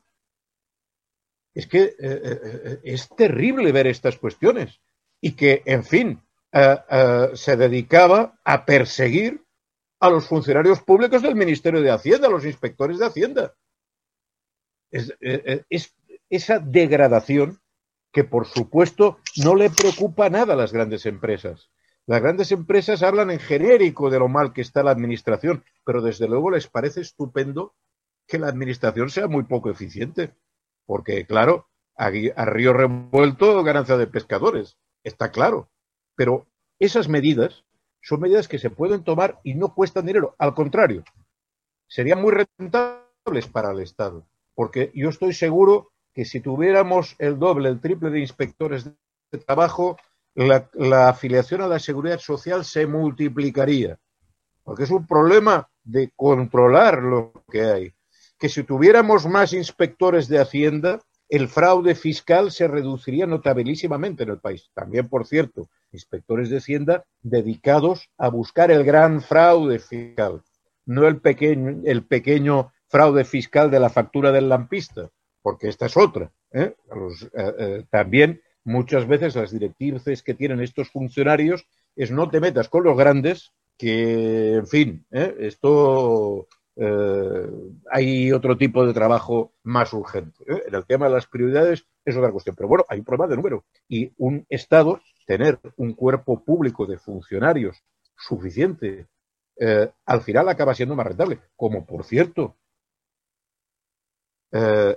[1.54, 4.80] es que eh, eh, eh, es terrible ver estas cuestiones
[5.20, 6.22] y que, en fin,
[7.34, 9.42] se dedicaba a perseguir
[9.98, 13.54] a los funcionarios públicos del Ministerio de Hacienda, a los inspectores de Hacienda.
[14.92, 15.94] Es,
[16.30, 17.60] esa degradación
[18.12, 21.70] que, por supuesto, no le preocupa nada a las grandes empresas.
[22.06, 26.28] Las grandes empresas hablan en genérico de lo mal que está la administración, pero desde
[26.28, 27.74] luego les parece estupendo
[28.26, 30.34] que la administración sea muy poco eficiente.
[30.84, 35.70] Porque, claro, a, río revuelto ganancia de pescadores, está claro.
[36.14, 36.46] Pero
[36.78, 37.64] esas medidas
[38.02, 40.34] son medidas que se pueden tomar y no cuestan dinero.
[40.38, 41.04] Al contrario,
[41.86, 44.26] serían muy rentables para el Estado.
[44.54, 49.96] Porque yo estoy seguro que si tuviéramos el doble, el triple de inspectores de trabajo,
[50.34, 53.98] la, afiliación a la seguridad social se multiplicaría.
[54.62, 57.94] Porque es un problema de controlar lo que hay
[58.42, 60.98] que si tuviéramos más inspectores de Hacienda,
[61.28, 64.68] el fraude fiscal se reduciría notabilísimamente en el país.
[64.74, 70.42] También, por cierto, inspectores de Hacienda dedicados a buscar el gran fraude fiscal,
[70.86, 75.08] no el pequeño, el pequeño fraude fiscal de la factura del lampista,
[75.40, 76.30] porque esta es otra.
[76.52, 76.74] ¿eh?
[77.32, 81.66] Eh, eh, también muchas veces las directrices que tienen estos funcionarios
[81.96, 86.46] es no te metas con los grandes, que, en fin, esto
[87.90, 90.44] hay otro tipo de trabajo más urgente.
[90.46, 92.54] En el tema de las prioridades es otra cuestión.
[92.54, 93.64] Pero bueno, hay un problema de número.
[93.88, 97.82] Y un Estado, tener un cuerpo público de funcionarios
[98.16, 99.06] suficiente,
[100.06, 101.40] al final acaba siendo más rentable.
[101.56, 102.56] Como, por cierto,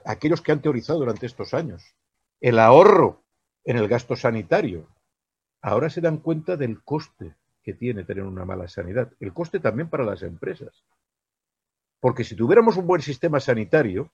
[0.06, 1.96] aquellos que han teorizado durante estos años
[2.42, 3.24] el ahorro
[3.64, 4.88] en el gasto sanitario,
[5.62, 9.12] ahora se dan cuenta del coste que tiene tener una mala sanidad.
[9.20, 10.84] El coste también para las empresas.
[12.00, 14.12] Porque si tuviéramos un buen sistema sanitario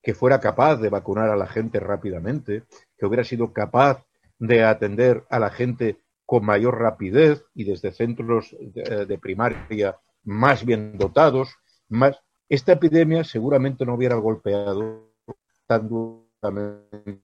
[0.00, 2.64] que fuera capaz de vacunar a la gente rápidamente,
[2.96, 4.04] que hubiera sido capaz
[4.38, 10.96] de atender a la gente con mayor rapidez y desde centros de, primaria más bien
[10.98, 11.56] dotados,
[11.88, 12.20] más,
[12.54, 15.08] esta epidemia seguramente no hubiera golpeado
[15.66, 17.22] tan duramente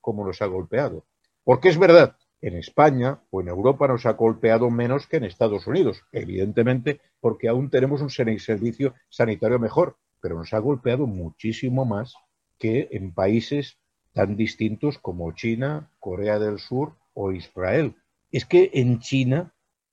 [0.00, 1.04] como nos ha golpeado.
[1.42, 5.66] Porque es verdad, en España o en Europa nos ha golpeado menos que en Estados
[5.66, 12.14] Unidos, evidentemente porque aún tenemos un servicio sanitario mejor, pero nos ha golpeado muchísimo más
[12.56, 13.78] que en países
[14.12, 17.96] tan distintos como China, Corea del Sur o Israel.
[18.30, 19.51] Es que en China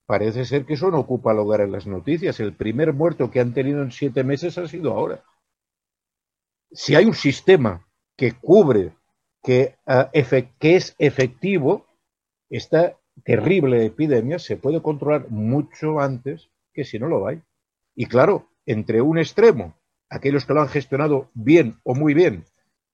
[0.09, 2.39] parece ser que eso no ocupa lugar en las noticias.
[2.39, 5.23] El primer muerto que han tenido en siete meses ha sido ahora.
[6.71, 7.85] Si hay un sistema
[8.17, 8.95] que cubre,
[9.43, 10.09] que, uh,
[10.57, 11.85] que es efectivo,
[12.49, 17.43] esta terrible epidemia se puede controlar mucho antes que si no lo hay.
[17.93, 19.75] Y claro, entre un extremo,
[20.09, 22.45] aquellos que lo han gestionado bien o muy bien,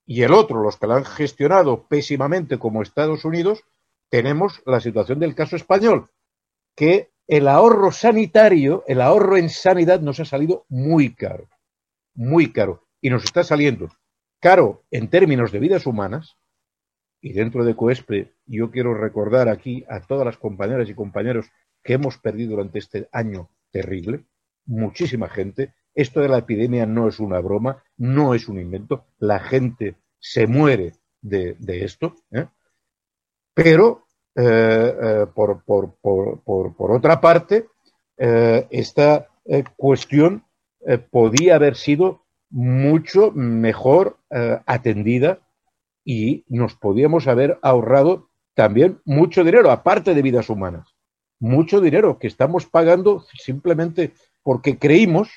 [0.06, 3.64] y el otro, los que lo han gestionado pésimamente como Estados Unidos,
[4.10, 6.10] tenemos la situación del caso español,
[6.76, 11.50] que el ahorro sanitario, el ahorro en sanidad nos ha salido muy caro,
[12.14, 13.90] muy caro, y nos está saliendo
[14.40, 16.38] caro en términos de vidas humanas,
[17.20, 21.48] y dentro de COESPRE yo quiero recordar aquí a todas las compañeras y compañeros
[21.82, 24.26] que hemos perdido durante este año terrible,
[24.66, 25.74] muchísima gente.
[25.96, 30.46] Esto de la epidemia no es una broma, no es un invento, la gente se
[30.46, 32.46] muere de, esto, ¿eh?
[33.54, 34.05] pero
[34.36, 37.68] eh, eh, por, por, otra parte,
[38.18, 39.28] esta
[39.76, 40.46] cuestión
[41.12, 44.18] podía haber sido mucho mejor
[44.66, 45.40] atendida
[46.06, 50.96] y nos podíamos haber ahorrado también mucho dinero, aparte de vidas humanas.
[51.40, 55.30] Mucho dinero que estamos pagando simplemente porque creímos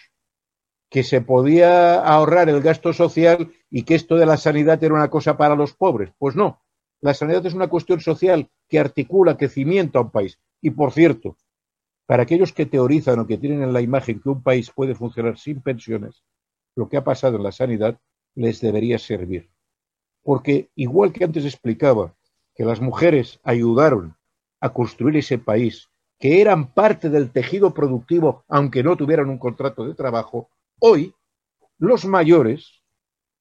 [0.90, 5.10] que se podía ahorrar el gasto social y que esto de la sanidad era una
[5.10, 6.10] cosa para los pobres.
[6.18, 6.62] Pues no,
[7.00, 10.38] la sanidad es una cuestión social que articula, que cimienta un país.
[10.60, 11.36] Y por cierto,
[12.06, 15.38] para aquellos que teorizan o que tienen en la imagen que un país puede funcionar
[15.38, 16.22] sin pensiones,
[16.74, 17.98] lo que ha pasado en la sanidad
[18.34, 19.50] les debería servir
[20.28, 22.14] porque igual que antes explicaba
[22.54, 24.14] que las mujeres ayudaron
[24.60, 25.88] a construir ese país,
[26.18, 30.50] que eran parte del tejido productivo aunque no tuvieran un contrato de trabajo,
[30.80, 31.14] hoy
[31.78, 32.82] los mayores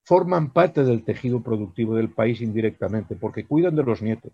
[0.06, 4.32] forman parte del tejido productivo del país indirectamente, porque cuidan de los nietos,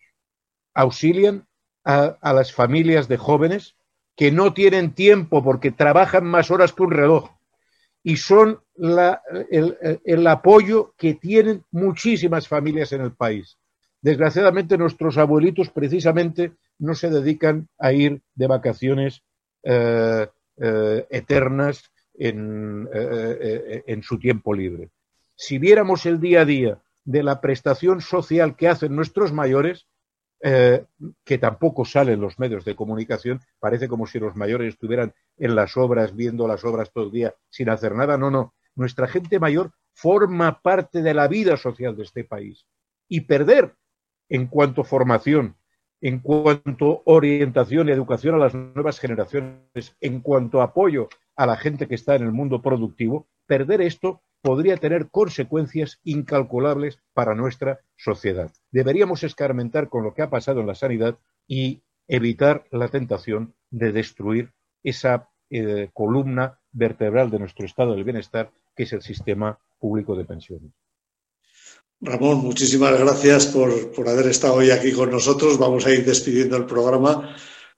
[0.73, 1.47] auxilian
[1.83, 3.75] a, las familias de jóvenes
[4.15, 7.31] que no tienen tiempo porque trabajan más horas que un reloj
[8.03, 13.57] y son el, apoyo que tienen muchísimas familias en el país.
[14.01, 19.23] Desgraciadamente nuestros abuelitos precisamente no se dedican a ir de vacaciones
[19.63, 20.27] eh,
[20.57, 24.89] eh, eternas eh, en su tiempo libre.
[25.35, 29.87] Si viéramos el día a día de la prestación social que hacen nuestros mayores,
[30.45, 30.83] eh,
[31.23, 33.39] que tampoco salen los medios de comunicación.
[33.59, 37.33] Parece como si los mayores estuvieran en las obras, viendo las obras todo el día,
[37.49, 38.17] sin hacer nada.
[38.17, 38.53] No, no.
[38.75, 42.67] Nuestra gente mayor forma parte de la vida social de este país.
[43.07, 43.75] Y perder
[44.27, 45.55] en cuanto a formación,
[46.01, 51.07] en cuanto a orientación y educación a las nuevas generaciones, en cuanto a apoyo
[51.37, 56.99] a la gente que está en el mundo productivo, perder esto podría tener consecuencias incalculables
[57.13, 58.51] para nuestra sociedad.
[58.71, 61.17] Deberíamos escarmentar con lo que ha pasado en la sanidad
[61.47, 64.51] y evitar la tentación de destruir
[64.83, 70.25] esa eh, columna vertebral de nuestro estado del bienestar, que es el sistema público de
[70.25, 70.71] pensiones.
[72.01, 75.57] Ramón, muchísimas gracias por, por haber estado hoy aquí con nosotros.
[75.57, 77.33] Vamos a ir despidiendo el programa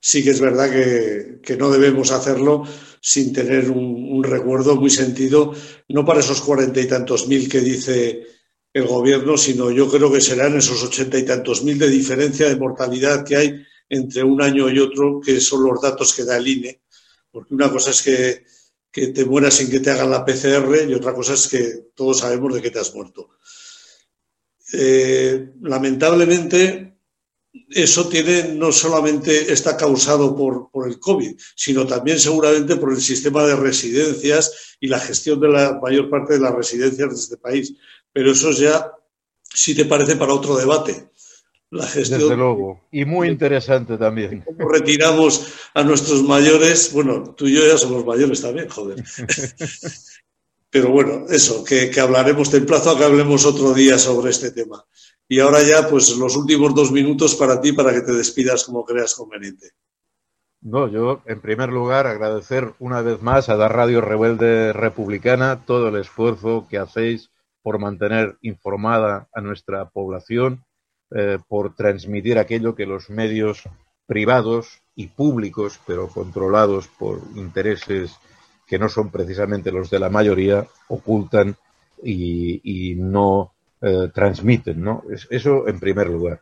[0.06, 2.64] sí que es verdad que, no debemos hacerlo
[3.08, 5.54] sin tener un, recuerdo muy sentido,
[5.90, 8.26] no para esos cuarenta y tantos mil que dice
[8.74, 12.56] el gobierno, sino yo creo que serán esos ochenta y tantos mil de diferencia de
[12.56, 16.48] mortalidad que hay entre un año y otro, que son los datos que da el
[16.48, 16.82] INE.
[17.30, 18.44] Porque una cosa es que,
[19.12, 22.56] te mueras sin que te hagan la PCR y otra cosa es que todos sabemos
[22.56, 23.30] de qué te has muerto.
[24.74, 26.95] Eh, lamentablemente,
[27.70, 33.02] eso tiene no solamente está causado por, por, el COVID, sino también seguramente por el
[33.02, 37.38] sistema de residencias y la gestión de la mayor parte de las residencias de este
[37.38, 37.74] país.
[38.12, 38.92] Pero eso ya,
[39.44, 41.10] si te parece, para otro debate.
[41.72, 42.22] La gestión.
[42.22, 42.82] Desde luego.
[42.92, 44.44] Y muy interesante también.
[44.46, 46.94] ¿Cómo retiramos a nuestros mayores?
[46.94, 49.04] Bueno, tú y yo ya somos mayores también, joder.
[50.70, 54.52] Pero bueno, eso, que, que hablaremos, te emplazo a que hablemos otro día sobre este
[54.52, 54.86] tema.
[55.28, 58.86] Y ahora ya, pues los últimos dos minutos para ti, para que te despidas como
[58.86, 59.72] creas conveniente.
[60.62, 65.90] No, yo en primer lugar agradecer una vez más a la Radio Rebelde Republicana todo
[65.90, 67.30] el esfuerzo que hacéis
[67.62, 70.64] por mantener informada a nuestra población,
[71.12, 73.64] eh, por transmitir aquello que los medios
[74.06, 78.16] privados y públicos, pero controlados por intereses
[78.68, 81.56] que no son precisamente los de la mayoría, ocultan
[82.04, 83.55] y, y no
[83.88, 85.04] eh, transmiten, ¿no?
[85.30, 86.42] Eso en primer lugar.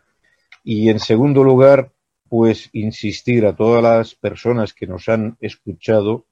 [0.63, 1.91] Y en segundo lugar,
[2.29, 6.25] pues insistir a todas las personas que nos han escuchado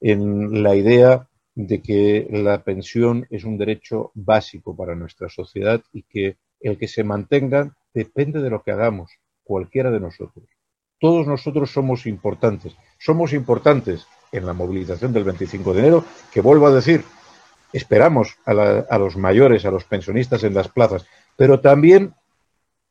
[0.00, 6.02] en la idea de que la pensión es un derecho básico para nuestra sociedad y
[6.04, 9.12] que el que se mantenga depende de lo que hagamos,
[9.42, 10.48] cualquiera de nosotros.
[10.98, 12.74] Todos nosotros somos importantes.
[12.98, 17.04] Somos importantes en la movilización del 25 de enero, que vuelvo a decir,
[17.74, 21.06] esperamos a, los mayores, a los pensionistas en las plazas,
[21.36, 22.14] pero también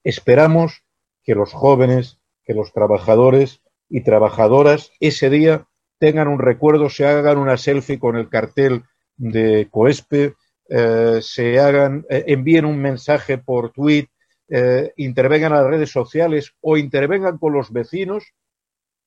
[0.04, 0.84] esperamos
[1.24, 5.68] que los jóvenes, que los trabajadores y trabajadoras ese día
[6.00, 8.84] tengan un recuerdo, se hagan una selfie con el cartel
[9.16, 10.34] de Coespe,
[10.68, 14.08] eh, se hagan, eh, envíen un mensaje por tweet,
[14.50, 18.34] eh, intervengan a las redes sociales o intervengan con los vecinos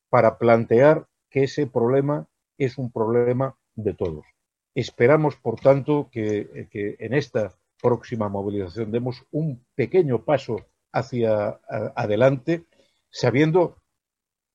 [0.08, 2.26] para plantear que ese problema
[2.56, 4.24] es un problema de todos.
[4.76, 6.68] Esperamos, por tanto, que,
[7.00, 11.58] en esta próxima movilización demos un pequeño paso hacia
[11.96, 12.66] adelante,
[13.08, 13.78] sabiendo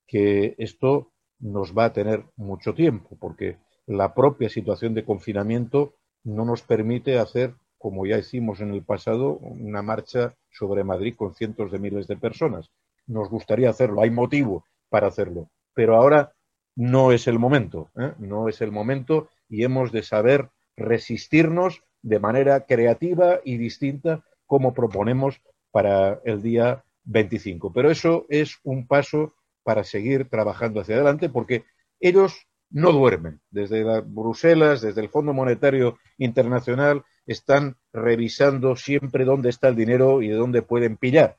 [0.06, 3.58] que esto nos va a tener mucho tiempo, porque
[3.88, 9.38] la propia situación de confinamiento no nos permite hacer, como ya hicimos en el pasado,
[9.38, 12.70] una marcha sobre Madrid con cientos de miles de personas.
[13.08, 16.32] Nos gustaría hacerlo, hay motivo para hacerlo, pero ahora
[16.76, 18.14] no es el momento, ¿eh?
[18.20, 24.74] no es el momento y hemos de saber resistirnos de manera creativa y distinta como
[24.74, 25.42] proponemos
[25.72, 27.72] para el día 25.
[27.74, 31.66] Pero eso es un paso para seguir trabajando hacia adelante porque
[32.00, 33.42] ellos no duermen.
[33.50, 40.30] Desde Bruselas, desde el Fondo Monetario Internacional, están revisando siempre dónde está el dinero y
[40.30, 41.38] de dónde pueden pillar.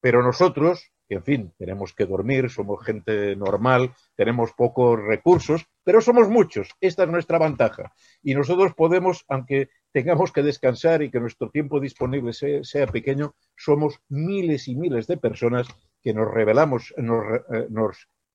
[0.00, 6.28] Pero nosotros, en fin, tenemos que dormir, somos gente normal, tenemos pocos recursos, pero somos
[6.28, 6.70] muchos.
[6.80, 7.92] Esta es nuestra ventaja.
[8.22, 14.00] Y nosotros podemos, aunque tengamos que descansar y que nuestro tiempo disponible sea, pequeño, somos
[14.08, 15.68] miles y miles de personas
[16.02, 17.68] que nos revelamos, nos, eh,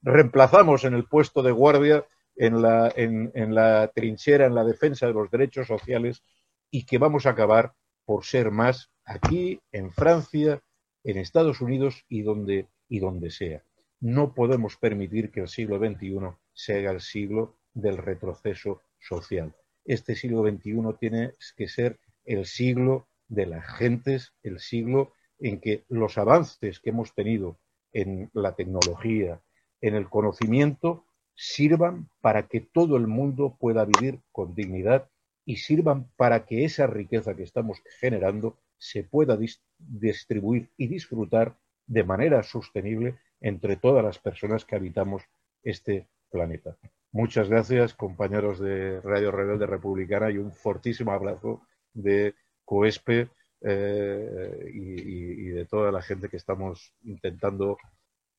[0.02, 5.68] reemplazamos en el puesto de guardia, en la trinchera, en la defensa de los derechos
[5.68, 6.24] sociales
[6.72, 7.74] y que vamos a acabar
[8.06, 10.62] por ser más aquí, en Francia,
[11.04, 13.64] en Estados Unidos y donde, y donde sea.
[14.00, 16.20] No podemos permitir que el siglo XXI
[16.54, 19.54] sea el siglo del retroceso social.
[19.86, 25.86] Este siglo XXI tiene que ser el siglo de las gentes, el siglo en que
[25.88, 27.60] los avances que hemos tenido
[27.94, 29.42] en la tecnología,
[29.82, 31.06] en el conocimiento,
[31.36, 35.10] sirvan para que todo el mundo pueda vivir con dignidad
[35.46, 39.38] y sirvan para que esa riqueza que estamos generando se pueda
[39.78, 45.24] distribuir y disfrutar de manera sostenible entre todas las personas que habitamos
[45.64, 46.78] este planeta.
[47.12, 51.62] Muchas gracias, compañeros de Radio Rebelde Republicana, y un fortísimo abrazo
[51.94, 52.36] de
[52.66, 53.30] COESPE
[53.62, 57.78] eh, y, de toda la gente que estamos intentando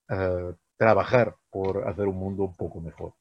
[0.09, 3.13] eh, trabajar por hacer un mundo un poco mejor.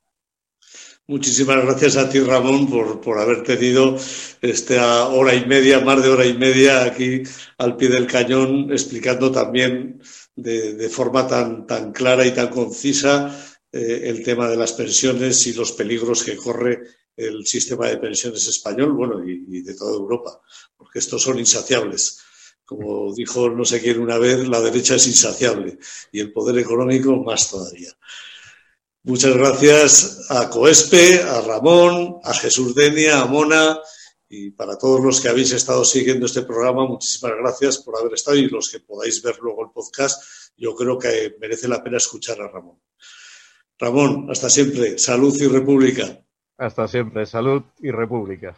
[1.09, 3.97] Muchísimas gracias a ti, Ramón, por, por haber tenido
[4.41, 7.23] esta hora y media, más de hora y media aquí
[7.57, 9.99] al pie del cañón, explicando también
[10.35, 13.35] de, forma tan, tan clara y tan concisa
[13.71, 16.83] eh, el tema de las pensiones y los peligros que corre
[17.17, 20.39] el sistema de pensiones español, bueno, y, y de toda Europa,
[20.77, 22.19] porque estos son insaciables.
[22.63, 25.79] Como dijo no sé quién una vez, la derecha es insaciable
[26.11, 27.91] y el poder económico más todavía.
[29.09, 33.79] Muchas gracias a Coespe, a Ramón, a Jesús Denia, a Mona
[34.29, 38.37] y para todos los que habéis estado siguiendo este programa, muchísimas gracias por haber estado
[38.37, 40.21] y los que podáis ver luego el podcast,
[40.55, 42.77] yo creo que merece la pena escuchar a Ramón.
[43.79, 44.99] Ramón, hasta siempre.
[44.99, 46.23] Salud y república.
[46.59, 47.25] Hasta siempre.
[47.25, 48.55] Salud y república.